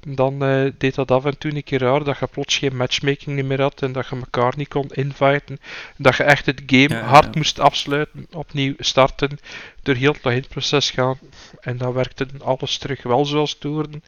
[0.07, 3.43] dan eh, deed dat af en toe een keer raar dat je plots geen matchmaking
[3.43, 5.59] meer had en dat je elkaar niet kon inviten.
[5.97, 7.31] Dat je echt het game Ja, hard ja.
[7.33, 9.39] moest afsluiten, opnieuw starten,
[9.83, 11.17] door heel het login-proces gaan.
[11.61, 14.01] En dan werkte alles terug wel zoals het hoorde.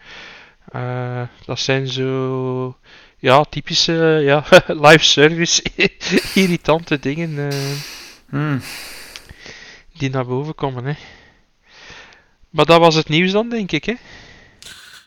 [0.71, 2.77] Eh, dat zijn zo
[3.17, 3.93] ja, typische
[4.23, 4.43] ja,
[4.87, 5.63] live service
[6.43, 7.49] irritante dingen.
[7.51, 7.57] eh
[8.29, 8.61] Hmm.
[9.97, 10.85] die naar boven komen.
[10.85, 10.93] Hè.
[12.49, 13.83] Maar dat was het nieuws dan, denk ik.
[13.85, 13.93] Hè?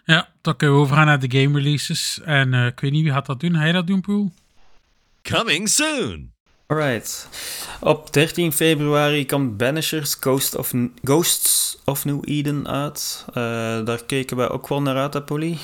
[0.04, 2.20] Ja, dan kunnen we overgaan naar de game releases.
[2.24, 3.54] En eh, ik weet niet wie gaat dat doen.
[3.54, 4.32] Ga je dat doen, Poel?
[5.22, 6.32] Coming soon.
[6.66, 7.28] Alright.
[7.80, 10.72] Op 13 februari komt Banishers Ghost of,
[11.02, 13.24] Ghosts of New Eden uit.
[13.28, 13.34] Eh,
[13.84, 15.58] daar keken wij ook wel naar uit, hè, Polly.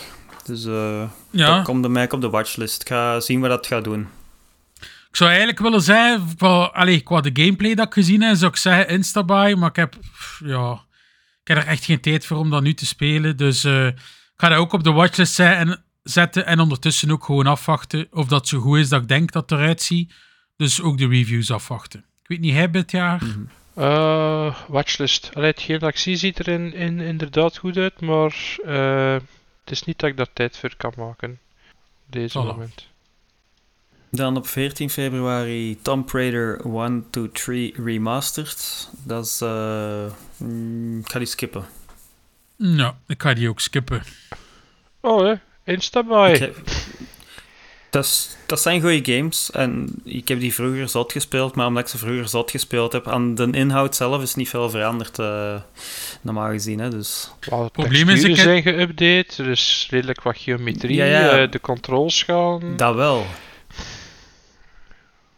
[0.45, 1.57] Dus eh Ja.
[1.57, 2.81] dat komt bij mij op de watchlist.
[2.81, 4.09] Ik ga zien wat dat gaat doen.
[5.17, 8.51] Ik zou eigenlijk willen zeggen, qua, allee, qua de gameplay dat ik gezien heb, zou
[8.51, 9.95] ik zeggen Instabuy, maar ik heb,
[10.45, 10.85] ja,
[11.43, 13.37] ik heb er echt geen tijd voor om dat nu te spelen.
[13.37, 13.95] Dus eh, ik
[14.37, 18.27] ga dat ook op de watchlist zetten en, zetten en ondertussen ook gewoon afwachten of
[18.27, 20.13] dat zo goed is dat ik denk dat het eruit ziet.
[20.57, 22.01] Dus ook de reviews afwachten.
[22.23, 23.23] Ik weet niet, hij dit jaar?
[23.75, 25.31] Eh, watchlist.
[25.35, 29.13] Allee, ik zie ziet er in, in, inderdaad goed uit, maar eh,
[29.61, 31.39] het is niet dat ik daar tijd voor kan maken.
[32.07, 32.47] Deze Voilà.
[32.47, 32.95] moment.
[34.11, 38.89] Dan op 14 februari Tomb Raider 1, 2, 3 Remastered.
[39.05, 39.41] Dat is...
[39.41, 40.05] eh,
[40.37, 41.65] mm, ik ga die skippen.
[42.57, 44.03] Ja, ik ga die ook skippen.
[45.01, 45.35] Oh, hè.
[45.73, 46.53] Instabuy.
[47.91, 49.51] Dat, dat zijn goede games.
[49.51, 53.09] En ik heb die vroeger zot gespeeld, maar omdat ik ze vroeger zot gespeeld heb,
[53.09, 55.55] aan de inhoud zelf is niet veel veranderd, eh,
[56.21, 56.79] normaal gezien.
[56.79, 57.31] Hè, dus.
[57.41, 61.31] Wel, de probleem is, ik heb- zijn geüpdate, er is redelijk wat geometrie, Ja, ja.
[61.43, 62.77] eh, de controls gaan...
[62.77, 63.27] Dat wel.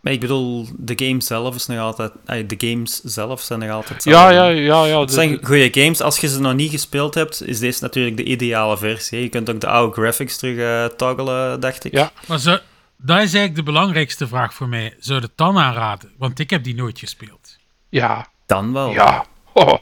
[0.00, 2.12] Maar ik bedoel, de game zelf is nog altijd...
[2.26, 4.04] de games zelf zijn nog altijd...
[4.04, 5.00] Ja, ja, ja, ja.
[5.00, 6.00] Het zijn goede games.
[6.00, 9.22] Als je ze nog niet gespeeld hebt, is deze natuurlijk de ideale versie.
[9.22, 11.92] Je kunt ook de oude graphics terug eh, toggelen, dacht ik.
[11.92, 12.12] Ja.
[12.26, 12.50] Maar zo,
[12.96, 14.94] dat is eigenlijk de belangrijkste vraag voor mij.
[14.98, 16.10] Zou je het dan aanraden?
[16.18, 17.56] Want ik heb die nooit gespeeld.
[17.88, 18.90] ja, Dan wel.
[18.90, 19.24] ja.
[19.52, 19.78] Oh,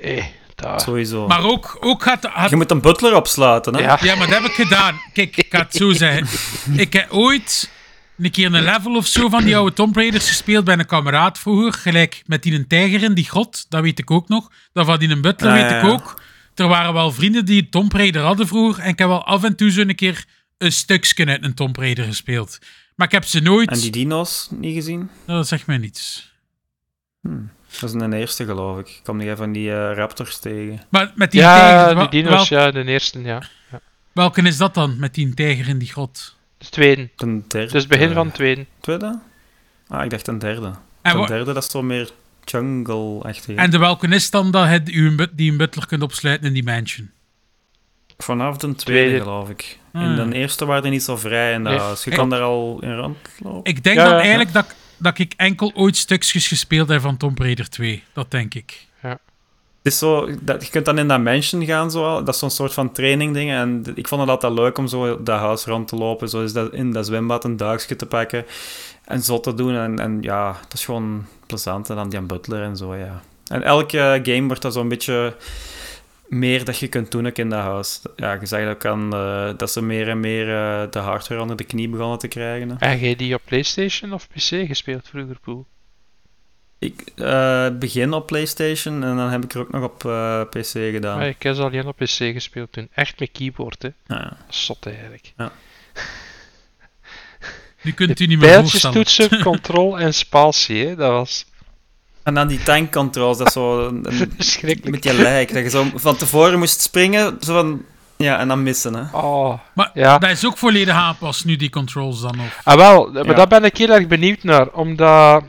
[0.00, 0.24] eh,
[0.54, 0.80] daar.
[0.80, 1.26] Sowieso.
[1.26, 3.80] Maar ook, ook gaat, gaat Je moet een butler opsluiten, hè?
[3.80, 3.98] Ja.
[4.02, 5.00] Ja, maar dat heb ik gedaan.
[5.12, 6.26] Kijk, ik ga het zo zeggen.
[6.84, 7.70] Ik heb ooit
[8.24, 11.38] een keer een level of zo van die oude Tomb Raiders gespeeld bij een kameraad
[11.38, 11.72] vroeger.
[11.72, 14.50] Gelijk met die een tijger in die grot, dat weet ik ook nog.
[14.72, 15.88] Dat van die een butler Ah, weet ja, ik ja.
[15.90, 16.22] ook.
[16.54, 18.82] Er waren wel vrienden die Tomb Raider hadden vroeger.
[18.82, 20.24] En ik heb wel af en toe zo een keer
[20.58, 22.58] een stukje uit een Tomb Raider gespeeld.
[22.96, 23.70] Maar ik heb ze nooit...
[23.70, 25.10] En die dino's niet gezien?
[25.26, 26.32] Dat zegt mij niets.
[27.80, 28.88] Dat is een eerste, geloof ik.
[28.88, 30.80] Ik kom nog even van die eh, raptors tegen.
[30.88, 32.10] Maar met die Ja, tijger...
[32.10, 33.42] die dino's, wel- ja, de eerste, ja.
[34.12, 36.36] Welke is dat dan, met die tijger in die grot?
[36.60, 37.08] De tweede.
[37.16, 37.72] Ten derde.
[37.72, 38.66] Dus begin van de tweede.
[38.80, 39.18] Tweede?
[39.88, 40.66] Ah, ik dacht een derde.
[40.66, 42.10] En, Ten wa- derde, dat is zo meer
[42.44, 43.56] jungle-achtig.
[43.56, 46.46] en de welke is dan dat je u een but- die een butler kunt opsluiten
[46.46, 47.10] in die mansion?
[48.18, 49.24] Vanaf de tweede, Tweede.
[49.24, 49.78] geloof ik.
[49.92, 50.02] Ah.
[50.02, 51.82] In de eerste waren die niet zo vrij in dat Nee.
[51.82, 52.04] huis.
[52.04, 53.72] Je Ik- kan daar al in rondlopen.
[53.72, 54.18] Ik denk Ja, dan ja.
[54.20, 58.02] eigenlijk dat, ik- dat ik enkel ooit stukjes gespeeld heb van Tomb Raider 2.
[58.12, 58.86] Dat denk ik.
[59.82, 62.50] Het is zo, dat, je kunt dan in dat mansion gaan, zo, dat is zo'n
[62.50, 63.50] soort van training ding.
[63.50, 66.72] En ik vond het altijd leuk om zo dat huis rond te lopen, zo dat,
[66.72, 68.44] in dat zwembad een duikje te pakken
[69.04, 69.74] en zo te doen.
[69.74, 71.90] En, en ja, dat is gewoon plezant.
[71.90, 73.22] En dan die butler en zo, ja.
[73.46, 75.34] En elke game wordt dat zo'n beetje
[76.28, 78.02] meer dat je kunt doen in dat huis.
[78.16, 81.64] Ja, je zag ook eh, dat ze meer en meer eh, de hardware onder de
[81.64, 82.68] knie begonnen te krijgen.
[82.68, 82.76] Hè.
[82.78, 85.66] En jij die op PlayStation of PC gespeeld vroeger, Poel?
[86.80, 90.66] Ik eh, begin op PlayStation en dan heb ik er ook nog op eh, PC
[90.92, 91.20] gedaan.
[91.20, 92.88] Ah, ik heb ze alleen op PC gespeeld toen.
[92.94, 93.88] Echt met keyboard, hè.
[94.06, 94.36] Ja.
[94.48, 95.32] Zot eigenlijk.
[97.82, 98.96] Nu kunt u niet meer Pijltjes voorstellen.
[98.96, 100.94] toetsen, control en spatie, hè.
[100.96, 101.46] Dat was
[102.22, 104.90] En dan die tank controls, dat is zo een, een- verschrikkelijk.
[104.94, 105.52] met je lijk.
[105.54, 107.84] Dat je zo van tevoren moest springen, zo van...
[108.16, 109.02] Ja, en dan missen, hè.
[109.18, 109.58] Oh.
[109.74, 110.18] Maar Ja.
[110.18, 112.60] dat is ook volledig aanpas nu, die controls dan nog.
[112.64, 113.32] Ah, wel, maar Ja.
[113.34, 114.68] daar ben ik heel erg benieuwd naar.
[114.72, 115.44] Omdat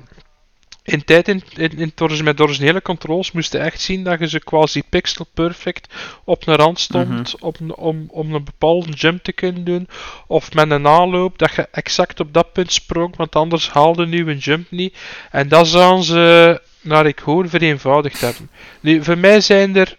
[0.84, 4.40] in tijd in, in, in met originele controls moest je echt zien dat je ze
[4.40, 5.94] quasi pixel perfect
[6.24, 9.88] op een rand stond op, een- om, om een bepaalde jump te kunnen doen.
[10.28, 14.30] Of met een aanloop dat je exact op dat punt sprong, want anders haalde nu
[14.30, 14.98] een jump niet.
[15.32, 18.50] En dat zouden ze, naar ik hoor, vereenvoudigd hebben.
[18.80, 19.98] Nu, voor mij zijn er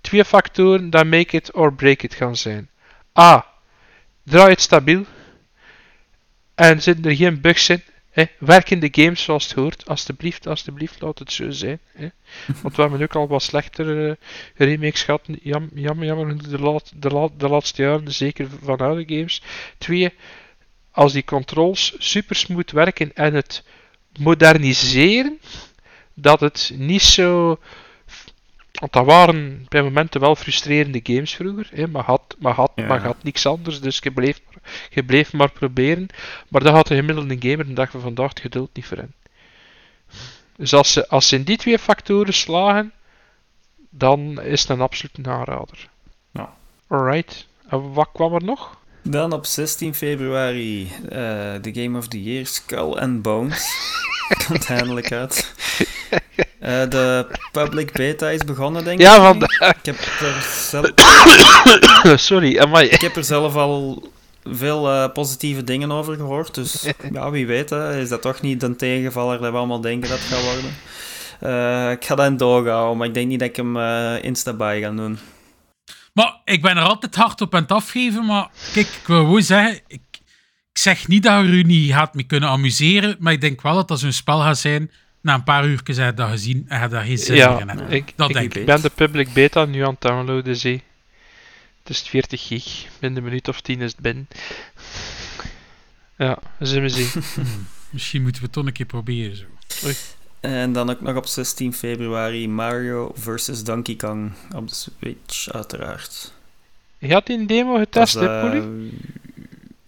[0.00, 2.68] twee factoren dat make it or break it gaan zijn.
[3.18, 3.46] A.
[4.24, 5.04] Draai het stabiel.
[6.54, 7.82] En zitten er geen bugs in.
[8.38, 9.88] Werk in de games zoals het hoort.
[9.88, 11.80] Alsjeblieft, alsjeblieft, laat het zo zijn.
[11.92, 12.08] Hè?
[12.62, 14.18] Want we hebben ook al wat slechtere
[14.54, 15.22] eh, remakes gehad.
[15.42, 16.80] Jam, jammer, jammer de,
[17.36, 19.42] de laatste jaren, zeker van oude games.
[19.78, 20.12] Twee,
[20.90, 23.64] als die controls super smooth werken en het
[24.18, 25.40] moderniseren,
[26.14, 27.58] dat het niet zo.
[28.80, 32.86] Want dat waren bij momenten wel frustrerende games vroeger, hè, maar, had, maar, had, Ja.
[32.86, 36.06] maar had niks anders, dus je bleef, maar, je bleef maar proberen.
[36.48, 39.14] Maar dat had de gemiddelde gamer de dag van vandaag het geduld niet voor hen.
[40.56, 42.92] Dus als ze, als ze in die twee factoren slagen,
[43.90, 45.88] dan is het een absolute aanrader.
[46.30, 46.54] Ja.
[46.88, 47.46] Alright.
[47.68, 48.78] En wat kwam er nog?
[49.02, 51.08] Dan op 16 februari, eh,
[51.60, 53.68] de Game of the Year, Skull and Bones.
[54.46, 55.54] Komt eindelijk uit.
[56.60, 59.20] Eh, de public beta is begonnen, denk Ja, ik.
[59.22, 59.74] vandaag.
[59.82, 60.90] Ik heb er zelf,
[62.26, 62.88] Sorry, amai.
[62.88, 64.02] ik heb er zelf al
[64.44, 66.54] veel eh, positieve dingen over gehoord.
[66.54, 70.08] Dus ja, wie weet, hè, is dat toch niet een tegenvaller dat we allemaal denken
[70.08, 70.70] dat het gaat worden.
[71.40, 74.14] Eh, ik ga dat in doog houden, maar ik denk niet dat ik hem eh
[74.24, 75.18] insta-buy ga doen.
[76.12, 78.26] Maar ik ben er altijd hard op aan het afgeven.
[78.26, 79.74] Maar kijk, ik wil gewoon zeggen.
[79.86, 80.02] Ik,
[80.72, 83.16] ik zeg niet dat je er niet gaat mee kunnen amuseren.
[83.18, 84.90] Maar ik denk wel dat dat zo'n spel gaat zijn.
[85.20, 87.66] Na een paar uur heb je dat gezien en je daar geen zin meer in
[87.66, 88.66] Ja, ik, Dat ik, denk ik ik.
[88.66, 90.82] ben de public beta nu aan het downloaden, zie.
[91.82, 92.86] Het is 40 gig.
[92.98, 94.28] Binnen een minuut of 10 is het binnen.
[96.16, 97.22] Ja, zullen we zien.
[97.90, 99.36] Misschien moeten we het toch een keer proberen.
[99.36, 99.46] Zo.
[100.40, 103.64] En dan ook nog op 16 februari Mario vs.
[103.64, 106.32] Donkey Kong op de Switch, uiteraard.
[106.98, 108.90] Je had die een demo getest, hè, Poelie?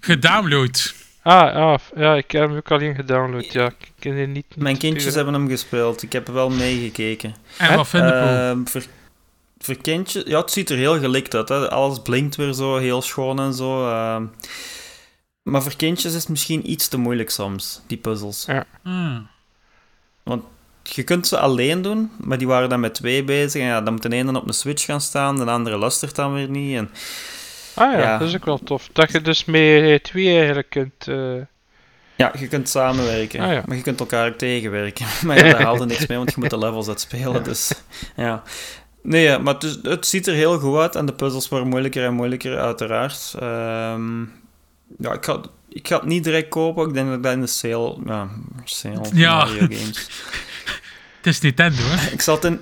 [0.00, 0.94] Gedownload.
[1.22, 3.52] Ah, ah, ja, ik heb hem ook alleen gedownload.
[3.52, 4.56] Ja, ik ken die niet.
[4.56, 5.24] Mijn kindjes sturen.
[5.24, 6.02] hebben hem gespeeld.
[6.02, 7.34] Ik heb er wel meegekeken.
[7.58, 8.12] En wat vind je?
[8.12, 8.82] Ehm, voor,
[9.58, 10.22] voor kindjes...
[10.26, 11.48] Ja, het ziet er heel gelikt uit.
[11.48, 11.70] Hè.
[11.70, 13.88] Alles blinkt weer zo, heel schoon en zo.
[13.88, 14.26] ehm.
[15.42, 18.46] maar voor kindjes is het misschien iets te moeilijk soms, die puzzels.
[18.82, 19.30] Hmm.
[20.82, 23.60] Je kunt ze alleen doen, maar die waren dan met twee bezig.
[23.60, 26.34] En ja, dan moet de ene op een switch gaan staan, de andere luistert dan
[26.34, 26.76] weer niet.
[26.76, 26.90] En,
[27.74, 28.18] Ah ja, Ja.
[28.18, 28.88] dat is ook wel tof.
[28.92, 31.08] Dat je dus met twee eigenlijk kunt.
[31.08, 31.34] eh,
[32.16, 33.62] ja, je kunt samenwerken, Ah, ja.
[33.66, 35.06] maar je kunt elkaar ook tegenwerken.
[35.26, 37.42] maar ja, daar haalt er niks mee, want je moet de levels uitspelen.
[37.42, 37.72] Dus
[38.16, 38.42] ja.
[39.02, 41.68] Nee, ja, maar het, is- het ziet er heel goed uit en de puzzels worden
[41.68, 43.34] moeilijker en moeilijker, uiteraard.
[43.40, 44.20] Ehm,
[44.98, 46.88] ja, ik ga, ik ga het niet direct kopen.
[46.88, 47.96] Ik denk dat ik dat in de sale...
[48.06, 48.28] Ja,
[48.64, 49.36] sale Ja.
[49.36, 50.08] Mario Games.
[51.16, 52.10] Het is Nintendo, hè?
[52.10, 52.60] Ik zal het in,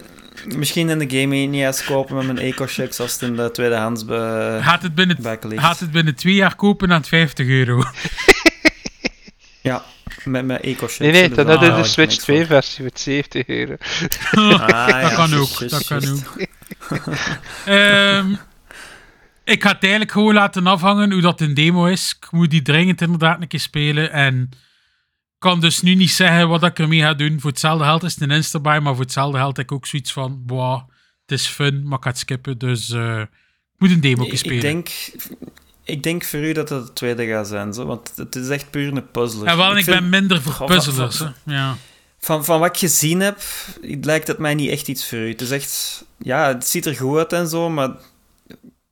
[0.56, 4.58] misschien in de Game Mania's kopen met mijn eco-checks als het in de tweedehands be,
[4.62, 7.82] Gaat het binnen, gaat het binnen twee jaar kopen aan 50 euro?
[9.62, 9.84] Ja,
[10.24, 10.98] met mijn eco-checks.
[10.98, 12.46] Nee, nee, dan daar heb je haal de Switch niks 2 voor.
[12.46, 13.76] versie met 70 euro.
[14.30, 15.68] Ah, ja, dat kan ook.
[15.68, 16.46] Dat kan ook.
[17.64, 18.34] Ehm,
[19.44, 22.16] ik ga het eigenlijk gewoon laten afhangen hoe dat een demo is.
[22.20, 24.12] Ik moet die dringend inderdaad een keer spelen.
[24.12, 24.50] En
[25.40, 27.40] kan dus nu niet zeggen wat ik ermee ga doen.
[27.40, 30.12] Voor hetzelfde geld is het een Insta-buy, maar voor hetzelfde geld heb ik ook zoiets
[30.12, 30.80] van, wow,
[31.26, 32.58] het is fun, maar ik ga het skippen.
[32.58, 34.56] Dus eh, ik moet een demo Ik, spelen.
[34.56, 34.88] ik, denk,
[35.84, 38.70] ik denk voor u dat het het tweede gaat zijn, zo, want het is echt
[38.70, 39.46] puur een puzzler.
[39.46, 41.16] en wel, ik, vind- ben minder voor puzzlers.
[41.16, 41.34] van-.
[41.44, 41.76] Ja.
[42.18, 43.40] Van, van wat ik gezien heb,
[44.00, 45.28] lijkt het mij niet echt iets voor u.
[45.28, 46.04] Het is echt...
[46.18, 47.90] Ja, het ziet er goed uit en zo, maar...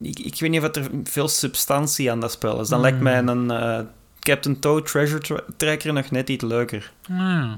[0.01, 2.69] Ik, ik weet niet of er veel substantie aan dat spel is.
[2.69, 3.81] Dan lijkt mij een eh,
[4.29, 6.93] Captain Toad Treasure Tra- Tracker nog net iets leuker.
[7.11, 7.53] Ah.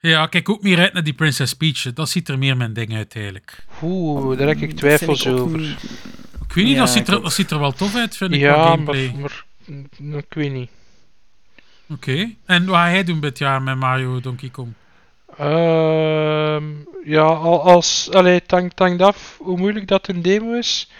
[0.00, 1.92] Ja, kijk ook meer uit naar die Princess Peach.
[1.92, 3.64] Dat ziet er meer mijn ding uit, eigenlijk.
[3.82, 5.58] Oeh, daar heb ik twijfels ik over.
[5.58, 5.82] niet-
[6.48, 8.40] Ik weet niet, Ja, dat, ziet er, dat ziet er wel tof uit, vind ik,
[8.40, 9.14] Ja, gameplay.
[9.20, 9.44] maar,
[9.98, 10.70] maar ik weet niet.
[11.88, 12.30] Oké.
[12.44, 14.72] En wat ga jij doen dit jaar met Mario Donkey Kong?
[15.38, 16.64] Ehm,
[17.04, 20.90] ja, al- als, allee, het hangt, het hangt af hoe moeilijk dat een demo is.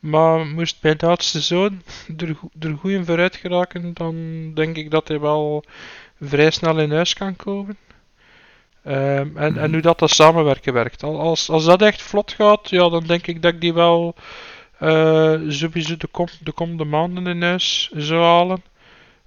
[0.00, 1.82] Maar moest mijn oudste zoon
[2.16, 4.14] er, er goed in vooruit geraken, dan
[4.54, 5.64] denk ik dat hij wel
[6.20, 7.76] vrij snel in huis kan komen.
[8.84, 11.02] Ehm, en, en hoe dat, dat samenwerken werkt.
[11.02, 14.14] Al- Als, als dat echt vlot gaat, ja, dan denk ik dat ik die wel
[14.78, 18.62] eh, sowieso de, kom, de komende maanden in huis zou halen.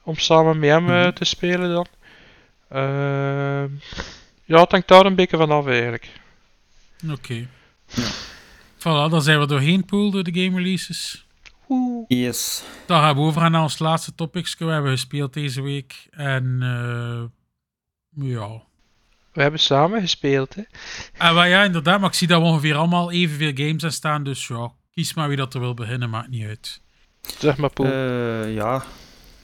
[0.04, 1.88] Om samen met hem eh, te spelen dan.
[2.70, 3.70] Ehm,
[4.46, 6.10] ja, het hangt daar een beetje van af eigenlijk.
[7.12, 7.48] Oké.
[8.84, 11.26] Voilà, dan zijn we doorheen, Pool, door de game releases.
[12.08, 12.64] Yes.
[12.86, 14.56] Dan gaan we over naar ons laatste topics.
[14.58, 16.08] We hebben gespeeld deze week.
[16.12, 17.24] En eh,
[18.30, 18.64] ja.
[19.34, 20.62] We hebben samen gespeeld, hè.
[21.18, 22.00] En wel, ja, inderdaad.
[22.00, 24.24] Maar ik zie dat we ongeveer allemaal evenveel games aan staan.
[24.24, 26.10] Dus ja, kies maar wie dat er wil beginnen.
[26.10, 26.82] Maakt niet uit.
[27.40, 27.86] Zeg maar, Poel.
[27.86, 28.84] Eh, ja,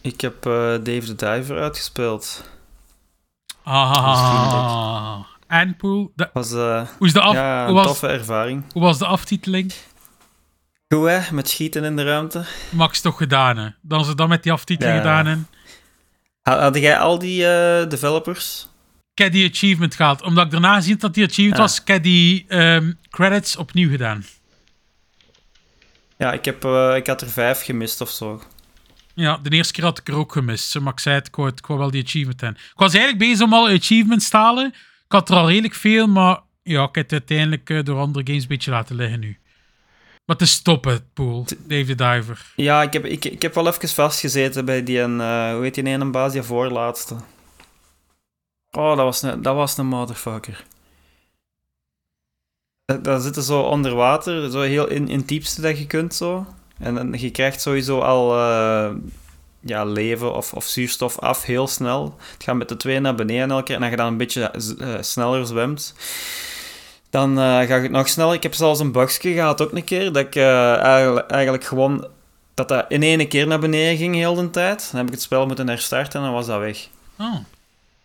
[0.02, 0.52] ik heb eh,
[0.84, 2.50] Dave the Diver uitgespeeld.
[3.64, 5.24] Ah.
[5.50, 8.64] En Pool, de- Was, eh, hoe, is de af, ja, hoe, was, toffe ervaring.
[8.74, 9.74] hoe was de aftiteling?
[10.88, 12.46] Goed hè, met schieten in de ruimte.
[12.70, 13.70] Max toch gedaan, hè?
[13.82, 15.18] Dan ze dan met die aftiteling Ja.
[15.18, 15.48] gedaan.
[16.42, 18.68] Ha- Had jij al die eh, developers?
[19.14, 20.22] ik heb die achievement gehaald.
[20.22, 24.26] Omdat ik daarna zie dat die achievement was, ik heb die ehm, credits opnieuw gedaan.
[26.18, 28.42] Ja, ik, heb, eh, ik had er vijf gemist of zo.
[29.14, 30.74] Ja, de eerste keer had ik er ook gemist.
[30.74, 32.62] hè, Maar ik zei het, ik wou, ik wou wel die achievement hebben.
[32.62, 34.74] Ik was eigenlijk bezig om al achievements te halen.
[35.10, 38.26] Ik had er al redelijk veel, maar ja, ik heb het uiteindelijk eh, door andere
[38.28, 39.38] games een beetje laten liggen nu.
[40.26, 41.46] Maar te stoppen, Pool.
[41.68, 42.52] Dave the Diver.
[42.56, 45.74] Ja, ik heb, ik, ik heb wel even vastgezeten bij die, een, eh, hoe heet
[45.76, 47.16] die ene baas, die voorlaatste.
[48.72, 50.64] Oh, dat was een, dat was een motherfucker.
[52.86, 56.16] Da- Daar zitten zo onder water, zo heel in, in het diepste dat je kunt
[56.16, 56.46] zo.
[56.78, 58.96] En, dan je krijgt sowieso al eh,
[59.60, 62.16] ja, leven of, of zuurstof af heel snel.
[62.34, 63.76] Het gaat met de twee naar beneden elke keer.
[63.76, 65.94] En als je dan een beetje eh, sneller zwemt,
[67.10, 68.34] dan eh ga je het nog sneller.
[68.34, 72.08] Ik heb zelfs een bugje gehad ook een keer, dat ik eh, eigenlijk, eigenlijk gewoon
[72.54, 74.88] dat dat in één keer naar beneden ging heel de tijd.
[74.92, 76.88] Dan heb ik het spel moeten herstarten en dan was dat weg.
[77.20, 77.36] Oh.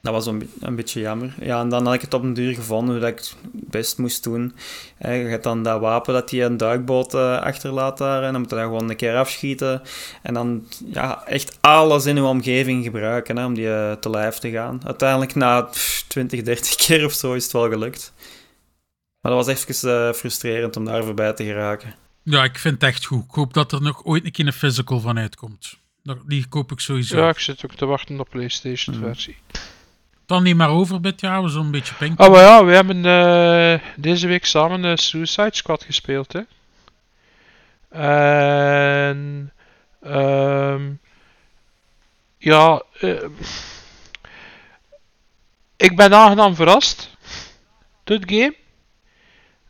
[0.05, 1.35] Dat was een, be- een beetje jammer.
[1.41, 3.99] Ja, en dan had ik het op een duur gevonden hoe dat ik het best
[3.99, 4.55] moest doen.
[4.99, 8.23] Je hebt dan dat wapen dat hij een duikboot eh, achterlaat daar.
[8.23, 9.83] En dan moet je dat gewoon een keer afschieten.
[10.23, 14.37] En dan ja, echt alles in uw omgeving gebruiken hè, om die eh, te lijf
[14.39, 14.81] te gaan.
[14.85, 18.13] Uiteindelijk na pff, 20, 30 keer of zo is het wel gelukt.
[19.21, 21.95] Maar dat was even eh, frustrerend om daar voorbij te geraken.
[22.23, 23.25] Ja, ik vind het echt goed.
[23.25, 25.77] Ik hoop dat er nog ooit een keer een physical van uitkomt.
[26.27, 27.17] Die koop ik sowieso.
[27.19, 29.37] Ja, ik zit ook te wachten op PlayStation versie.
[30.27, 31.95] Dan niet maar over met jou, zo'n beetje.
[32.17, 36.41] Ah, maar ja, we hebben eh, deze week samen eh, Suicide Squad gespeeld, hè.
[39.09, 39.53] En...
[40.03, 40.83] ehm
[42.39, 43.25] ja, eh,
[45.77, 47.17] ik ben aangenaam verrast
[48.05, 48.55] door het game.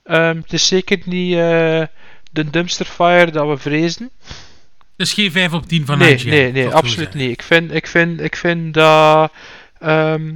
[0.04, 1.34] Ehm, het is zeker niet
[2.32, 4.10] de dumpster fire dat we vreesden.
[4.96, 7.30] Dus geen 5 op 10 van nee, IGN, nee, nee, absoluut niet.
[7.30, 9.32] Ik vind, ik vind, ik vind dat
[9.84, 10.34] ehm,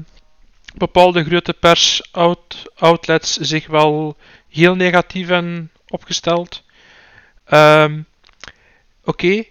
[0.74, 4.16] bepaalde grote pers-outlets zich wel
[4.48, 6.64] heel negatief hebben opgesteld.
[7.44, 8.00] Ehm,
[9.08, 9.44] Oké,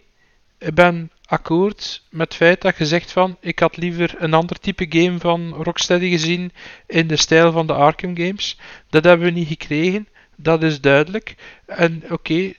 [0.58, 4.60] ik ben akkoord met het feit dat je zegt van ik had liever een ander
[4.60, 6.52] type game van Rocksteady gezien
[6.88, 8.60] in de stijl van de Arkham games.
[8.90, 11.36] Dat hebben we niet gekregen, dat is duidelijk.
[11.66, 12.54] En oké,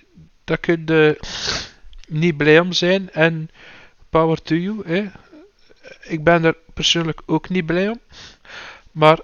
[0.45, 1.19] daar kun je
[2.09, 3.51] niet blij om zijn en
[4.11, 4.83] power to you.
[4.87, 5.05] Hè.
[6.03, 8.01] Ik ben er persoonlijk ook niet blij om.
[8.93, 9.19] Maar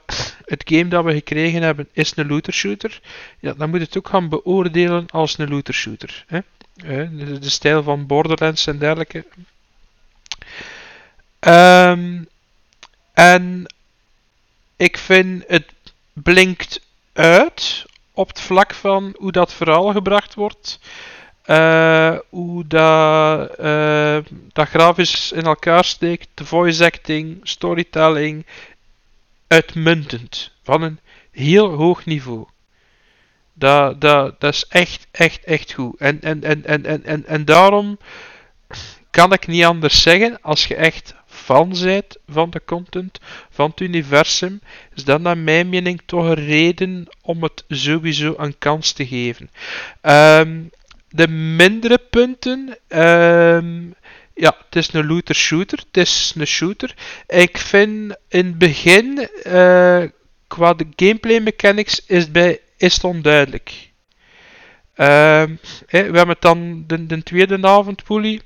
[0.44, 3.00] het game dat we gekregen hebben is een looter shooter.
[3.40, 6.24] Ja, dan moet je het ook gaan beoordelen als een looter shooter.
[6.26, 6.40] Hè.
[6.74, 9.24] De, de stijl van Borderlands en dergelijke.
[11.38, 12.22] Ehm,
[13.12, 13.74] en
[14.76, 15.72] ik vind het
[16.12, 16.80] blinkt
[17.12, 20.78] uit op het vlak van hoe dat verhaal gebracht wordt.
[21.44, 24.18] Eh, hoe dat, eh,
[24.52, 28.46] dat grafisch in elkaar steekt, de voice acting, storytelling,
[29.46, 30.52] uitmuntend.
[30.62, 30.98] Van een
[31.30, 32.46] heel hoog niveau.
[33.52, 35.98] Dat, dat, dat is echt, echt, echt goed.
[35.98, 37.98] En, en, en, en, en, en, en daarom
[39.10, 43.80] kan ik niet anders zeggen, als je echt fan bent van de content, van het
[43.80, 44.60] universum,
[44.94, 49.50] is dat naar mijn mening toch een reden om het sowieso een kans te geven.
[50.00, 50.62] Ehm,
[51.14, 52.78] de mindere punten.
[52.88, 53.90] ehm,
[54.34, 55.78] ja, het is een looter shooter.
[55.78, 56.94] Het is een shooter.
[57.26, 60.02] Ik vind in het begin, eh,
[60.46, 63.90] qua de gameplay mechanics, is bij, is het onduidelijk.
[64.94, 65.56] Ehm,
[65.88, 68.40] we hebben het dan de, de tweede avond, Poelie.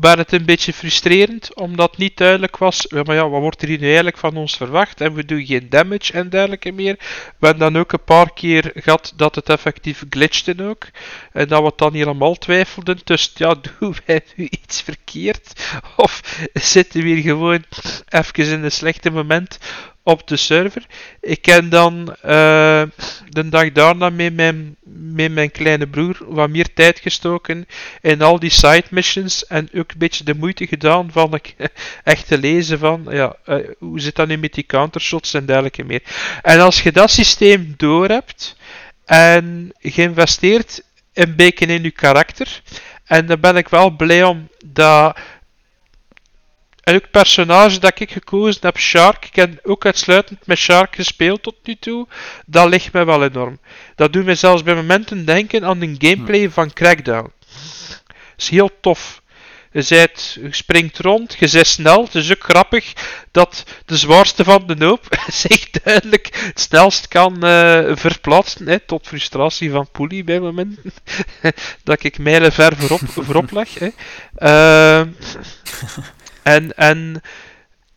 [0.00, 3.68] Waar het een beetje frustrerend, omdat niet duidelijk was, ja, maar ja, wat wordt er
[3.68, 5.00] hier nu eigenlijk van ons verwacht?
[5.00, 6.96] En we doen geen damage en dergelijke meer.
[7.38, 10.86] We hebben dan ook een paar keer gehad dat het effectief glitchte ook.
[11.32, 12.98] En dat we het dan helemaal twijfelden.
[13.04, 15.76] Dus ja, doen wij nu iets verkeerd?
[15.96, 17.64] Of zitten we hier gewoon
[18.08, 19.58] even in een slechte moment
[20.02, 20.86] op de server?
[21.20, 22.82] Ik ken dan eh,
[23.28, 27.66] de dag daarna met mijn, met mijn kleine broer wat meer tijd gestoken
[28.00, 31.40] in al die side missions en ook een beetje de moeite gedaan van
[32.04, 35.84] echt te lezen van ja, eh, hoe zit dat nu met die countershots en dergelijke
[35.84, 36.02] meer.
[36.42, 38.56] En als je dat systeem doorhebt
[39.04, 42.62] en geïnvesteerd een beetje in je karakter,
[43.04, 45.16] en dan ben ik wel blij om dat
[46.82, 51.54] het personage dat ik gekozen heb, Shark, ik heb ook uitsluitend met Shark gespeeld tot
[51.62, 52.06] nu toe,
[52.46, 53.58] dat ligt mij wel enorm.
[53.94, 57.32] Dat doet mij zelfs bij momenten denken aan een gameplay van Crackdown.
[58.36, 59.22] is heel tof.
[59.72, 62.04] Je, je springt rond, je bent snel.
[62.04, 62.92] Het is ook grappig
[63.30, 65.06] dat de zwaarste van de hoop
[65.44, 68.68] zich duidelijk het snelst kan eh, verplaatsen.
[68.68, 70.92] Hè, tot frustratie van Poelie bij momenten.
[71.84, 73.68] dat ik mijlen ver voorop, voorop leg.
[73.74, 73.88] Hè.
[74.34, 75.08] Ehm,
[76.42, 77.22] en, en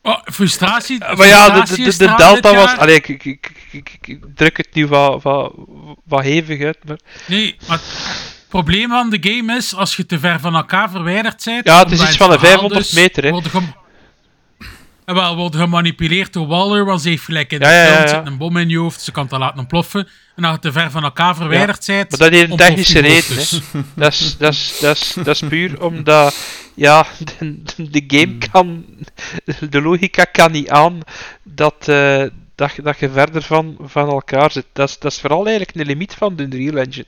[0.05, 0.99] Oh, frustratie.
[0.99, 2.77] maar ja, de, de, de, de delta was...
[2.77, 5.53] Allee, ik, ik, ik, druk het nu wat, wat,
[6.03, 6.99] wat hevig uit, maar...
[7.27, 11.43] Nee, maar het probleem van de game is, als je te ver van elkaar verwijderd
[11.45, 11.65] bent...
[11.65, 13.29] Ja, het is iets van verhaal 500 meter, hè.
[15.05, 17.95] En wel, wordt gemanipuleerd door Waller, want ze heeft gelijk in de Ja, ja, film
[17.95, 18.07] ja, ja.
[18.17, 20.07] zit een bom in je hoofd, ze kan het laten ontploffen.
[20.35, 22.09] En als je te ver van elkaar verwijderd bent...
[22.09, 23.51] Maar dat heeft een technische reden, dus.
[23.51, 23.79] hè.
[23.95, 26.35] Dat is, dat, is, dat, is, dat is puur omdat...
[26.73, 27.05] Ja,
[27.39, 28.85] de, de game kan...
[29.69, 30.99] De logica kan niet aan
[31.43, 32.23] dat, eh,
[32.55, 34.65] dat, je- dat je verder van, van elkaar zit.
[34.73, 37.05] Dat is, dat is vooral eigenlijk een limiet van de Unreal Engine.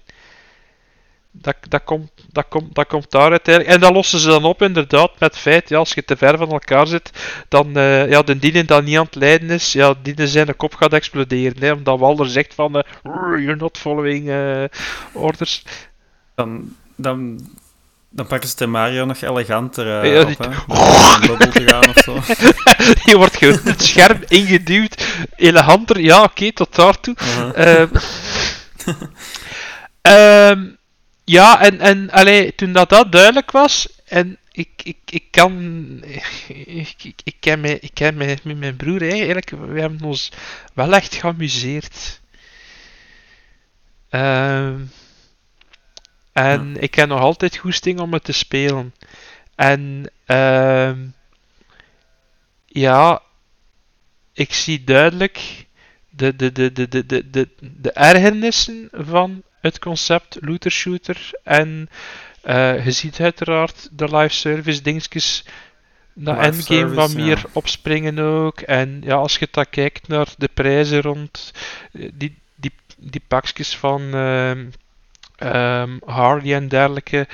[1.42, 3.76] Dat, dat, komt, dat, komt, dat komt daar uiteindelijk.
[3.76, 6.38] En dat lossen ze dan op inderdaad met het feit, ja, als je te ver
[6.38, 7.12] van elkaar zit,
[7.50, 10.76] dan, eh, ja, de dienen dat niet aan het lijden is, ja, dienen zijn kop
[10.76, 11.64] gaat exploderen.
[11.64, 14.64] Hè, omdat Walder zegt van, eh, you're not following eh,
[15.14, 15.64] orders.
[16.36, 17.40] Dan, dan
[18.10, 20.48] Dan pakken ze de Mario nog eleganter eh, Ja, op, die- hè.
[20.68, 20.78] Om
[21.22, 22.14] een bubbel te gaan of zo.
[23.12, 25.06] Je wordt gewoon het scherm ingeduwd.
[25.36, 27.16] Eleganter, ja, oké, tot daartoe.
[27.56, 27.88] Ehm,
[31.30, 35.54] ja, en, en allee, toen dat, dat duidelijk was, en ik, ik, ik kan.
[36.04, 36.46] Ik,
[37.04, 39.50] ik, ik ken mij, ik ken mij met mijn broer eigenlijk.
[39.50, 40.32] We hebben ons
[40.74, 42.22] wel echt geamuseerd.
[44.10, 44.80] Ehm,
[46.32, 48.94] en ik heb nog altijd goesting om het te spelen.
[49.56, 51.08] En ehm,
[52.66, 53.22] ja,
[54.34, 55.66] ik zie duidelijk
[56.10, 61.32] de, de, de, de, de, de, de, de ergernissen van het concept looter shooter.
[61.44, 61.90] En
[62.42, 65.44] eh, je ziet uiteraard de live service dingetjes
[66.14, 67.50] naar Live endgame wat meer ja.
[67.52, 68.60] opspringen ook.
[68.62, 71.54] En ja, als je dat kijkt naar de prijzen rond
[71.92, 74.66] eh, die, die, die pakjes van ehm,
[75.36, 77.28] ehm, Harley en dergelijke.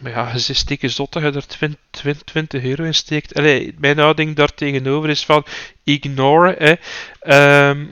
[0.00, 3.34] Maar ja, ze steken zot dat je er 20, 20, 20 euro in steekt.
[3.34, 5.44] Allee, mijn houding daar tegenover is van
[5.84, 6.54] ignore.
[6.58, 6.74] Hè.
[7.20, 7.86] Ehm,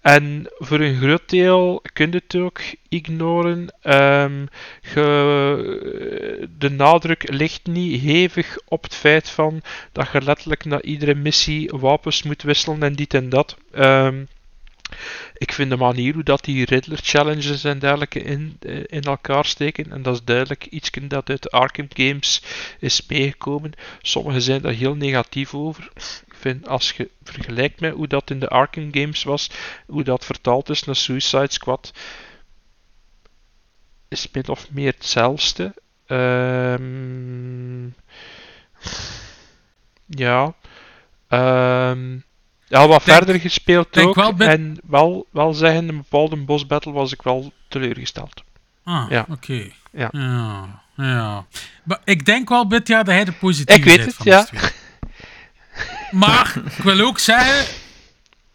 [0.00, 3.74] en voor een groot deel kun je het ook ignoren.
[3.82, 4.46] Ehm,
[4.82, 9.62] ge- de nadruk ligt niet hevig op het feit van
[9.92, 13.56] dat je letterlijk na iedere missie wapens moet wisselen en dit en dat.
[13.72, 14.24] Ehm,
[15.36, 19.44] ik vind de manier hoe dat die Riddler challenges en dergelijke in, eh, in elkaar
[19.44, 22.42] steken, en dat is duidelijk iets dat uit de Arkham games
[22.78, 23.72] is meegekomen.
[24.02, 25.90] Sommigen zijn daar heel negatief over.
[26.40, 29.50] Vind als je vergelijkt met hoe dat in de Arkham games was,
[29.86, 31.92] hoe dat vertaald is naar Suicide Squad,
[34.08, 35.74] is min of meer hetzelfde.
[36.06, 37.84] Ehm,
[40.06, 40.54] ja.
[41.28, 42.12] Ehm,
[42.66, 44.14] ja, wat Denk- verder gespeeld ook.
[44.14, 48.42] wel En wel, wel zeggen, een bepaalde boss battle was ik wel teleurgesteld.
[48.84, 49.26] Ah, Ja.
[49.30, 49.70] oké.
[49.92, 50.08] Ja.
[50.12, 50.82] ja.
[50.96, 51.46] ja.
[51.84, 54.46] Maar ik denk wel dat hij de positieve Ik weet het, ja.
[56.10, 57.74] Maar ik wil ook zeggen...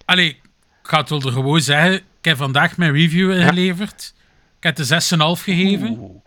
[0.05, 0.41] Allee, ik
[0.83, 1.93] ga het wel er gewoon zeggen.
[1.93, 4.13] Ik heb vandaag mijn review ingeleverd.
[4.57, 5.97] Ik heb de 6,5 gegeven.
[5.99, 6.21] Oeh.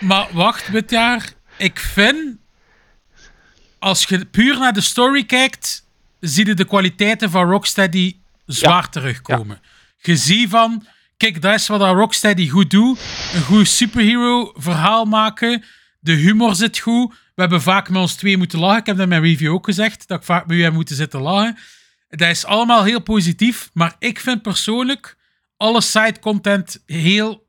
[0.00, 1.32] Maar wacht, dit jaar.
[1.56, 2.36] Ik vind...
[3.78, 5.86] Als je puur naar de story kijkt,
[6.20, 8.16] zie je de kwaliteiten van Rocksteady
[8.46, 9.60] zwaar terugkomen.
[9.98, 10.86] Je ziet van...
[11.16, 13.00] Kijk, dat is wat Rocksteady goed doet.
[13.34, 15.64] Een goed superhero verhaal maken.
[16.00, 17.14] De humor zit goed.
[17.36, 18.78] We hebben vaak met ons twee moeten lachen.
[18.78, 20.08] Ik heb dat in mijn review ook gezegd.
[20.08, 21.58] Dat ik vaak met u heb moeten zitten lachen.
[22.08, 23.70] Dat is allemaal heel positief.
[23.72, 25.16] Maar ik vind persoonlijk
[25.56, 27.48] alle side content heel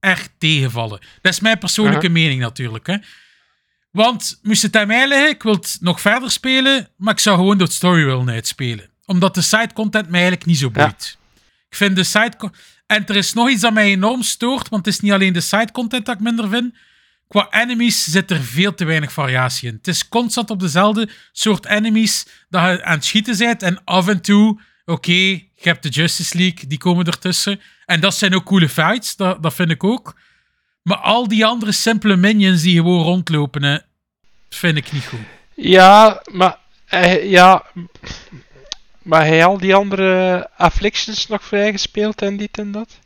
[0.00, 1.00] erg tegenvallen.
[1.20, 2.86] Dat is mijn persoonlijke mening natuurlijk.
[2.86, 2.96] Hè.
[3.90, 7.36] Want moest het aan mij liggen, ik wil het nog verder spelen, maar ik zou
[7.36, 8.90] gewoon de story willen uitspelen.
[9.04, 11.18] Omdat de side content mij eigenlijk niet zo boeit.
[11.68, 12.50] Ik vind de side
[12.86, 15.40] En er is nog iets dat mij enorm stoort, want het is niet alleen de
[15.40, 16.74] side content dat ik minder vind.
[17.30, 19.74] Qua enemies zit er veel te weinig variatie in.
[19.74, 23.62] Het is constant op dezelfde soort enemies dat je aan het schieten bent.
[23.62, 27.60] En af en toe, oké, je hebt de Justice League, die komen ertussen.
[27.86, 30.16] En dat zijn ook coole fights, dat, dat vind ik ook.
[30.82, 33.84] Maar al die andere simpele minions die gewoon rondlopen,
[34.48, 35.20] vind ik niet goed.
[35.54, 37.64] Ja, maar hij, ja,
[39.02, 42.98] maar hij al die andere afflictions nog vrijgespeeld en dit en dat?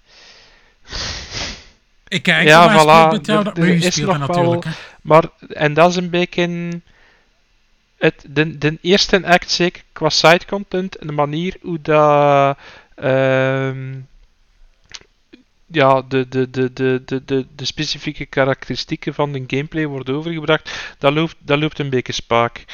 [2.15, 3.23] Ik kijk Ja, voilà.
[3.23, 4.67] dat is nog natuurlijk.
[5.03, 6.69] Maar, en dat is een beetje
[7.99, 12.59] het, de, de eerste act, zeker qua side content, en de manier hoe dat.
[12.95, 13.95] ehm,
[15.67, 20.95] ja, de, de, de, de, de, de, de specifieke karakteristieken van de gameplay worden overgebracht,
[20.99, 22.65] dat loopt, dat loopt een beetje spaak.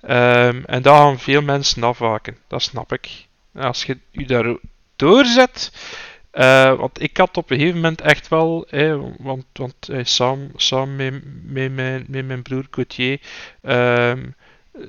[0.00, 3.26] Ehm, en daar gaan veel mensen afwaken, dat snap ik.
[3.54, 4.56] Als je je daar
[4.96, 5.72] doorzet,
[6.32, 8.66] eh, want ik had op een gegeven moment echt wel,
[9.18, 13.20] want, want eh, samen, samen met, met, mijn, met mijn broer Gauthier
[13.62, 14.18] ehm,
[14.72, 14.82] eh,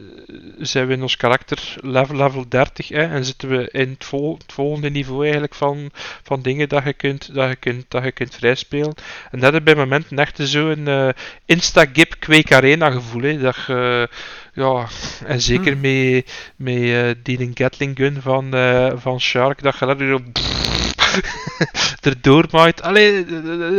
[0.58, 4.38] zijn we in ons karakter level, level 30 hè, en zitten we in het, vol,
[4.38, 5.90] het volgende niveau eigenlijk van,
[6.24, 8.94] van dingen dat je kunt, dat je kunt, dat je kunt vrijspelen.
[9.32, 11.10] En dat is bij momenten echt zo'n eh
[11.46, 13.22] insta-gip Quake Arena gevoel.
[13.22, 14.10] Hè, dat je,
[14.54, 14.88] ja,
[15.26, 20.38] en zeker met, met eh, die Gatling gun van, eh, van Shark, dat je letterlijk
[20.38, 20.73] zo
[22.02, 22.82] erdoor maait.
[22.82, 23.26] Allee,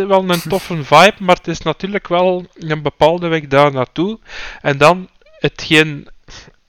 [0.06, 4.18] wel een toffe vibe, maar het is natuurlijk wel een bepaalde weg daar naartoe.
[4.60, 5.08] En dan
[5.38, 6.08] hetgeen,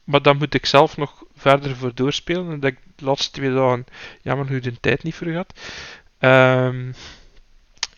[0.04, 2.52] maar dan moet ik zelf nog verder voor doorspelen.
[2.52, 3.86] En dat ik de laatste twee dagen
[4.22, 5.54] jammer genoeg de tijd niet voor gehad.
[6.20, 6.92] Ehm,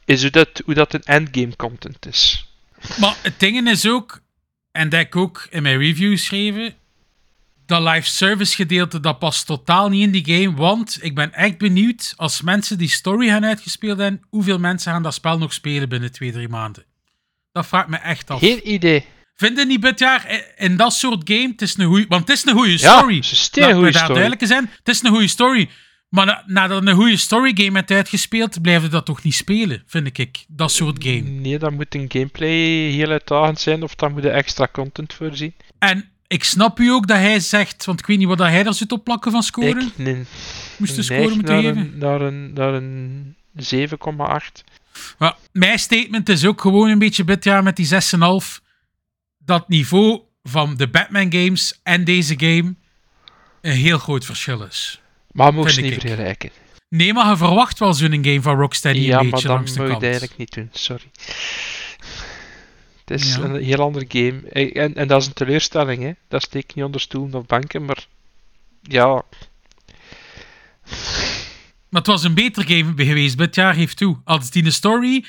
[0.06, 2.52] is hoe dat, hoe dat een endgame content is.
[3.00, 4.22] Maar het ding is ook,
[4.72, 6.76] en dat ik ook in mijn review schreven,
[7.68, 10.56] dat live service gedeelte, dat past totaal niet in die game.
[10.56, 15.04] Want ik ben echt benieuwd, als mensen die story gaan uitgespeeld hebben, hoeveel mensen gaan
[15.04, 16.86] dat spel nog spelen binnen twee, drie maanden?
[17.52, 18.40] Dat vraagt me echt af.
[18.40, 19.06] Geen idee.
[19.36, 22.38] Vind je niet dit jaar in dat soort game, het is een goeie, want het
[22.38, 23.16] is een goede Ja, story.
[23.16, 24.08] het is een daar story.
[24.08, 25.70] duidelijk zijn, het is een goede story.
[26.10, 29.84] Maar na- nadat een goede story game hebt uitgespeeld, blijf je dat toch niet spelen,
[29.88, 30.46] vind ik.
[30.48, 31.20] Dat soort game.
[31.22, 35.56] Nee, dan moet een gameplay heel uitdagend zijn of dan moet je extra content voorzien.
[35.80, 38.74] En ik snap u ook dat hij zegt, want ik weet niet wat hij daar
[38.74, 39.82] zit op plakken van scoren.
[39.88, 40.24] Ik nee,
[40.78, 41.78] Moest de score moeten naar geven.
[41.78, 43.36] een, naar een, naar een
[43.74, 44.64] 7,8.
[45.18, 47.98] Maar mijn statement is ook gewoon een beetje dit jaar met die 6,5.
[49.38, 52.76] Dat niveau van de Batman games en deze game
[53.62, 55.02] een heel groot verschil is.
[55.32, 56.00] Maar ze Vind niet ik.
[56.02, 56.50] vergelijken.
[56.90, 59.80] Nee, maar je verwacht wel zo'n game van Rocksteady Ja, een maar beetje langs de
[59.80, 60.04] moet je kant.
[60.04, 61.12] het eigenlijk niet doen, sorry.
[63.08, 63.42] Het is Ja.
[63.44, 64.42] een heel ander game.
[64.50, 66.12] Eh, En, en dat is een teleurstelling, hè.
[66.28, 68.06] Dat steek niet onder stoelen of banken, maar...
[68.82, 69.24] Ja,
[71.90, 74.18] Maar het was een beter game geweest, dit jaar heeft toe.
[74.24, 75.26] Als die story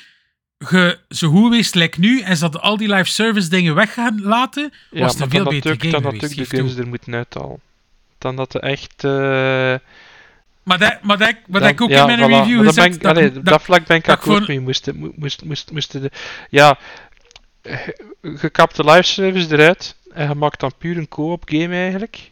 [0.59, 3.93] ge, zo goed geweest lijkt nu, en ze hadden al die live service dingen weg
[3.95, 6.23] gaan laten, ja was het een veel dan natuurlijk, game dan geweest.
[6.23, 7.61] natuurlijk de kunst er moeten uithalen.
[8.19, 9.05] Dan dat er echt...
[9.05, 9.11] eh,
[10.63, 12.33] Maar dat, maar dat, maar dat dan- ik ook ja, in mijn voilà.
[12.35, 13.03] review dat gezegd...
[13.03, 14.61] dat, dat, vlak ben ik akkoord mee.
[14.61, 16.11] Moesten, mo- moest, moest, moesten de...
[16.51, 16.79] Ja,
[17.69, 17.87] eh,
[18.41, 22.31] je kapt de live service eruit en je maakt dan puur een co-op game eigenlijk.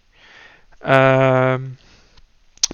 [0.78, 1.62] Ehm,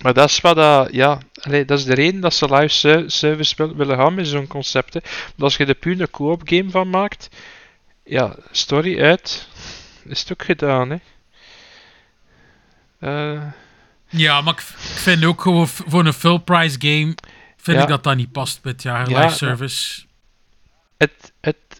[0.03, 0.93] maar dat is wat dat...
[0.93, 4.27] Ja, allee, dat is de reden dat ze live ser- service wil- willen gaan met
[4.29, 4.95] zo'n concept.
[4.95, 5.01] hè.
[5.03, 7.29] Want als je er puur een co-op game van maakt...
[8.05, 9.49] Ja, story uit...
[10.05, 10.97] Is het ook gedaan, hè.
[12.99, 13.43] Eh,
[14.09, 17.15] Ja, maar ik vind ook gewoon voor een full price game
[17.57, 17.83] vind Ja.
[17.83, 20.03] ik dat dat niet past jaar, Ja, live maar- service.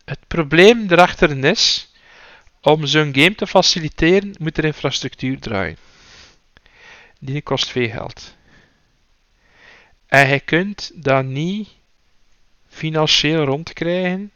[0.05, 1.93] Het, probleem erachter is,
[2.61, 5.77] om zo'n game te faciliteren, moet er infrastructuur draaien.
[7.19, 8.35] Die kost veel geld.
[10.07, 11.69] En je kunt dat niet
[12.69, 14.33] financieel rondkrijgen,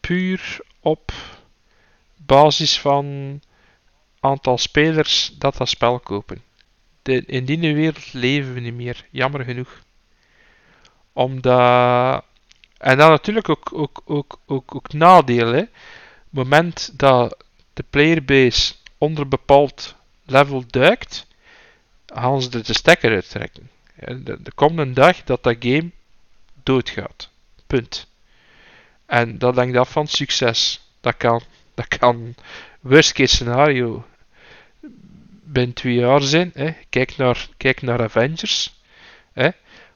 [0.00, 1.12] puur op
[2.16, 3.40] basis van
[4.20, 6.42] aantal spelers dat dat spel kopen.
[7.26, 9.82] In die wereld leven we niet meer, jammer genoeg.
[11.12, 12.24] Omdat
[12.82, 15.52] en dan natuurlijk ook, ook, ook, ook, ook nadeel.
[15.52, 15.60] Hè.
[15.60, 15.68] Op
[16.30, 19.94] het moment dat de playerbase onder een bepaald
[20.24, 21.26] level duikt,
[22.06, 23.70] gaan ze de stekker uittrekken.
[23.94, 25.90] En er komt een dag dat dat game
[26.62, 27.28] doodgaat.
[27.66, 28.06] Punt.
[29.06, 30.88] En dat hangt af van succes.
[31.00, 31.42] Dat kan,
[31.74, 32.34] dat kan
[32.80, 34.04] worst case scenario
[35.42, 36.50] binnen twee jaar zijn.
[36.54, 36.74] Hè.
[36.88, 38.80] Kijk, naar, kijk naar Avengers.
[39.32, 39.48] Hè.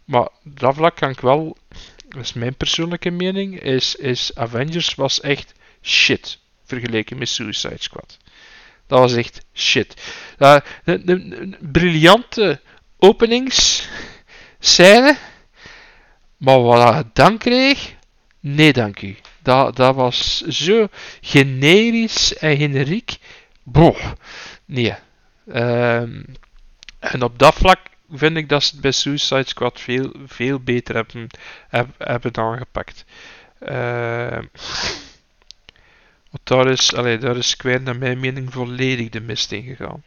[0.05, 1.57] Maar dat vlak kan ik wel
[2.17, 8.19] dat is mijn persoonlijke mening, is, is Avengers was echt shit vergeleken met Suicide Squad.
[8.87, 9.95] Dat was echt shit.
[10.85, 12.61] Een briljante
[12.99, 15.17] openingsscène,
[16.37, 17.95] maar wat hij dan kreeg,
[18.41, 19.17] nee dank u.
[19.43, 20.89] Dat, dat was zo
[21.21, 23.17] generisch en generiek.
[23.63, 24.13] Boh,
[24.65, 24.95] nee.
[25.53, 26.23] Ehm,
[26.99, 27.79] en op dat vlak
[28.11, 31.27] vind ik dat ze het bij Suicide Squad veel, veel beter hebben,
[31.69, 33.05] heb- hebben aangepakt.
[36.31, 40.03] Want daar is, allee, daar is naar mijn mening volledig de mist in gegaan.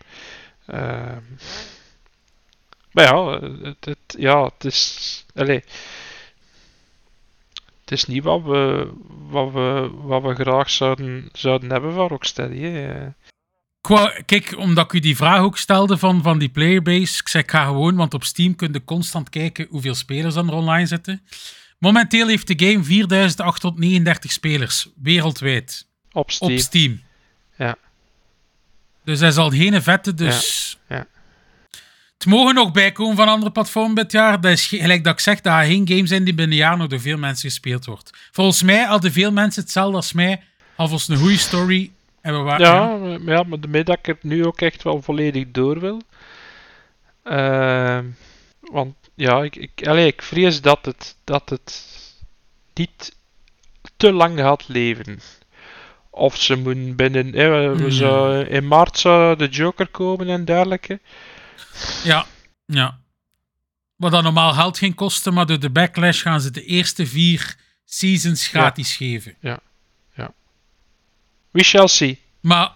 [0.66, 1.22] Ehm,
[2.92, 5.64] maar ja, het, het, ja, het is, allee,
[7.82, 12.60] het is niet wat we, wat we, wat we graag zouden, zouden hebben van Rocksteady.
[12.60, 13.08] Hè.
[14.26, 17.52] Kijk, omdat ik u die vraag ook stelde van, van die playerbase, ik zei ik
[17.52, 21.22] ga gewoon, want op Steam kun je constant kijken hoeveel spelers er online zitten.
[21.80, 26.52] Momenteel heeft de game 4839 spelers, wereldwijd, Op Steam.
[26.54, 27.02] op Steam.
[27.58, 27.76] Ja.
[29.04, 30.78] Dus hij zal geen vette, dus...
[30.88, 31.08] Ja, ja.
[32.18, 34.42] Het mogen nog bijkomen van andere platformen dit jaar.
[34.42, 36.64] Dat is ge- gelijk dat ik zeg, dat er geen game zijn die binnen een
[36.64, 38.10] jaar nog door veel mensen gespeeld wordt.
[38.32, 40.44] Volgens mij hadden veel mensen hetzelfde als mij,
[40.76, 41.92] alvast een goede story.
[42.22, 45.02] En we waren, Ja, maar, ja, maar daarmee dat ik er nu ook echt wel
[45.02, 46.02] volledig door wil.
[47.24, 48.06] Ehm,
[48.62, 51.86] want ja, ik, ik, allee, ik vrees dat het, dat het
[52.74, 53.16] niet
[53.98, 55.20] te lang gaat leven.
[56.10, 57.32] Of ze moeten binnen.
[57.32, 58.42] we- we Hmm.
[58.42, 61.00] in maart zou de Joker komen en dergelijke.
[62.04, 62.26] Ja,
[62.66, 63.00] ja.
[63.96, 67.56] Wat dan normaal geld ging kosten, maar door de backlash gaan ze de eerste vier
[67.86, 69.36] seasons gratis geven.
[71.52, 72.20] We shall see.
[72.40, 72.72] Maar,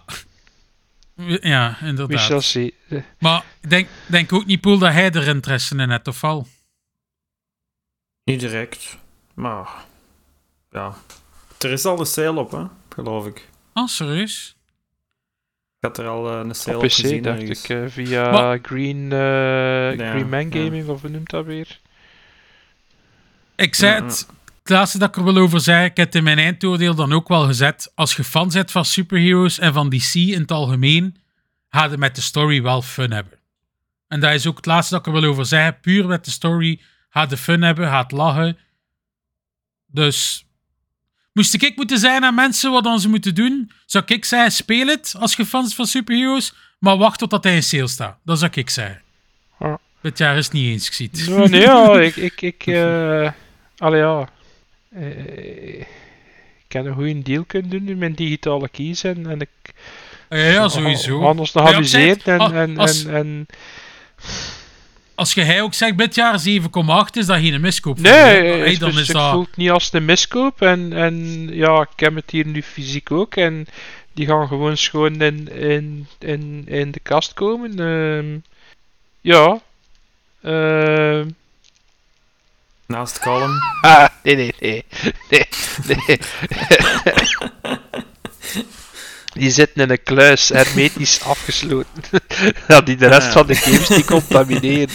[1.40, 2.20] ja, We inderdaad.
[2.20, 2.74] shall see.
[3.18, 6.46] Maar ik denk, denk ook niet, Poel, dat hij er interesse in heeft, of wel?
[8.24, 8.98] Niet direct,
[9.34, 9.68] maar
[10.70, 10.94] ja.
[11.58, 12.64] Er is al de sale op, hè,
[12.94, 13.48] geloof ik.
[13.74, 14.56] Oh, serieus?
[15.80, 17.22] had er al eh, een sale Op op, PC gezien.
[17.22, 17.62] dacht ergens.
[17.64, 20.64] ik, eh, via Maar- Green, eh, Ja, Green Man ja.
[20.64, 21.80] Gaming, of hoe noemt dat weer?
[23.56, 24.26] Ik zei het,
[24.64, 27.12] het laatste dat ik er wil over zei, ik heb het in mijn eindoordeel dan
[27.12, 27.92] ook wel gezet.
[27.94, 31.16] Als je fan bent van superheroes en van DC in het algemeen,
[31.68, 33.38] ga je met de story wel fun hebben.
[34.08, 35.80] En dat is ook het laatste dat ik er wil over zeggen.
[35.80, 36.80] Puur met de story
[37.10, 38.58] ga je fun hebben, ga het lachen.
[39.86, 40.46] Dus
[41.32, 44.86] moest ik moeten zijn aan mensen wat dan ze moeten doen, zou ik zeggen, speel
[44.86, 48.18] het als je fan bent van superheroes, maar wacht totdat hij in sale staat.
[48.24, 49.02] Dat zou ik zeggen.
[49.58, 49.78] Ja.
[50.00, 51.10] Dit jaar is het niet eens gezien.
[51.12, 53.30] Ja, nee, ja, ik, ik, ik eh,
[53.76, 54.28] allee, ja.
[54.94, 59.48] Eh, ik kan een goede deal kunnen doen met mijn digitale keys en, en ik
[60.28, 61.22] Ja, ja, sowieso.
[61.24, 63.46] anders zich, amuseert en, a- en, als- en, en
[65.14, 66.66] Als je hij ook zegt, dit jaar 7,8
[67.12, 67.98] is dat geen miskoop.
[68.00, 69.30] Nee, Hey, het dan is- is ik dat...
[69.30, 70.62] voel het niet als een miskoop.
[70.62, 73.36] En, en ja, ik heb het hier nu fysiek ook.
[73.36, 73.66] En
[74.12, 77.78] die gaan gewoon schoon in, in, in, in de kast komen.
[77.78, 78.36] Ehm,
[79.20, 79.60] ja.
[80.42, 81.28] Ehm,
[82.86, 83.58] Naast Column.
[83.82, 84.84] ah, nee, nee, nee.
[85.30, 85.46] nee,
[86.06, 86.18] nee.
[89.34, 92.02] Die zitten in een kluis, hermetisch afgesloten.
[92.68, 93.32] dat die de rest Ah.
[93.32, 94.88] van de games niet contamineren.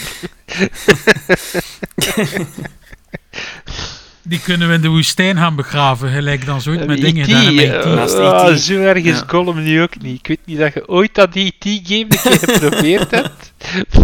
[4.21, 8.15] Die kunnen we in de woestijn gaan begraven, gelijk dan zo met dingen E.T., Naast
[8.15, 8.59] ah, E.T..
[8.59, 9.23] zo erg is Ja.
[9.27, 10.19] Gollum nu ook niet.
[10.19, 13.53] Ik weet niet dat je ooit dat E.T.-game een keer geprobeerd hebt.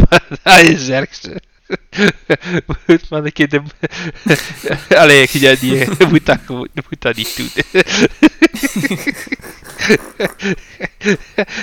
[0.09, 1.41] Maar dat is het ergste.
[2.85, 3.61] Moet maar een keer de...
[4.89, 7.49] Allee, ja, die, moet dat, gewoon- moet dat niet doen.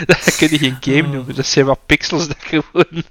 [0.06, 1.34] dat kun je geen game noemen.
[1.34, 3.02] Dat zijn wat pixels dat gewoon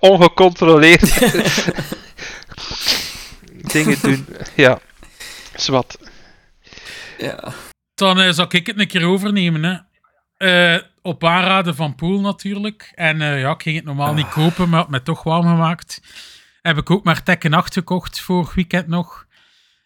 [0.00, 1.18] ongecontroleerd
[3.72, 4.26] dingen doen.
[4.54, 4.80] Ja,
[5.54, 5.96] zwart.
[7.18, 7.52] Ja.
[7.94, 9.62] Dan eh, zal ik het een keer overnemen.
[9.62, 9.76] Hè.
[10.36, 12.92] Eh, op aanraden van Poel natuurlijk.
[12.94, 16.00] En eh, ja, ik ging het normaal niet kopen, maar had me toch warm gemaakt.
[16.62, 19.26] Heb ik ook maar Tekken 8 gekocht vorig weekend nog.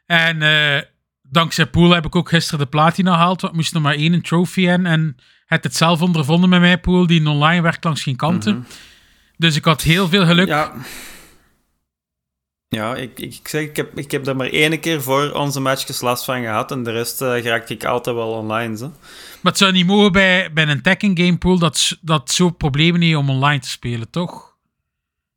[0.06, 0.82] En eh,
[1.22, 3.40] dankzij Poel heb ik ook gisteren de platina gehaald.
[3.40, 4.86] Want ik moest nog maar één trophy in.
[4.86, 5.16] En
[5.46, 8.66] het het zelf ondervonden met mij, Poel, die online werkt langs geen kanten.
[9.36, 10.48] Dus ik had heel veel geluk.
[10.48, 10.72] Ja.
[12.68, 15.60] Ja, ik, ik, ik zeg, ik heb, ik heb er maar één keer voor onze
[15.60, 16.70] matchjes last van gehad.
[16.70, 18.76] En de rest eh geraakte ik altijd wel online.
[18.76, 18.92] Zo.
[19.40, 23.00] Maar het zou niet mogen bij, bij een Tekken game pool dat, dat zo problemen
[23.00, 24.56] heeft om online te spelen, toch?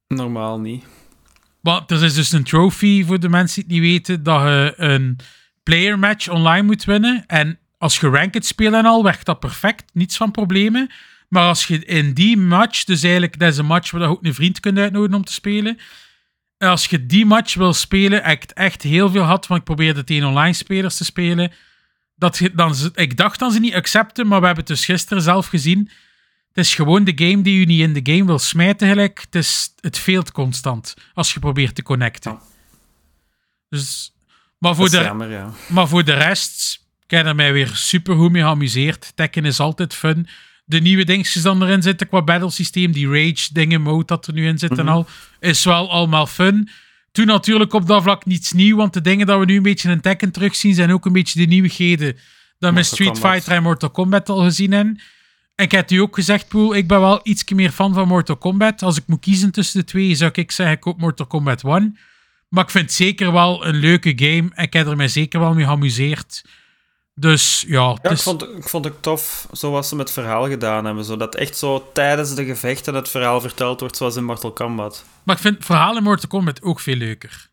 [0.07, 0.83] Normaal niet.
[1.61, 4.73] Want er is dus een trophy voor de mensen die het niet weten dat je
[4.77, 5.19] een
[5.63, 7.23] player match online moet winnen.
[7.27, 9.83] En als je ranked speelt en al, werkt dat perfect.
[9.93, 10.91] Niets van problemen.
[11.29, 14.25] Maar als je in die match, dus eigenlijk, dat is een match waar je ook
[14.25, 15.77] een vriend kunt uitnodigen om te spelen.
[16.61, 20.03] Als je die match wil spelen, ik het echt heel veel had, want ik probeerde
[20.03, 21.51] tegen online spelers te spelen.
[22.15, 25.23] Dat, je- dan, ik dacht dat ze niet accepten, maar we hebben het dus gisteren
[25.23, 25.89] zelf gezien.
[26.47, 29.21] Het is gewoon de game die je niet in de game wil smijten gelijk.
[29.21, 32.39] Het, is, het veelt constant als je probeert te connecten.
[33.69, 34.13] Dus,
[34.57, 35.49] maar, voor de, jammer, ja.
[35.67, 39.11] maar voor de rest, ik heb er mij weer super goed mee geamuseerd.
[39.15, 40.27] Tekken is altijd fun.
[40.71, 44.47] De nieuwe dingetjes dan erin zitten qua battlesysteem, die rage dingen, mode dat er nu
[44.47, 45.07] in zit en al,
[45.39, 46.69] is wel allemaal fun.
[47.11, 49.91] Toen natuurlijk op dat vlak niets nieuw, want de dingen dat we nu een beetje
[49.91, 52.17] in Tekken terugzien zijn ook een beetje de nieuwigheden
[52.59, 53.31] dat we Street Kombat.
[53.31, 55.01] Fighter en Mortal Kombat al gezien hebben.
[55.55, 58.37] En ik heb u ook gezegd, Poel, ik ben wel iets meer fan van Mortal
[58.37, 58.81] Kombat.
[58.81, 61.97] Als ik moet kiezen tussen de twee, zou ik zeggen, ik koop Mortal Kombat 1.
[62.49, 65.39] Maar ik vind het zeker wel een leuke game en ik heb er mij zeker
[65.39, 66.43] wel mee geamuseerd.
[67.13, 70.47] Dus ja, Ja, ik is- vond, ik vond het tof zoals ze met het verhaal
[70.47, 71.03] gedaan hebben.
[71.05, 75.05] Zodat echt zo tijdens de gevechten het verhaal verteld wordt zoals in Mortal Kombat.
[75.23, 77.49] maar ik vind het verhaal in Mortal Kombat ook veel leuker.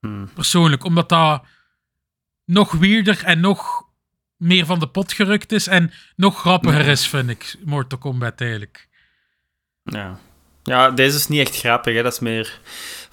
[0.00, 0.30] Hmm.
[0.34, 1.42] Persoonlijk, omdat dat
[2.44, 3.82] nog weirder en nog
[4.36, 8.88] meer van de pot gerukt is en nog grappiger is, vind ik, Mortal Kombat eigenlijk.
[9.82, 10.18] Ja.
[10.62, 11.94] ja, deze is niet echt grappig.
[11.94, 12.02] Hè.
[12.02, 12.60] Dat is meer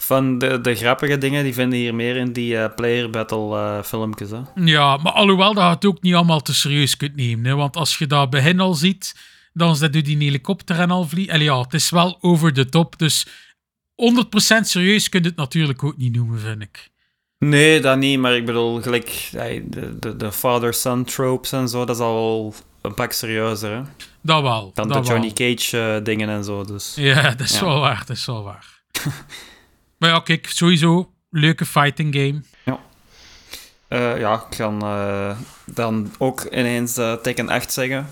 [0.02, 3.84] van de, de grappige dingen, die vinden hier meer in die eh, player battle eh,
[3.84, 4.30] filmpjes.
[4.30, 4.40] Hè.
[4.56, 7.46] Ja, maar alhoewel dat je het ook niet allemaal te serieus kunt nemen.
[7.46, 7.56] Hè?
[7.56, 9.16] Want als je dat begin al ziet,
[9.54, 11.34] dan is dat door die helikopter en al vliegen.
[11.34, 12.98] En ja, het is wel over de top.
[13.00, 13.32] Dus 100%
[14.62, 16.90] serieus kun je het natuurlijk ook niet noemen, vind ik.
[17.38, 21.96] Nee, dat niet, maar ik bedoel, gelijk de, de, de father-son tropes en zo, dat
[21.96, 23.82] is al een pak serieuzer hè?
[24.22, 24.72] Dat wel.
[24.74, 25.56] dan dat de Johnny wel.
[25.56, 26.64] Cage eh, dingen en zo.
[26.64, 26.94] Dus.
[26.96, 27.66] Ja, dat is Ja.
[27.66, 28.04] wel waar.
[28.06, 28.66] Dat is wel waar.
[30.00, 32.42] maar ja, kijk, sowieso leuke fighting game.
[33.90, 38.08] Eh, ja, ik kan eh, dan ook ineens eh, Tekken 8 zeggen.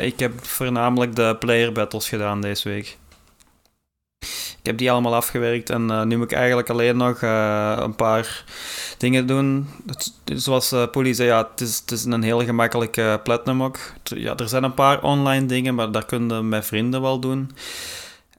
[0.00, 2.96] Ik heb voornamelijk de player battles gedaan deze week.
[4.58, 7.22] Ik heb die allemaal afgewerkt en nu moet ik eigenlijk alleen nog
[7.82, 8.44] een paar
[8.98, 9.68] dingen doen.
[10.24, 13.78] Zoals uh, Polly zei, ja, het is, het is een heel gemakkelijke platinum ook.
[14.02, 17.50] Ja, er zijn een paar online dingen, maar dat kun je met vrienden wel doen.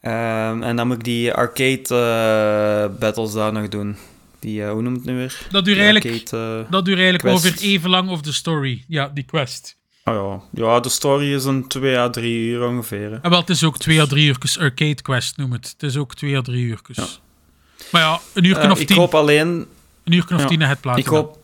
[0.01, 3.95] Ehm, en dan moet ik die arcade eh, battles daar nog doen.
[4.39, 5.47] Die, eh, hoe noemt het nu weer?
[5.51, 7.45] Dat duurt eigenlijk, arcade, eh, dat duurt eigenlijk quest.
[7.45, 8.83] ongeveer even lang of de story.
[8.87, 9.77] Ja, die quest.
[10.03, 10.63] Oh ja.
[10.63, 13.11] ja, de story is een 2 à 3 uur ongeveer.
[13.11, 13.17] hè.
[13.21, 15.69] En wel, het is ook twee à drie uurtjes arcade quest, noem het.
[15.77, 16.97] Het is ook twee à drie uurtjes.
[16.97, 17.05] Ja.
[17.91, 18.97] Maar ja, een uur of ik tien.
[18.97, 19.47] hoop alleen
[20.03, 21.03] Een uur of ja, tien het plaatsen.
[21.05, 21.37] Ik hoop...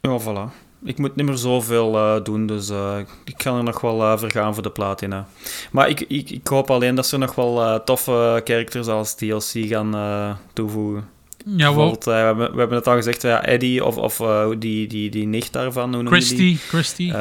[0.00, 0.65] Ja, voilà.
[0.86, 4.18] Ik moet niet meer zoveel eh, doen, dus eh, ik kan er nog wel eh,
[4.18, 5.26] voor gaan voor de platina.
[5.70, 10.38] Maar ik, ik, ik hoop alleen dat ze nog wel toffe characters als DLC gaan
[10.52, 11.08] toevoegen.
[11.46, 11.56] Ja.
[11.56, 14.22] Bijvoorbeeld, we, hebben, we hebben het al gezegd, ja, Eddie of, of
[14.58, 16.18] die, die, die nicht daarvan, hoe je die?
[16.18, 17.12] Christy, Christy.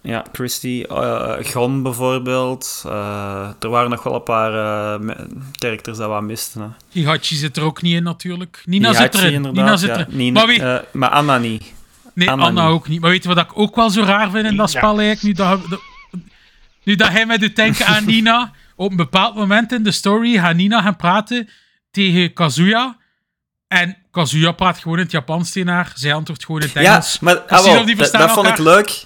[0.00, 0.84] Ja, Christy.
[1.40, 2.82] Gon bijvoorbeeld.
[3.58, 4.52] Er waren nog wel een paar
[5.52, 6.60] characters dat we misten.
[6.60, 6.68] Hè.
[6.88, 8.62] Hihachi zit er ook niet in, natuurlijk.
[8.64, 9.42] Nina Die zit erin.
[9.42, 9.98] Nina zit ja.
[9.98, 10.16] erin.
[10.16, 11.72] Nina- maar, eh, maar Anna niet.
[12.14, 13.00] Nee, Anna ook niet.
[13.00, 14.78] Maar weet je wat ik ook wel zo raar vind in dat Ja.
[14.78, 15.22] spel eigenlijk?
[15.22, 15.80] Nu dat, dat-
[16.82, 18.52] nu dat hij mij doet denken aan Nina.
[18.76, 21.48] Op een bepaald moment in de story gaat Nina gaan praten
[21.90, 22.96] tegen Kazuya.
[23.68, 25.92] En Kazuya praat gewoon in het Japans tegen haar.
[25.94, 27.18] Zij antwoordt gewoon in het Ja, Engels.
[27.20, 29.04] maar Precies ah, wel, of die dat, vond ik leuk.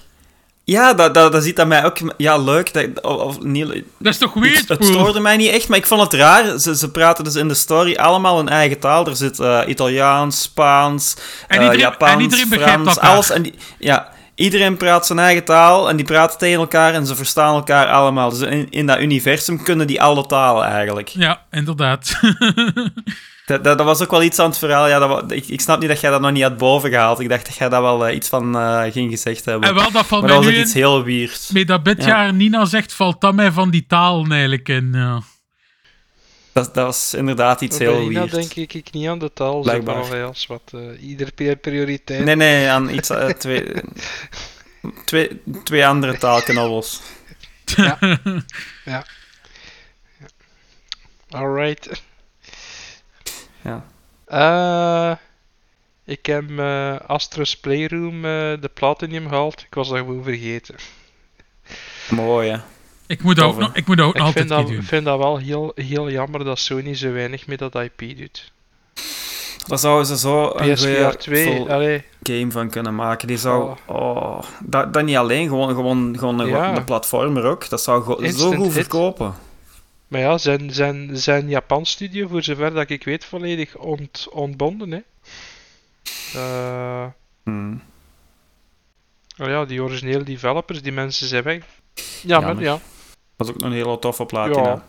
[0.69, 1.97] Ja, dat, dat, dat ziet aan mij ook...
[2.17, 2.73] Ja, leuk.
[2.73, 5.85] Dat, of, of niet, Dat is toch weird, het stoorde mij niet echt, maar ik
[5.85, 6.59] vond het raar.
[6.59, 9.07] Ze, ze praten dus in de story allemaal hun eigen taal.
[9.07, 11.15] Er zit eh, Italiaans, Spaans,
[11.47, 13.29] En eh, Japans, en iedereen begrijpt Frans, alles.
[13.29, 17.15] En die, ja, iedereen praat zijn eigen taal en die praten tegen elkaar en ze
[17.15, 18.29] verstaan elkaar allemaal.
[18.29, 21.07] Dus in, in dat universum kunnen die alle talen eigenlijk.
[21.07, 22.11] Ja, inderdaad.
[23.49, 24.87] Dat, dat, dat was ook wel iets aan het verhaal.
[24.87, 27.19] Ja, dat, ik, ik snap niet dat jij dat nog niet had boven gehaald.
[27.19, 29.69] Ik dacht dat jij daar wel eh, iets van eh, ging gezegd hebben.
[29.69, 30.79] en wel, dat valt maar dat mij was nu ook iets in.
[30.81, 31.49] heel weird.
[31.53, 32.07] Met dat dit Ja.
[32.07, 34.89] jaar Nina zegt, valt dat mij van die taal eigenlijk in.
[34.93, 35.21] Ja.
[36.53, 38.31] Dat, dat was inderdaad iets Bij heel Ina weird.
[38.31, 40.03] denk ik, ik niet aan de taal, Blijkbaar.
[40.03, 42.23] zeg maar, als wat eh ieder per prioriteit.
[42.25, 43.11] Nee, nee, aan iets...
[43.37, 43.73] twee,
[45.05, 47.01] twee, twee andere taalknobbels.
[51.29, 52.01] Alright.
[53.61, 53.83] Ja.
[54.25, 55.17] Eh,
[56.05, 58.21] ik heb eh Astro's Playroom eh,
[58.61, 59.61] de Platinum gehaald.
[59.61, 60.75] Ik was dat gewoon vergeten.
[62.09, 62.57] Mooi, hè.
[63.07, 64.85] Ik moet dat ook nog, ik moet dat ook nog Ik vind altijd dat, doen.
[64.87, 68.51] vind dat wel heel, heel jammer dat Sony zo weinig met dat IP doet.
[69.67, 73.27] Daar zouden ze zo een PSVR goeie 2, full allee, game van kunnen maken.
[73.27, 73.75] Die zou...
[73.85, 76.75] Oh, dat, dat niet alleen, gewoon, gewoon, gewoon een, Ja.
[76.75, 77.69] een platformer ook.
[77.69, 78.71] Dat zou go- zo goed hit.
[78.73, 79.33] verkopen.
[80.09, 84.91] Maar ja, zijn, zijn, zijn Japans studio, voor zover dat ik weet, volledig ont, ontbonden.
[84.91, 85.01] Hè.
[86.33, 87.07] Eh,
[87.43, 87.81] Hmm.
[89.37, 91.63] oh ja, die originele developers, die mensen zijn weg.
[92.23, 92.63] Ja, maar Jammer.
[92.63, 92.79] ja.
[93.35, 94.67] Dat is ook een hele toffe platina.
[94.67, 94.85] Ja.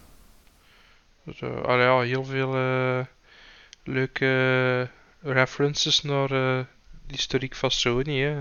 [1.24, 3.01] Dus, eh, allee, ja, heel veel eh,
[3.84, 4.88] leuke
[5.22, 6.66] references naar de
[7.06, 8.20] historiek van Sony.
[8.20, 8.36] Hè.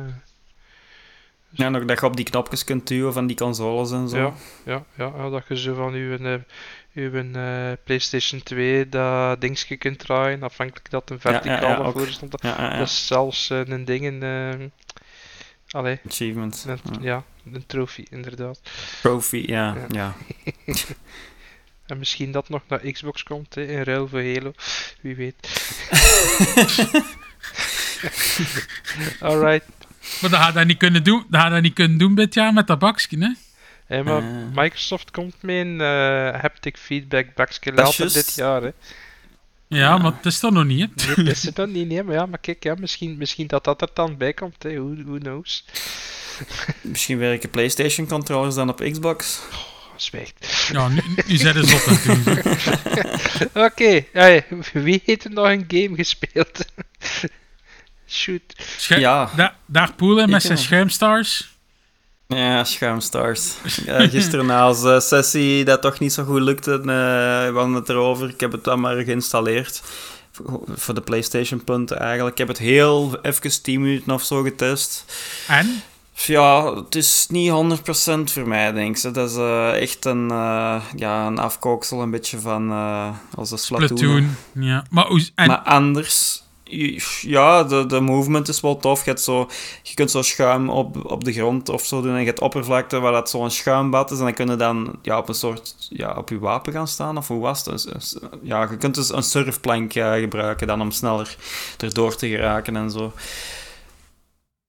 [1.49, 4.17] Ja, nog dat je op die knopjes kunt duwen van die consoles en zo.
[4.17, 4.33] Ja,
[4.65, 6.39] ja, ja, ja, dat je zo van uw, eh,
[6.93, 12.31] uw eh, PlayStation 2 dat dingetje kunt draaien, afhankelijk dat een ja, ja, voor stond.
[12.31, 12.43] Dat
[12.81, 14.65] is zelfs eh, een ding, een, eh,
[15.69, 16.65] allee, Achievement.
[16.67, 17.23] een, Ja.
[17.53, 18.61] een trofee, inderdaad.
[19.01, 19.75] Trophy, ja.
[19.75, 19.85] Ja.
[19.89, 20.15] ja.
[21.85, 24.51] En misschien dat nog naar Xbox komt, hè, in ruil voor Halo.
[25.01, 25.35] Wie weet.
[29.19, 29.65] Alright.
[30.21, 32.53] Maar dat gaat dat niet kunnen doen, dat gaat dat niet kunnen doen dit jaar
[32.53, 33.33] met dat bakje, hè?
[33.85, 34.45] Hey, maar Eh.
[34.53, 38.61] Microsoft komt met een eh, haptic feedback is later dit jaar.
[38.61, 38.69] Hè.
[39.67, 41.05] Ja, maar het is toch nog niet, hè?
[41.05, 43.63] Nee, dat is het dan niet, nee, maar ja, maar kijk, ja, misschien, misschien dat
[43.63, 44.73] dat er dan bij komt, hè.
[44.73, 45.65] Who, who knows.
[46.81, 49.41] Misschien werken PlayStation controllers dan op Xbox.
[49.51, 49.57] Oh,
[49.95, 50.67] zwijgt.
[50.71, 53.49] Ja, nu, nu zijn ze zot het.
[53.71, 56.65] Oké, hey, wie heeft er nog een game gespeeld?
[58.09, 58.41] Shoot.
[58.77, 59.29] Schu- Ja.
[59.35, 61.57] Da- daar poelen met zijn schuimstars.
[62.27, 63.53] Ja, schuimstars.
[63.85, 67.89] Eh, gisteren na onze sessie dat toch niet zo goed lukte, eh, we hadden het
[67.89, 68.29] erover.
[68.29, 69.81] Ik heb het dan maar geïnstalleerd.
[70.75, 72.31] Voor de PlayStation punten eigenlijk.
[72.31, 75.05] Ik heb het heel even 10 minuten of zo getest.
[75.47, 75.81] En?
[76.13, 79.13] Ja, het is niet 100% voor mij, denk ik.
[79.13, 83.57] Dat is eh, echt een, eh, ja, een afkooksel, een beetje van uh, als de
[83.57, 83.87] Splatoon.
[83.97, 84.35] Platoon.
[84.53, 84.83] Ja.
[84.89, 86.43] Maar, en, Maar anders,
[87.21, 89.03] ja, de, de movement is wel tof.
[89.03, 89.49] Je, hebt zo,
[89.83, 92.99] je kunt zo schuim op, op de grond of zo doen en je hebt oppervlakte
[92.99, 94.17] waar dat zo'n schuimbad is.
[94.17, 97.17] En dan kun je dan ja, op een soort, ja, op je wapen gaan staan.
[97.17, 98.19] Of hoe was het?
[98.41, 101.35] Ja, je kunt dus een surfplank eh, gebruiken dan om sneller
[101.77, 103.13] erdoor te geraken en zo.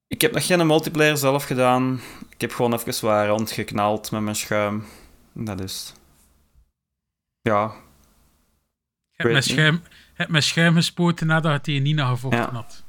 [0.07, 2.01] Ik heb nog geen multiplayer zelf gedaan.
[2.29, 4.85] Ik heb gewoon even waar rondgeknald met mijn schuim.
[5.33, 5.93] Dat is.
[7.41, 7.73] Ja,
[9.21, 9.59] hebt met niet.
[9.59, 9.83] schuim,
[10.29, 12.51] met schuim gespoten nadat je tegen Nina gevochten Ja.
[12.53, 12.83] had.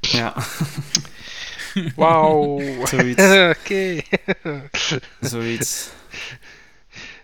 [0.00, 0.34] Ja,
[1.96, 2.60] Wauw.
[2.86, 3.22] zoiets.
[3.58, 4.00] Oké.
[5.30, 5.90] zoiets.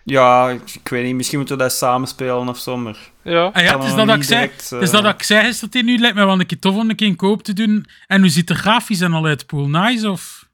[0.03, 2.97] Ja, ik, ik weet niet, misschien moeten we dat samen spelen of zo, maar...
[3.21, 3.43] Ja.
[3.53, 4.39] Ah ja, het is er dat nog ik zei.
[4.41, 5.97] direct, is eh, dat dat ik zei gisteren nu.
[5.97, 7.85] Lijkt me wel een keer tof om een keer een koop te doen.
[8.07, 9.67] En hoe ziet de grafisch en al uit Pool?
[9.67, 10.49] Nice of...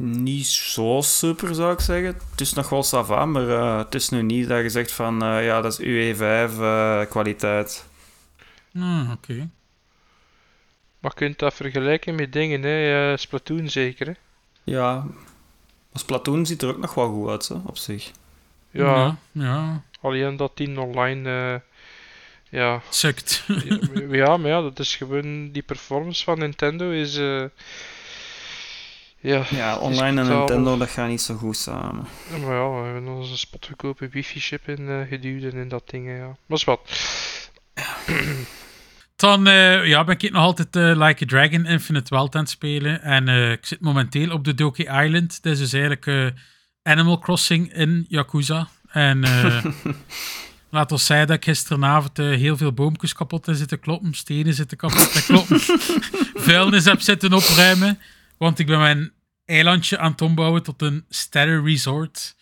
[0.00, 2.06] Niet zo super, zou ik zeggen.
[2.30, 5.22] Het is nog wel sava, maar eh, het is nu niet dat je zegt van...
[5.22, 6.20] eh, ja, dat is UE5
[6.60, 7.86] eh, kwaliteit.
[8.76, 9.48] Ah, oké.
[10.98, 13.10] Maar je kunt dat vergelijken met dingen, hè.
[13.12, 14.12] eh, Splatoon zeker, hè.
[14.64, 14.94] Ja,
[15.90, 18.10] maar Splatoon ziet er ook nog wel goed uit, hè, op zich.
[18.70, 19.82] Ja, Ja, ja.
[20.00, 21.30] alleen dat die online...
[21.30, 21.60] eh,
[22.60, 22.82] ja.
[22.90, 23.44] Sukt.
[23.46, 23.78] ja,
[24.10, 25.50] ja, maar ja, dat is gewoon...
[25.52, 27.16] Die performance van Nintendo is...
[27.16, 27.44] eh,
[29.20, 32.06] ja, Ja, online en Nintendo, dat gaat niet zo goed samen.
[32.30, 36.08] Ja, Maar ja, we hebben onze spotgoedkope wifi-chip in eh, geduwd en in dat ding,
[36.08, 36.36] ja.
[36.46, 36.80] Maar is wat.
[39.16, 42.50] Dan eh, ja, ben ik nog altijd eh, Like a Dragon Infinite Wealth aan het
[42.50, 43.02] spelen.
[43.02, 45.42] En eh, ik zit momenteel op de Doki Island.
[45.42, 46.34] Dat is dus eigenlijk
[46.82, 48.68] Animal Crossing in Yakuza.
[48.88, 49.20] En
[50.70, 54.14] laat ons zeggen dat ik gisteravond heel veel boompjes kapot heb zitten kloppen.
[54.14, 55.60] Stenen zitten kapot te kloppen.
[56.46, 57.98] Vuilnis heb zitten opruimen.
[58.38, 59.12] Want ik ben mijn
[59.44, 62.36] eilandje aan het ombouwen tot een sterrenresort.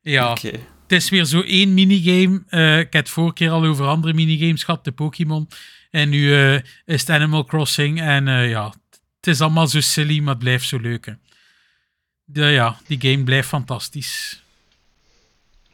[0.00, 0.50] Ja, Oké.
[0.82, 2.36] het is weer zo één minigame.
[2.80, 5.48] Ik heb het vorige keer al over andere minigames gehad, de Pokémon.
[5.90, 6.54] En nu eh,
[6.84, 8.00] is het Animal Crossing.
[8.00, 8.74] En eh, ja,
[9.16, 11.06] het is allemaal zo silly, maar het blijft zo leuk.
[11.06, 11.12] hè.
[12.24, 14.42] De, ja, die game blijft fantastisch.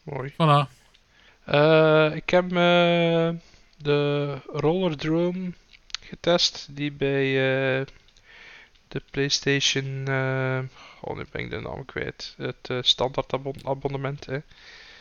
[0.03, 0.33] Mooi.
[0.33, 0.71] Voilà.
[1.45, 3.29] Eh, ik heb eh,
[3.77, 5.53] de Rollerdrome
[6.01, 7.25] getest, die bij
[7.81, 7.87] eh,
[8.89, 10.05] de PlayStation.
[10.07, 10.59] eh
[11.01, 12.35] oh, nu ben ik de naam kwijt.
[12.37, 14.39] Het standaard abon- abonnement, hè.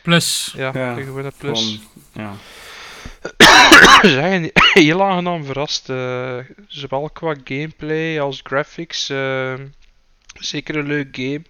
[0.03, 1.79] Plus, Ja, Ja, de gewone plus.
[2.13, 2.33] Ja.
[4.01, 5.89] Ze zijn heel aangenaam verrast.
[5.89, 6.37] eh,
[6.67, 9.09] zowel qua gameplay als graphics.
[9.09, 9.53] eh,
[10.39, 11.41] zeker een leuk game.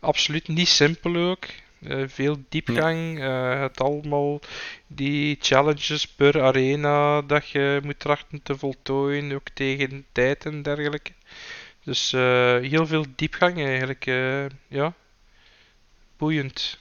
[0.00, 1.44] Absoluut niet simpel ook.
[1.82, 3.18] Eh, veel diepgang.
[3.60, 4.40] het allemaal
[4.86, 9.32] die challenges per arena dat je moet trachten te voltooien.
[9.32, 11.12] Ook tegen tijd en dergelijke.
[11.84, 12.10] Dus
[12.60, 14.04] heel veel diepgang eigenlijk.
[14.68, 14.92] ja.
[16.16, 16.78] Boeiend.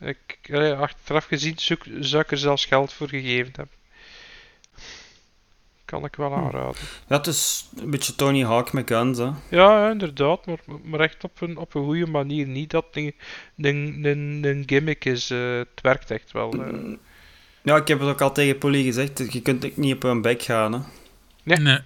[0.00, 0.18] Ik,
[0.52, 3.74] allee, achteraf gezien zoek, zou ik er zelfs geld voor gegeven hebben.
[5.84, 6.80] Kan ik wel aanraden.
[7.08, 9.30] ja, het is een beetje Tony Hawk met guns, hè.
[9.50, 12.46] Ja, inderdaad, maar, maar echt op een, op een goede manier.
[12.46, 13.14] Niet dat het een,
[13.56, 15.30] een, een, een gimmick is.
[15.30, 16.52] eh, het werkt echt wel.
[16.52, 16.92] eh.
[17.62, 19.32] Ja, ik heb het ook al tegen Polly gezegd.
[19.32, 20.78] Je kunt ook niet op een bek gaan, hè.
[21.56, 21.78] Nee.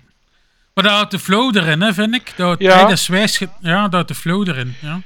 [0.75, 2.25] Maar dat houdt de flow erin, hè, vind ik.
[2.37, 2.73] Dat, houdt- Ja.
[2.75, 4.75] hey, dat is wijs ge- ja, dat houdt de flow erin.
[4.81, 5.01] Ja.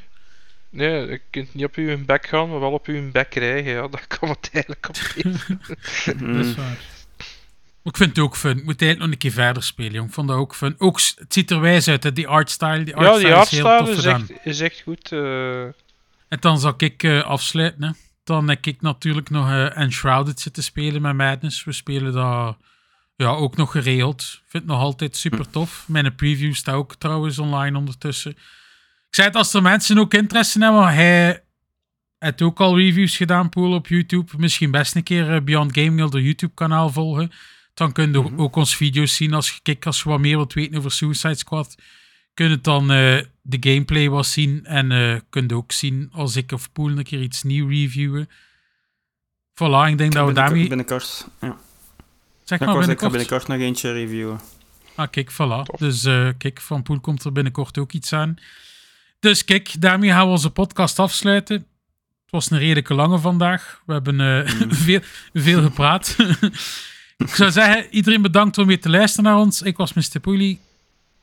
[0.71, 3.73] Nee, je kunt niet op je bek gaan, maar wel op je bek krijgen.
[3.73, 4.95] Ja, daar komt het eigenlijk op.
[6.35, 6.79] Dat is waar.
[7.85, 8.59] Ik vind het ook fun.
[8.59, 10.09] Ik moet eigenlijk nog een keer verder spelen, jong.
[10.09, 10.75] Ik vond dat ook fun.
[10.79, 12.85] Ook, het ziet er wijs uit, hè, die artstyle.
[12.85, 15.13] Die ja, die artstyle is is echt, is echt goed.
[15.13, 15.63] eh.
[16.29, 17.83] En dan zal ik eh, afsluiten.
[17.83, 17.91] Hè.
[18.25, 21.65] Dan heb ik natuurlijk nog eh Enshrouded zitten spelen met Madness.
[21.65, 22.57] We spelen dat
[23.17, 24.21] ja, ook nog geregeld.
[24.23, 25.85] Ik vind het nog altijd super tof.
[25.89, 28.37] Mijn preview staat ook trouwens online ondertussen.
[29.09, 31.43] Ik zei het, als er mensen ook interesse hebben, want hij
[32.19, 34.33] heeft ook al reviews gedaan, Poel, op YouTube.
[34.37, 37.31] Misschien best een keer eh, Beyond Gaming op de YouTube-kanaal volgen.
[37.75, 40.53] Dan kun je ook ons video's zien als je, kijk, als je wat meer wilt
[40.53, 41.75] weten over Suicide Squad.
[42.35, 46.37] Kun je dan eh, de gameplay wat zien en eh kun je ook zien als
[46.37, 48.29] ik of Poel een keer iets nieuw reviewen.
[49.55, 50.69] Voilà, ik denk dat we Binnenkort- daarmee...
[50.69, 51.29] Binnenkort.
[51.41, 51.57] Ja.
[52.45, 53.11] Zeg Ja, maar zeggen, ik ga binnenkort.
[53.11, 54.41] binnenkort nog eentje reviewen.
[54.95, 55.77] Ah, kijk, voilà.
[55.79, 58.37] Dus eh, kijk, van Poel komt er binnenkort ook iets aan.
[59.21, 61.57] Dus kijk, daarmee gaan we onze podcast afsluiten.
[61.57, 63.83] Het was een redelijke lange vandaag.
[63.87, 64.53] We hebben eh,
[64.85, 65.01] veel,
[65.33, 66.17] veel gepraat.
[67.27, 69.63] ik zou zeggen, iedereen bedankt om weer te luisteren naar ons.
[69.63, 70.21] Ik was Mr.
[70.21, 70.61] Poelie.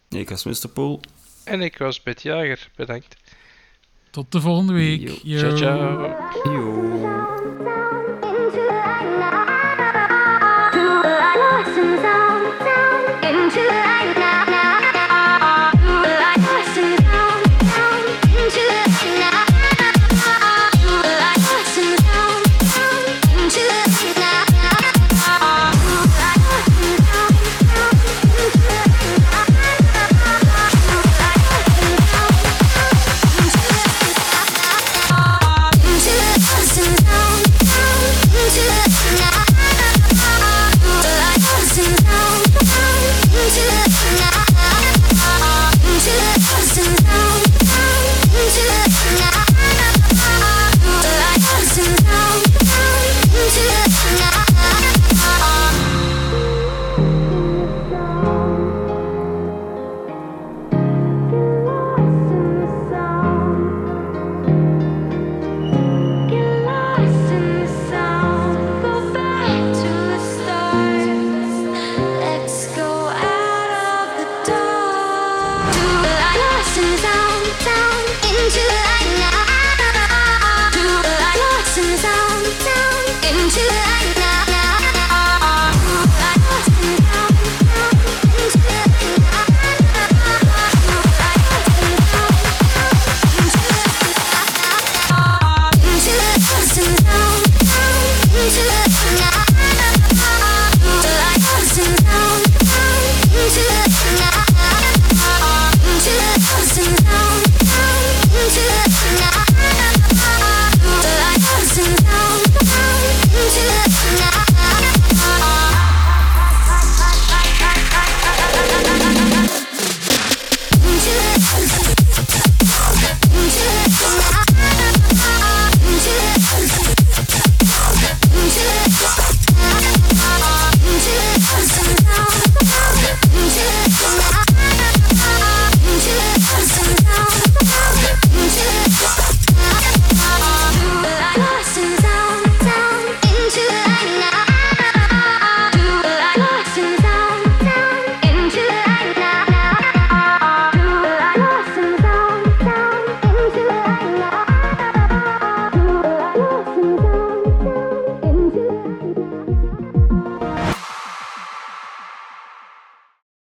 [0.09, 0.67] Ik was Mr.
[0.73, 0.99] Poel.
[1.43, 2.69] En ik was Bert Jager.
[2.76, 3.15] Bedankt.
[4.11, 5.01] Tot de volgende week.
[5.01, 5.15] Yo.
[5.23, 5.39] Yo.
[5.39, 6.15] Ciao, ciao.
[6.43, 6.74] Yo.